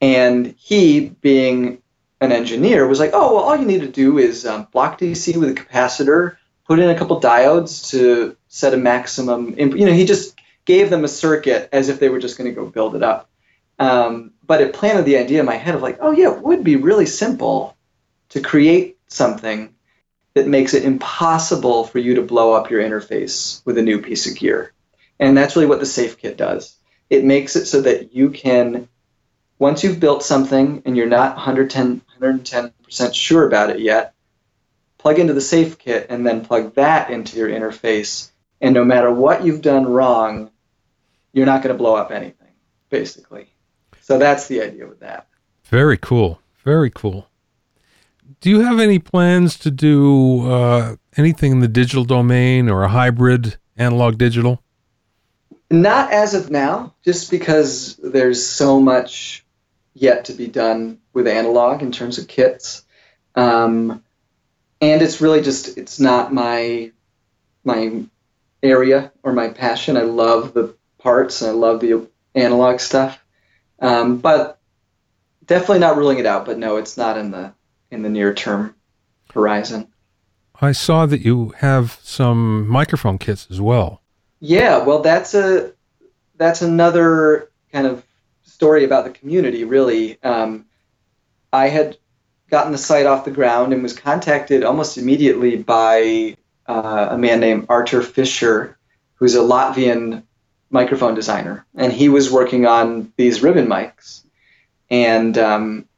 And 0.00 0.54
he, 0.58 1.08
being 1.20 1.82
an 2.20 2.32
engineer, 2.32 2.86
was 2.86 3.00
like, 3.00 3.10
"Oh, 3.12 3.34
well, 3.34 3.44
all 3.44 3.56
you 3.56 3.66
need 3.66 3.80
to 3.80 3.88
do 3.88 4.18
is 4.18 4.46
um, 4.46 4.68
block 4.72 4.98
DC 4.98 5.36
with 5.36 5.50
a 5.50 5.54
capacitor, 5.54 6.36
put 6.66 6.78
in 6.78 6.88
a 6.88 6.98
couple 6.98 7.20
diodes 7.20 7.90
to 7.90 8.36
set 8.48 8.74
a 8.74 8.76
maximum." 8.76 9.54
Imp-. 9.58 9.76
You 9.76 9.86
know, 9.86 9.92
he 9.92 10.04
just 10.04 10.38
gave 10.64 10.90
them 10.90 11.04
a 11.04 11.08
circuit 11.08 11.68
as 11.72 11.88
if 11.88 11.98
they 11.98 12.08
were 12.08 12.18
just 12.18 12.36
going 12.36 12.50
to 12.50 12.54
go 12.54 12.66
build 12.66 12.94
it 12.94 13.02
up. 13.02 13.30
Um, 13.78 14.32
but 14.46 14.60
it 14.60 14.74
planted 14.74 15.04
the 15.04 15.18
idea 15.18 15.40
in 15.40 15.46
my 15.46 15.54
head 15.54 15.74
of 15.74 15.82
like, 15.82 15.98
oh 16.00 16.10
yeah, 16.10 16.32
it 16.32 16.42
would 16.42 16.64
be 16.64 16.76
really 16.76 17.06
simple 17.06 17.76
to 18.30 18.40
create 18.40 18.98
something 19.06 19.74
that 20.34 20.46
makes 20.46 20.74
it 20.74 20.84
impossible 20.84 21.84
for 21.84 21.98
you 21.98 22.16
to 22.16 22.22
blow 22.22 22.52
up 22.52 22.70
your 22.70 22.82
interface 22.82 23.64
with 23.64 23.78
a 23.78 23.82
new 23.82 24.02
piece 24.02 24.30
of 24.30 24.36
gear. 24.36 24.72
And 25.18 25.36
that's 25.36 25.56
really 25.56 25.66
what 25.66 25.80
the 25.80 25.86
SafeKit 25.86 26.36
does. 26.36 26.76
It 27.08 27.24
makes 27.24 27.56
it 27.56 27.66
so 27.66 27.80
that 27.80 28.14
you 28.14 28.30
can, 28.30 28.88
once 29.58 29.82
you've 29.82 30.00
built 30.00 30.22
something 30.22 30.82
and 30.84 30.96
you're 30.96 31.06
not 31.06 31.36
110, 31.36 32.02
110% 32.20 33.14
sure 33.14 33.46
about 33.46 33.70
it 33.70 33.80
yet, 33.80 34.14
plug 34.98 35.18
into 35.18 35.32
the 35.32 35.40
safe 35.40 35.78
kit 35.78 36.06
and 36.10 36.26
then 36.26 36.44
plug 36.44 36.74
that 36.74 37.10
into 37.10 37.36
your 37.36 37.48
interface. 37.48 38.30
And 38.60 38.74
no 38.74 38.84
matter 38.84 39.12
what 39.12 39.44
you've 39.44 39.62
done 39.62 39.86
wrong, 39.86 40.50
you're 41.32 41.46
not 41.46 41.62
going 41.62 41.74
to 41.74 41.78
blow 41.78 41.94
up 41.94 42.10
anything, 42.10 42.52
basically. 42.88 43.46
So 44.00 44.18
that's 44.18 44.48
the 44.48 44.62
idea 44.62 44.86
with 44.86 45.00
that. 45.00 45.26
Very 45.64 45.98
cool. 45.98 46.40
Very 46.64 46.90
cool. 46.90 47.28
Do 48.40 48.50
you 48.50 48.60
have 48.60 48.78
any 48.78 48.98
plans 48.98 49.58
to 49.58 49.70
do 49.70 50.50
uh, 50.50 50.96
anything 51.16 51.52
in 51.52 51.60
the 51.60 51.68
digital 51.68 52.04
domain 52.04 52.68
or 52.68 52.84
a 52.84 52.88
hybrid 52.88 53.58
analog 53.76 54.18
digital? 54.18 54.62
Not 55.70 56.12
as 56.12 56.34
of 56.34 56.50
now, 56.50 56.94
just 57.04 57.30
because 57.30 57.96
there's 57.96 58.44
so 58.44 58.80
much 58.80 59.44
yet 60.00 60.26
to 60.26 60.32
be 60.32 60.46
done 60.46 60.98
with 61.12 61.26
analog 61.26 61.82
in 61.82 61.92
terms 61.92 62.18
of 62.18 62.28
kits. 62.28 62.84
Um, 63.34 64.04
and 64.80 65.02
it's 65.02 65.20
really 65.20 65.42
just 65.42 65.76
it's 65.76 65.98
not 65.98 66.32
my 66.32 66.92
my 67.64 68.04
area 68.62 69.12
or 69.22 69.32
my 69.32 69.48
passion. 69.48 69.96
I 69.96 70.02
love 70.02 70.54
the 70.54 70.74
parts 70.98 71.42
and 71.42 71.50
I 71.50 71.54
love 71.54 71.80
the 71.80 72.08
analog 72.34 72.80
stuff. 72.80 73.22
Um, 73.80 74.18
but 74.18 74.60
definitely 75.44 75.80
not 75.80 75.96
ruling 75.96 76.18
it 76.18 76.26
out. 76.26 76.46
But 76.46 76.58
no, 76.58 76.76
it's 76.76 76.96
not 76.96 77.18
in 77.18 77.30
the 77.30 77.52
in 77.90 78.02
the 78.02 78.08
near 78.08 78.34
term 78.34 78.74
horizon. 79.32 79.88
I 80.60 80.72
saw 80.72 81.06
that 81.06 81.20
you 81.20 81.54
have 81.58 82.00
some 82.02 82.66
microphone 82.66 83.18
kits 83.18 83.46
as 83.50 83.60
well. 83.60 84.02
Yeah, 84.40 84.78
well, 84.78 85.00
that's 85.00 85.34
a 85.34 85.72
that's 86.36 86.62
another 86.62 87.50
kind 87.72 87.86
of 87.86 88.04
story 88.48 88.84
about 88.84 89.04
the 89.04 89.10
community. 89.10 89.64
Really, 89.64 90.22
um, 90.22 90.66
I 91.52 91.68
had 91.68 91.96
gotten 92.50 92.72
the 92.72 92.78
site 92.78 93.06
off 93.06 93.24
the 93.24 93.30
ground 93.30 93.72
and 93.72 93.82
was 93.82 93.98
contacted 93.98 94.64
almost 94.64 94.98
immediately 94.98 95.56
by 95.56 96.36
uh, 96.66 97.08
a 97.10 97.18
man 97.18 97.40
named 97.40 97.66
Artur 97.68 98.02
Fischer, 98.02 98.78
who's 99.14 99.34
a 99.34 99.40
Latvian 99.40 100.22
microphone 100.70 101.14
designer, 101.14 101.66
and 101.74 101.92
he 101.92 102.08
was 102.08 102.30
working 102.30 102.66
on 102.66 103.12
these 103.16 103.42
ribbon 103.42 103.66
mics, 103.66 104.22
and 104.90 105.36
um, 105.38 105.88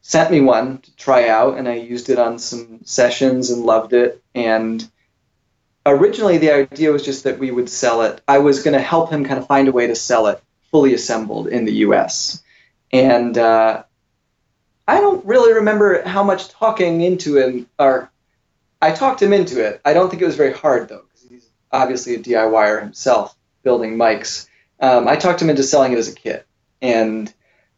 sent 0.00 0.30
me 0.30 0.40
one 0.40 0.78
to 0.78 0.96
try 0.96 1.28
out, 1.28 1.58
and 1.58 1.68
I 1.68 1.74
used 1.74 2.10
it 2.10 2.18
on 2.18 2.38
some 2.38 2.80
sessions 2.84 3.50
and 3.50 3.64
loved 3.64 3.92
it. 3.92 4.22
And 4.34 4.86
originally, 5.86 6.38
the 6.38 6.52
idea 6.52 6.90
was 6.90 7.04
just 7.04 7.24
that 7.24 7.38
we 7.38 7.50
would 7.50 7.68
sell 7.68 8.02
it. 8.02 8.20
I 8.26 8.38
was 8.38 8.62
going 8.62 8.74
to 8.74 8.80
help 8.80 9.10
him 9.10 9.24
kind 9.24 9.38
of 9.38 9.46
find 9.46 9.68
a 9.68 9.72
way 9.72 9.86
to 9.86 9.94
sell 9.94 10.26
it 10.26 10.42
fully 10.72 10.94
assembled 10.94 11.46
in 11.46 11.64
the 11.66 11.72
U.S. 11.86 12.42
And 12.90 13.38
uh, 13.38 13.84
I 14.88 15.00
don't 15.00 15.24
really 15.24 15.52
remember 15.52 16.02
how 16.02 16.24
much 16.24 16.48
talking 16.48 17.02
into 17.02 17.36
him, 17.36 17.68
or 17.78 18.10
I 18.80 18.92
talked 18.92 19.22
him 19.22 19.32
into 19.32 19.64
it. 19.64 19.80
I 19.84 19.92
don't 19.92 20.10
think 20.10 20.22
it 20.22 20.26
was 20.26 20.36
very 20.36 20.52
hard 20.52 20.88
though, 20.88 21.04
because 21.12 21.28
he's 21.28 21.48
obviously 21.70 22.14
a 22.16 22.18
DIYer 22.18 22.82
himself 22.82 23.36
building 23.62 23.96
mics. 23.96 24.48
Um, 24.80 25.06
I 25.06 25.14
talked 25.16 25.40
him 25.40 25.50
into 25.50 25.62
selling 25.62 25.92
it 25.92 25.98
as 25.98 26.08
a 26.08 26.14
kit, 26.14 26.46
and 26.80 27.32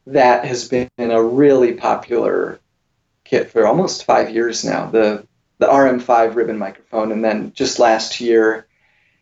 that 0.07 0.45
has 0.47 0.69
been 0.69 0.89
a 0.99 1.23
really 1.23 1.75
popular 1.75 2.61
kit 3.25 3.51
for 3.51 3.67
almost 3.67 4.05
five 4.05 4.31
years 4.31 4.65
now. 4.65 4.87
The 4.87 5.27
the 5.59 5.67
RM5 5.67 6.35
ribbon 6.35 6.59
microphone, 6.59 7.13
and 7.13 7.25
then 7.25 7.53
just 7.55 7.79
last 7.79 8.21
year, 8.21 8.67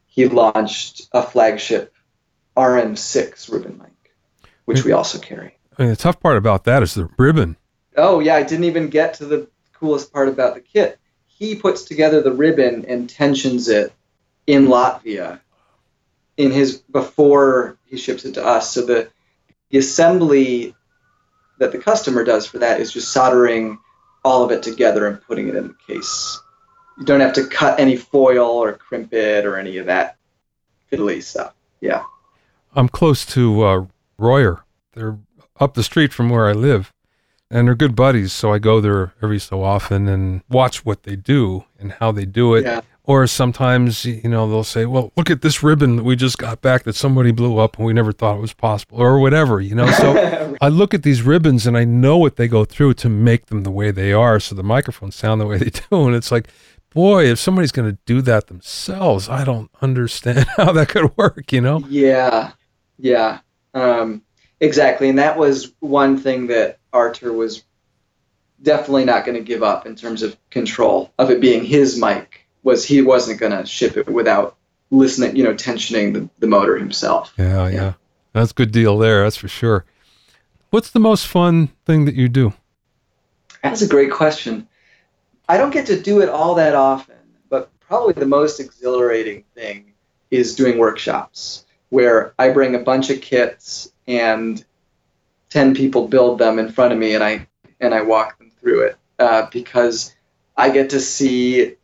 he 0.06 0.28
launched 0.28 1.08
a 1.12 1.22
flagship 1.22 1.92
RM6 2.56 3.52
ribbon 3.52 3.78
mic, 3.78 4.12
which 4.64 4.84
we 4.84 4.92
also 4.92 5.18
carry. 5.18 5.56
I 5.78 5.82
mean, 5.82 5.90
the 5.90 5.96
tough 5.96 6.20
part 6.20 6.36
about 6.36 6.64
that 6.64 6.82
is 6.82 6.94
the 6.94 7.08
ribbon. 7.18 7.56
Oh 7.96 8.20
yeah, 8.20 8.36
I 8.36 8.42
didn't 8.42 8.64
even 8.64 8.88
get 8.88 9.14
to 9.14 9.26
the 9.26 9.48
coolest 9.72 10.12
part 10.12 10.28
about 10.28 10.54
the 10.54 10.60
kit. 10.60 10.98
He 11.26 11.54
puts 11.54 11.82
together 11.84 12.20
the 12.20 12.32
ribbon 12.32 12.84
and 12.86 13.08
tensions 13.08 13.68
it 13.68 13.92
in 14.46 14.66
Latvia 14.66 15.40
in 16.36 16.50
his 16.50 16.78
before 16.78 17.78
he 17.86 17.96
ships 17.96 18.24
it 18.24 18.34
to 18.34 18.44
us. 18.44 18.72
So 18.72 18.84
the 18.84 19.08
the 19.70 19.78
assembly 19.78 20.74
that 21.58 21.72
the 21.72 21.78
customer 21.78 22.24
does 22.24 22.46
for 22.46 22.58
that 22.58 22.80
is 22.80 22.92
just 22.92 23.12
soldering 23.12 23.78
all 24.24 24.44
of 24.44 24.50
it 24.50 24.62
together 24.62 25.06
and 25.06 25.20
putting 25.22 25.48
it 25.48 25.56
in 25.56 25.68
the 25.68 25.76
case. 25.86 26.40
You 26.98 27.04
don't 27.04 27.20
have 27.20 27.32
to 27.34 27.46
cut 27.46 27.80
any 27.80 27.96
foil 27.96 28.46
or 28.46 28.72
crimp 28.74 29.12
it 29.12 29.46
or 29.46 29.56
any 29.56 29.78
of 29.78 29.86
that 29.86 30.16
fiddly 30.90 31.22
stuff. 31.22 31.54
Yeah. 31.80 32.04
I'm 32.74 32.88
close 32.88 33.24
to 33.26 33.62
uh, 33.62 33.86
Royer. 34.18 34.64
They're 34.94 35.18
up 35.60 35.74
the 35.74 35.82
street 35.82 36.12
from 36.12 36.28
where 36.28 36.48
I 36.48 36.52
live, 36.52 36.92
and 37.50 37.66
they're 37.66 37.74
good 37.74 37.94
buddies. 37.94 38.32
So 38.32 38.52
I 38.52 38.58
go 38.58 38.80
there 38.80 39.14
every 39.22 39.38
so 39.38 39.62
often 39.62 40.08
and 40.08 40.42
watch 40.48 40.84
what 40.84 41.04
they 41.04 41.16
do 41.16 41.64
and 41.78 41.92
how 41.92 42.12
they 42.12 42.24
do 42.24 42.54
it. 42.54 42.64
Yeah. 42.64 42.80
Or 43.04 43.26
sometimes, 43.26 44.04
you 44.04 44.28
know, 44.28 44.48
they'll 44.48 44.62
say, 44.62 44.86
well, 44.86 45.12
look 45.16 45.28
at 45.28 45.42
this 45.42 45.60
ribbon 45.60 45.96
that 45.96 46.04
we 46.04 46.14
just 46.14 46.38
got 46.38 46.60
back 46.62 46.84
that 46.84 46.94
somebody 46.94 47.32
blew 47.32 47.58
up 47.58 47.76
and 47.76 47.84
we 47.84 47.92
never 47.92 48.12
thought 48.12 48.36
it 48.36 48.40
was 48.40 48.52
possible 48.52 48.96
or 48.96 49.18
whatever, 49.18 49.60
you 49.60 49.74
know. 49.74 49.90
So 49.90 50.56
I 50.60 50.68
look 50.68 50.94
at 50.94 51.02
these 51.02 51.20
ribbons 51.20 51.66
and 51.66 51.76
I 51.76 51.84
know 51.84 52.16
what 52.16 52.36
they 52.36 52.46
go 52.46 52.64
through 52.64 52.94
to 52.94 53.08
make 53.08 53.46
them 53.46 53.64
the 53.64 53.72
way 53.72 53.90
they 53.90 54.12
are. 54.12 54.38
So 54.38 54.54
the 54.54 54.62
microphones 54.62 55.16
sound 55.16 55.40
the 55.40 55.46
way 55.46 55.58
they 55.58 55.70
do. 55.90 56.06
And 56.06 56.14
it's 56.14 56.30
like, 56.30 56.46
boy, 56.90 57.24
if 57.24 57.40
somebody's 57.40 57.72
going 57.72 57.90
to 57.90 57.98
do 58.06 58.22
that 58.22 58.46
themselves, 58.46 59.28
I 59.28 59.42
don't 59.42 59.68
understand 59.80 60.46
how 60.56 60.70
that 60.70 60.88
could 60.88 61.16
work, 61.16 61.52
you 61.52 61.60
know? 61.60 61.80
Yeah. 61.88 62.52
Yeah. 63.02 63.40
Um, 63.74 64.22
exactly. 64.60 65.10
And 65.10 65.18
that 65.18 65.36
was 65.36 65.72
one 65.80 66.16
thing 66.16 66.46
that 66.46 66.78
Artur 66.92 67.32
was 67.32 67.64
definitely 68.62 69.04
not 69.04 69.26
going 69.26 69.36
to 69.36 69.44
give 69.44 69.62
up 69.62 69.86
in 69.86 69.96
terms 69.96 70.22
of 70.22 70.36
control 70.50 71.12
of 71.18 71.30
it 71.30 71.40
being 71.40 71.64
his 71.64 71.98
mic 71.98 72.46
was 72.62 72.84
he 72.84 73.02
wasn't 73.02 73.40
going 73.40 73.52
to 73.52 73.66
ship 73.66 73.96
it 73.96 74.08
without 74.08 74.56
listening, 74.90 75.34
you 75.34 75.42
know, 75.42 75.52
tensioning 75.52 76.14
the, 76.14 76.30
the 76.38 76.46
motor 76.46 76.78
himself. 76.78 77.34
Yeah, 77.36 77.66
yeah, 77.66 77.74
yeah. 77.74 77.92
That's 78.32 78.52
a 78.52 78.54
good 78.54 78.70
deal 78.70 78.96
there, 78.98 79.24
that's 79.24 79.36
for 79.36 79.48
sure. 79.48 79.84
What's 80.70 80.90
the 80.90 81.00
most 81.00 81.26
fun 81.26 81.68
thing 81.84 82.04
that 82.04 82.14
you 82.14 82.28
do? 82.28 82.54
That's 83.64 83.82
a 83.82 83.88
great 83.88 84.12
question. 84.12 84.68
I 85.48 85.56
don't 85.56 85.72
get 85.72 85.86
to 85.86 86.00
do 86.00 86.22
it 86.22 86.28
all 86.28 86.54
that 86.54 86.76
often, 86.76 87.16
but 87.50 87.68
probably 87.80 88.14
the 88.14 88.26
most 88.26 88.60
exhilarating 88.60 89.44
thing 89.54 89.92
is 90.30 90.54
doing 90.54 90.78
workshops 90.78 91.66
where 91.92 92.32
I 92.38 92.48
bring 92.48 92.74
a 92.74 92.78
bunch 92.78 93.10
of 93.10 93.20
kits 93.20 93.92
and 94.08 94.64
10 95.50 95.74
people 95.74 96.08
build 96.08 96.38
them 96.38 96.58
in 96.58 96.72
front 96.72 96.94
of 96.94 96.98
me 96.98 97.14
and 97.14 97.22
I 97.22 97.46
and 97.80 97.92
I 97.92 98.00
walk 98.00 98.38
them 98.38 98.50
through 98.58 98.86
it 98.86 98.96
uh, 99.18 99.46
because 99.52 100.14
I 100.56 100.70
get 100.70 100.88
to 100.90 101.00
see 101.00 101.74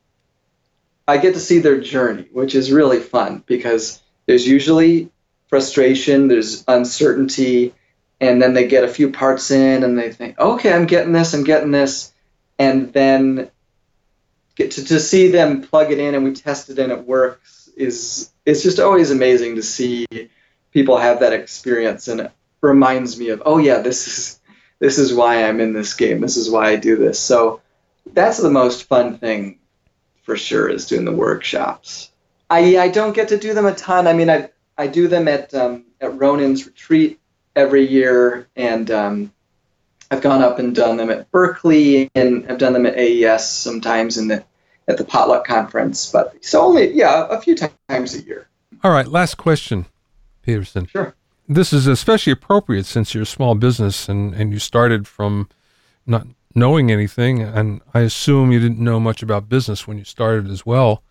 I 1.07 1.19
get 1.19 1.35
to 1.35 1.41
see 1.41 1.59
their 1.59 1.79
journey, 1.79 2.27
which 2.33 2.55
is 2.55 2.73
really 2.73 3.01
fun 3.01 3.45
because 3.45 4.03
there's 4.25 4.49
usually 4.49 5.11
frustration, 5.49 6.29
there's 6.29 6.65
uncertainty, 6.67 7.75
and 8.19 8.41
then 8.41 8.55
they 8.55 8.67
get 8.67 8.85
a 8.85 8.89
few 8.89 9.13
parts 9.13 9.51
in 9.51 9.85
and 9.85 9.99
they 9.99 10.11
think, 10.11 10.39
okay, 10.39 10.73
I'm 10.73 10.87
getting 10.87 11.13
this, 11.13 11.35
I'm 11.35 11.45
getting 11.45 11.71
this, 11.71 12.15
and 12.59 12.91
then 12.95 13.51
get 14.55 14.71
to, 14.73 14.85
to 14.87 15.01
see 15.01 15.29
them 15.29 15.61
plug 15.61 15.93
it 15.93 15.99
in 15.99 16.15
and 16.15 16.25
we 16.25 16.33
test 16.33 16.71
it 16.71 16.79
and 16.79 16.93
it 16.93 17.07
works 17.07 17.69
is 17.77 18.33
it's 18.49 18.63
just 18.63 18.81
always 18.81 19.11
amazing 19.11 19.57
to 19.57 19.63
see 19.63 20.07
people 20.73 20.97
have 20.97 21.21
that 21.21 21.35
experience 21.35 22.09
and 22.09 22.21
it 22.23 22.33
reminds 22.63 23.19
me 23.19 23.29
of, 23.29 23.43
oh 23.45 23.59
yeah, 23.59 23.81
this 23.81 24.07
is 24.09 24.41
this 24.79 24.99
is 24.99 25.13
why 25.13 25.45
I'm 25.45 25.61
in 25.61 25.75
this 25.75 25.95
game. 25.95 26.23
This 26.23 26.39
is 26.39 26.49
why 26.49 26.69
I 26.69 26.77
do 26.77 26.97
this. 26.97 27.21
So 27.21 27.61
that's 28.15 28.39
the 28.39 28.51
most 28.51 28.85
fun 28.85 29.19
thing 29.19 29.59
for 30.23 30.37
sure 30.37 30.67
is 30.69 30.87
doing 30.87 31.05
the 31.05 31.13
workshops. 31.13 32.11
I 32.49 32.79
I 32.79 32.89
don't 32.89 33.15
get 33.15 33.29
to 33.29 33.39
do 33.39 33.53
them 33.53 33.67
a 33.67 33.75
ton. 33.75 34.07
I 34.07 34.15
mean, 34.15 34.31
I 34.31 34.49
I 34.79 34.87
do 34.87 35.09
them 35.09 35.29
at 35.29 35.53
um, 35.53 35.85
at 36.01 36.17
Ronan's 36.17 36.67
retreat 36.67 37.21
every 37.55 37.87
year, 37.87 38.49
and 38.57 38.91
um, 38.91 39.33
I've 40.11 40.23
gone 40.23 40.43
up 40.43 40.59
and 40.59 40.75
done 40.75 40.97
them 40.97 41.11
at 41.11 41.31
Berklee 41.31 42.09
and 42.15 42.51
I've 42.51 42.59
done 42.59 42.73
them 42.73 42.87
at 42.87 42.97
AES 42.97 43.47
sometimes 43.47 44.17
in 44.17 44.29
the 44.29 44.43
at 44.89 44.97
the 44.97 45.05
potluck 45.05 45.47
conference. 45.47 46.11
But 46.11 46.43
so 46.43 46.63
only, 46.63 46.95
yeah, 46.95 47.27
a 47.29 47.39
few 47.43 47.55
times 47.55 47.75
a 47.89 48.23
year. 48.23 48.49
All 48.85 48.91
right, 48.91 49.07
last 49.07 49.37
question, 49.37 49.87
Peterson. 50.43 50.87
Sure. 50.87 51.15
This 51.49 51.73
is 51.73 51.87
especially 51.87 52.33
appropriate 52.33 52.87
since 52.87 53.15
you're 53.15 53.23
a 53.23 53.27
small 53.27 53.55
business 53.55 54.09
and, 54.09 54.35
and 54.35 54.53
you 54.53 54.59
started 54.59 55.09
from 55.09 55.49
not 56.07 56.27
knowing 56.55 56.91
anything, 56.91 57.41
and 57.43 57.81
I 57.95 58.01
assume 58.01 58.53
you 58.53 58.61
didn't 58.61 58.79
know 58.79 59.01
much 59.01 59.23
about 59.23 59.49
business 59.49 59.87
when 59.87 59.99
you 59.99 60.05
started 60.05 60.51
as 60.51 60.67
well. 60.67 61.03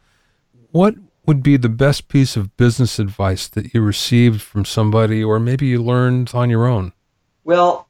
What 0.71 0.95
would 1.25 1.43
be 1.43 1.57
the 1.57 1.69
best 1.69 2.07
piece 2.07 2.36
of 2.36 2.55
business 2.57 2.99
advice 2.99 3.47
that 3.49 3.73
you 3.73 3.82
received 3.82 4.41
from 4.41 4.65
somebody, 4.65 5.23
or 5.23 5.39
maybe 5.39 5.67
you 5.67 5.82
learned 5.82 6.32
on 6.34 6.49
your 6.49 6.67
own? 6.67 6.93
Well, 7.43 7.88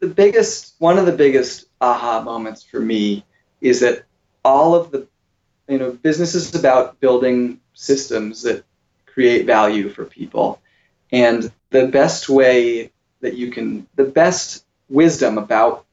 the 0.00 0.06
biggest, 0.06 0.74
one 0.78 0.98
of 0.98 1.06
the 1.06 1.12
biggest 1.12 1.66
aha 1.80 2.22
moments 2.22 2.62
for 2.62 2.80
me 2.80 3.24
is 3.60 3.80
that 3.80 4.04
all 4.44 4.74
of 4.74 4.90
the, 4.90 5.06
you 5.68 5.78
know, 5.78 5.92
business 5.92 6.34
is 6.34 6.54
about 6.54 7.00
building 7.00 7.60
systems 7.78 8.42
that 8.42 8.64
create 9.06 9.46
value 9.46 9.88
for 9.88 10.04
people. 10.04 10.60
And 11.12 11.50
the 11.70 11.86
best 11.86 12.28
way 12.28 12.90
that 13.20 13.34
you 13.34 13.52
can, 13.52 13.86
the 13.94 14.04
best 14.04 14.64
wisdom 14.88 15.38
about 15.38 15.86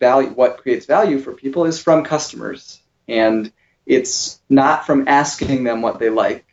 value, 0.00 0.30
what 0.30 0.58
creates 0.58 0.84
value 0.86 1.20
for 1.20 1.32
people 1.32 1.64
is 1.64 1.80
from 1.80 2.02
customers. 2.02 2.80
And 3.06 3.52
it's 3.86 4.40
not 4.48 4.84
from 4.84 5.06
asking 5.06 5.62
them 5.62 5.80
what 5.80 6.00
they 6.00 6.10
like. 6.10 6.44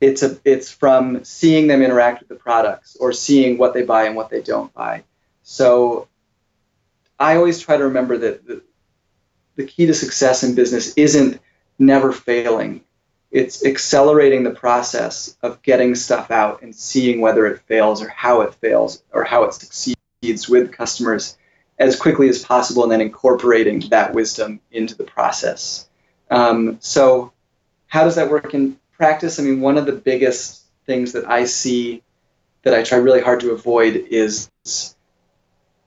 It's 0.00 0.22
a, 0.22 0.38
it's 0.44 0.70
from 0.70 1.24
seeing 1.24 1.68
them 1.68 1.80
interact 1.80 2.20
with 2.20 2.28
the 2.28 2.34
products 2.34 2.96
or 3.00 3.12
seeing 3.12 3.56
what 3.56 3.72
they 3.72 3.82
buy 3.82 4.04
and 4.04 4.14
what 4.14 4.28
they 4.28 4.42
don't 4.42 4.72
buy. 4.74 5.04
So 5.42 6.08
I 7.18 7.36
always 7.36 7.60
try 7.60 7.78
to 7.78 7.84
remember 7.84 8.18
that 8.18 8.46
the, 8.46 8.62
the 9.56 9.64
key 9.64 9.86
to 9.86 9.94
success 9.94 10.42
in 10.42 10.54
business 10.54 10.92
isn't 10.96 11.40
never 11.78 12.12
failing. 12.12 12.84
It's 13.32 13.64
accelerating 13.64 14.44
the 14.44 14.50
process 14.50 15.36
of 15.42 15.62
getting 15.62 15.94
stuff 15.94 16.30
out 16.30 16.62
and 16.62 16.74
seeing 16.74 17.22
whether 17.22 17.46
it 17.46 17.62
fails 17.62 18.02
or 18.02 18.08
how 18.08 18.42
it 18.42 18.54
fails 18.54 19.02
or 19.10 19.24
how 19.24 19.44
it 19.44 19.54
succeeds 19.54 20.48
with 20.48 20.70
customers 20.70 21.38
as 21.78 21.98
quickly 21.98 22.28
as 22.28 22.44
possible 22.44 22.82
and 22.82 22.92
then 22.92 23.00
incorporating 23.00 23.80
that 23.88 24.12
wisdom 24.12 24.60
into 24.70 24.94
the 24.94 25.04
process. 25.04 25.88
Um, 26.30 26.76
so, 26.80 27.32
how 27.86 28.04
does 28.04 28.16
that 28.16 28.30
work 28.30 28.52
in 28.52 28.78
practice? 28.92 29.40
I 29.40 29.42
mean, 29.42 29.62
one 29.62 29.78
of 29.78 29.86
the 29.86 29.92
biggest 29.92 30.64
things 30.86 31.12
that 31.12 31.28
I 31.28 31.46
see 31.46 32.02
that 32.62 32.74
I 32.74 32.82
try 32.82 32.98
really 32.98 33.22
hard 33.22 33.40
to 33.40 33.52
avoid 33.52 33.96
is 34.10 34.50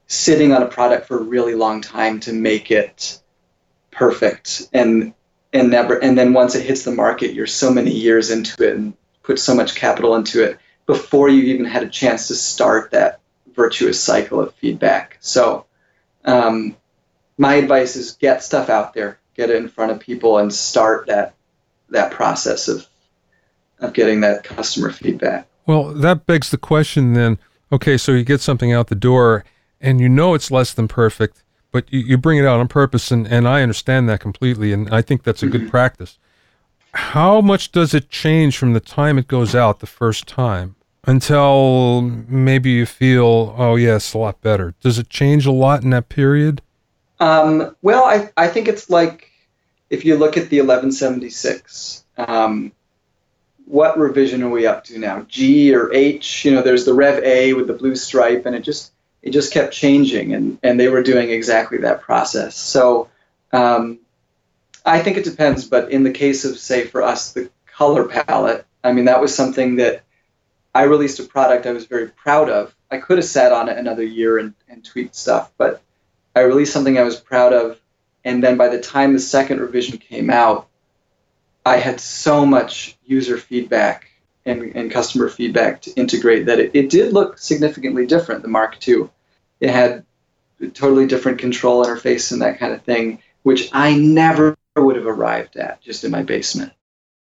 sitting 0.07 0.51
on 0.51 0.63
a 0.63 0.67
product 0.67 1.07
for 1.07 1.19
a 1.19 1.23
really 1.23 1.55
long 1.55 1.81
time 1.81 2.19
to 2.21 2.33
make 2.33 2.71
it 2.71 3.21
perfect 3.91 4.67
and 4.73 5.13
and 5.55 5.71
never 5.71 5.95
and 6.03 6.17
then 6.17 6.33
once 6.33 6.53
it 6.53 6.65
hits 6.65 6.83
the 6.83 6.91
market 6.91 7.33
you're 7.33 7.47
so 7.47 7.71
many 7.71 7.91
years 7.91 8.29
into 8.29 8.67
it 8.67 8.75
and 8.75 8.93
put 9.23 9.39
so 9.39 9.55
much 9.55 9.75
capital 9.75 10.15
into 10.15 10.43
it 10.43 10.59
before 10.85 11.29
you 11.29 11.43
even 11.43 11.65
had 11.65 11.81
a 11.81 11.89
chance 11.89 12.27
to 12.27 12.35
start 12.35 12.91
that 12.91 13.19
virtuous 13.55 13.99
cycle 13.99 14.39
of 14.39 14.53
feedback. 14.55 15.17
So 15.19 15.65
um, 16.25 16.75
my 17.37 17.55
advice 17.55 17.95
is 17.95 18.11
get 18.13 18.43
stuff 18.43 18.69
out 18.69 18.93
there 18.93 19.19
get 19.35 19.49
it 19.49 19.57
in 19.57 19.67
front 19.67 19.91
of 19.91 19.99
people 19.99 20.37
and 20.37 20.53
start 20.53 21.07
that 21.07 21.33
that 21.89 22.11
process 22.11 22.67
of 22.67 22.87
of 23.79 23.93
getting 23.93 24.21
that 24.21 24.43
customer 24.43 24.91
feedback. 24.91 25.47
Well 25.65 25.93
that 25.93 26.25
begs 26.25 26.51
the 26.51 26.57
question 26.57 27.13
then 27.13 27.37
okay 27.71 27.97
so 27.97 28.11
you 28.11 28.23
get 28.23 28.41
something 28.41 28.71
out 28.71 28.87
the 28.87 28.95
door 28.95 29.43
and 29.81 29.99
you 29.99 30.09
know 30.09 30.33
it's 30.33 30.49
less 30.49 30.73
than 30.73 30.87
perfect, 30.87 31.43
but 31.75 31.91
you, 31.91 31.99
you 31.99 32.17
bring 32.17 32.37
it 32.37 32.45
out 32.45 32.61
on 32.61 32.69
purpose, 32.69 33.11
and, 33.11 33.27
and 33.27 33.45
I 33.45 33.61
understand 33.61 34.07
that 34.07 34.21
completely, 34.21 34.71
and 34.71 34.89
I 34.93 35.01
think 35.01 35.23
that's 35.23 35.43
a 35.43 35.47
good 35.47 35.69
practice. 35.69 36.17
How 36.93 37.41
much 37.41 37.73
does 37.73 37.93
it 37.93 38.09
change 38.09 38.57
from 38.57 38.71
the 38.71 38.79
time 38.79 39.17
it 39.17 39.27
goes 39.27 39.53
out 39.53 39.81
the 39.81 39.85
first 39.85 40.25
time 40.25 40.77
until 41.03 41.99
maybe 41.99 42.69
you 42.69 42.85
feel, 42.85 43.53
oh, 43.57 43.75
yes, 43.75 44.13
a 44.13 44.17
lot 44.17 44.39
better? 44.39 44.73
Does 44.79 44.97
it 44.97 45.09
change 45.09 45.45
a 45.45 45.51
lot 45.51 45.83
in 45.83 45.89
that 45.89 46.07
period? 46.07 46.61
Um, 47.19 47.75
well, 47.81 48.05
I, 48.05 48.31
I 48.37 48.47
think 48.47 48.69
it's 48.69 48.89
like 48.89 49.29
if 49.89 50.05
you 50.05 50.15
look 50.15 50.37
at 50.37 50.49
the 50.49 50.61
1176, 50.61 52.05
um, 52.17 52.71
what 53.65 53.99
revision 53.99 54.43
are 54.43 54.49
we 54.49 54.65
up 54.65 54.85
to 54.85 54.97
now? 54.97 55.25
G 55.27 55.75
or 55.75 55.93
H? 55.93 56.45
You 56.45 56.53
know, 56.53 56.61
there's 56.61 56.85
the 56.85 56.93
Rev 56.93 57.21
A 57.25 57.51
with 57.51 57.67
the 57.67 57.73
blue 57.73 57.97
stripe, 57.97 58.45
and 58.45 58.55
it 58.55 58.61
just 58.61 58.93
it 59.25 59.31
just 59.31 59.51
kept 59.51 59.73
changing, 59.73 60.33
and, 60.35 60.59
and 60.61 60.79
they 60.79 60.87
were 60.87 61.01
doing 61.01 61.31
exactly 61.31 61.79
that 61.79 62.01
process. 62.01 62.55
So 62.55 63.09
um, 63.51 63.99
I 64.85 65.01
think 65.01 65.17
it 65.17 65.23
depends, 65.23 65.65
but 65.65 65.91
in 65.91 66.03
the 66.03 66.11
case 66.11 66.45
of, 66.45 66.59
say, 66.59 66.85
for 66.85 67.01
us, 67.01 67.33
the 67.33 67.49
color 67.65 68.07
palette, 68.07 68.67
I 68.83 68.93
mean, 68.93 69.05
that 69.05 69.19
was 69.19 69.35
something 69.35 69.77
that 69.77 70.03
I 70.75 70.83
released 70.83 71.19
a 71.19 71.23
product 71.23 71.65
I 71.65 71.71
was 71.71 71.87
very 71.87 72.09
proud 72.09 72.51
of. 72.51 72.75
I 72.91 72.99
could 72.99 73.17
have 73.17 73.25
sat 73.25 73.51
on 73.51 73.67
it 73.67 73.79
another 73.79 74.03
year 74.03 74.37
and, 74.37 74.53
and 74.69 74.85
tweaked 74.85 75.15
stuff, 75.15 75.51
but 75.57 75.81
I 76.35 76.41
released 76.41 76.71
something 76.71 76.99
I 76.99 77.03
was 77.03 77.19
proud 77.19 77.51
of. 77.51 77.79
And 78.23 78.43
then 78.43 78.57
by 78.57 78.67
the 78.67 78.79
time 78.79 79.13
the 79.13 79.19
second 79.19 79.59
revision 79.59 79.97
came 79.97 80.29
out, 80.29 80.67
I 81.65 81.77
had 81.77 81.99
so 81.99 82.45
much 82.45 82.95
user 83.05 83.39
feedback 83.39 84.11
and, 84.45 84.75
and 84.75 84.91
customer 84.91 85.29
feedback 85.29 85.81
to 85.81 85.91
integrate 85.93 86.45
that 86.45 86.59
it, 86.59 86.71
it 86.75 86.91
did 86.91 87.11
look 87.11 87.39
significantly 87.39 88.05
different, 88.05 88.43
the 88.43 88.47
Mark 88.47 88.87
II 88.87 89.09
it 89.59 89.69
had 89.69 90.05
a 90.61 90.67
totally 90.67 91.07
different 91.07 91.39
control 91.39 91.85
interface 91.85 92.31
and 92.31 92.41
that 92.41 92.59
kind 92.59 92.73
of 92.73 92.81
thing, 92.83 93.19
which 93.43 93.69
I 93.73 93.95
never 93.95 94.55
would 94.75 94.95
have 94.95 95.07
arrived 95.07 95.55
at 95.57 95.81
just 95.81 96.03
in 96.03 96.11
my 96.11 96.23
basement. 96.23 96.73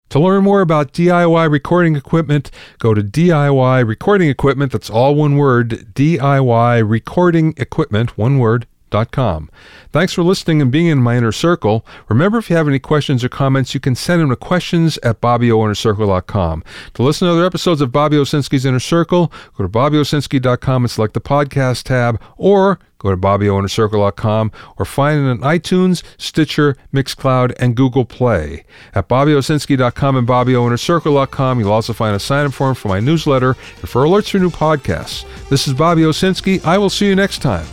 To 0.09 0.19
learn 0.19 0.43
more 0.43 0.59
about 0.59 0.91
DIY 0.91 1.49
recording 1.49 1.95
equipment, 1.95 2.51
go 2.79 2.93
to 2.93 3.01
DIY 3.01 3.87
recording 3.87 4.29
equipment. 4.29 4.73
That's 4.73 4.89
all 4.89 5.15
one 5.15 5.37
word 5.37 5.93
DIY 5.93 6.89
recording 6.89 7.53
equipment, 7.55 8.17
one 8.17 8.37
word, 8.37 8.67
Com. 8.91 9.49
Thanks 9.91 10.13
for 10.13 10.21
listening 10.21 10.61
and 10.61 10.71
being 10.71 10.87
in 10.87 11.01
my 11.01 11.17
inner 11.17 11.31
circle. 11.31 11.85
Remember, 12.09 12.37
if 12.37 12.49
you 12.49 12.55
have 12.57 12.67
any 12.67 12.79
questions 12.79 13.23
or 13.23 13.29
comments, 13.29 13.73
you 13.73 13.79
can 13.79 13.95
send 13.95 14.21
them 14.21 14.29
to 14.29 14.35
questions 14.35 14.99
at 15.01 15.21
BobbyOInnerCircle.com. 15.21 16.63
To 16.93 17.03
listen 17.03 17.27
to 17.27 17.33
other 17.33 17.45
episodes 17.45 17.81
of 17.81 17.91
Bobby 17.91 18.17
Owsinski's 18.17 18.65
Inner 18.65 18.79
Circle, 18.79 19.31
go 19.57 19.63
to 19.63 19.69
BobbyOwsinski.com 19.69 20.83
and 20.83 20.91
select 20.91 21.13
the 21.13 21.21
podcast 21.21 21.83
tab, 21.83 22.21
or 22.37 22.79
go 22.99 23.09
to 23.09 23.17
BobbyOInnerCircle.com 23.17 24.51
or 24.77 24.85
find 24.85 25.19
it 25.19 25.29
on 25.29 25.39
iTunes, 25.39 26.03
Stitcher, 26.17 26.77
Mixcloud, 26.93 27.53
and 27.59 27.75
Google 27.75 28.05
Play. 28.05 28.63
At 28.93 29.09
BobbyOwsinski.com 29.09 30.15
and 30.17 30.27
BobbyOInnerCircle.com, 30.27 31.59
you'll 31.59 31.71
also 31.71 31.93
find 31.93 32.15
a 32.15 32.19
sign-up 32.19 32.53
form 32.53 32.75
for 32.75 32.89
my 32.89 32.99
newsletter 32.99 33.55
and 33.79 33.89
for 33.89 34.03
alerts 34.03 34.29
for 34.29 34.39
new 34.39 34.51
podcasts. 34.51 35.25
This 35.49 35.67
is 35.67 35.73
Bobby 35.73 36.03
Owsinski. 36.03 36.63
I 36.63 36.77
will 36.77 36.89
see 36.89 37.07
you 37.07 37.15
next 37.15 37.41
time. 37.41 37.65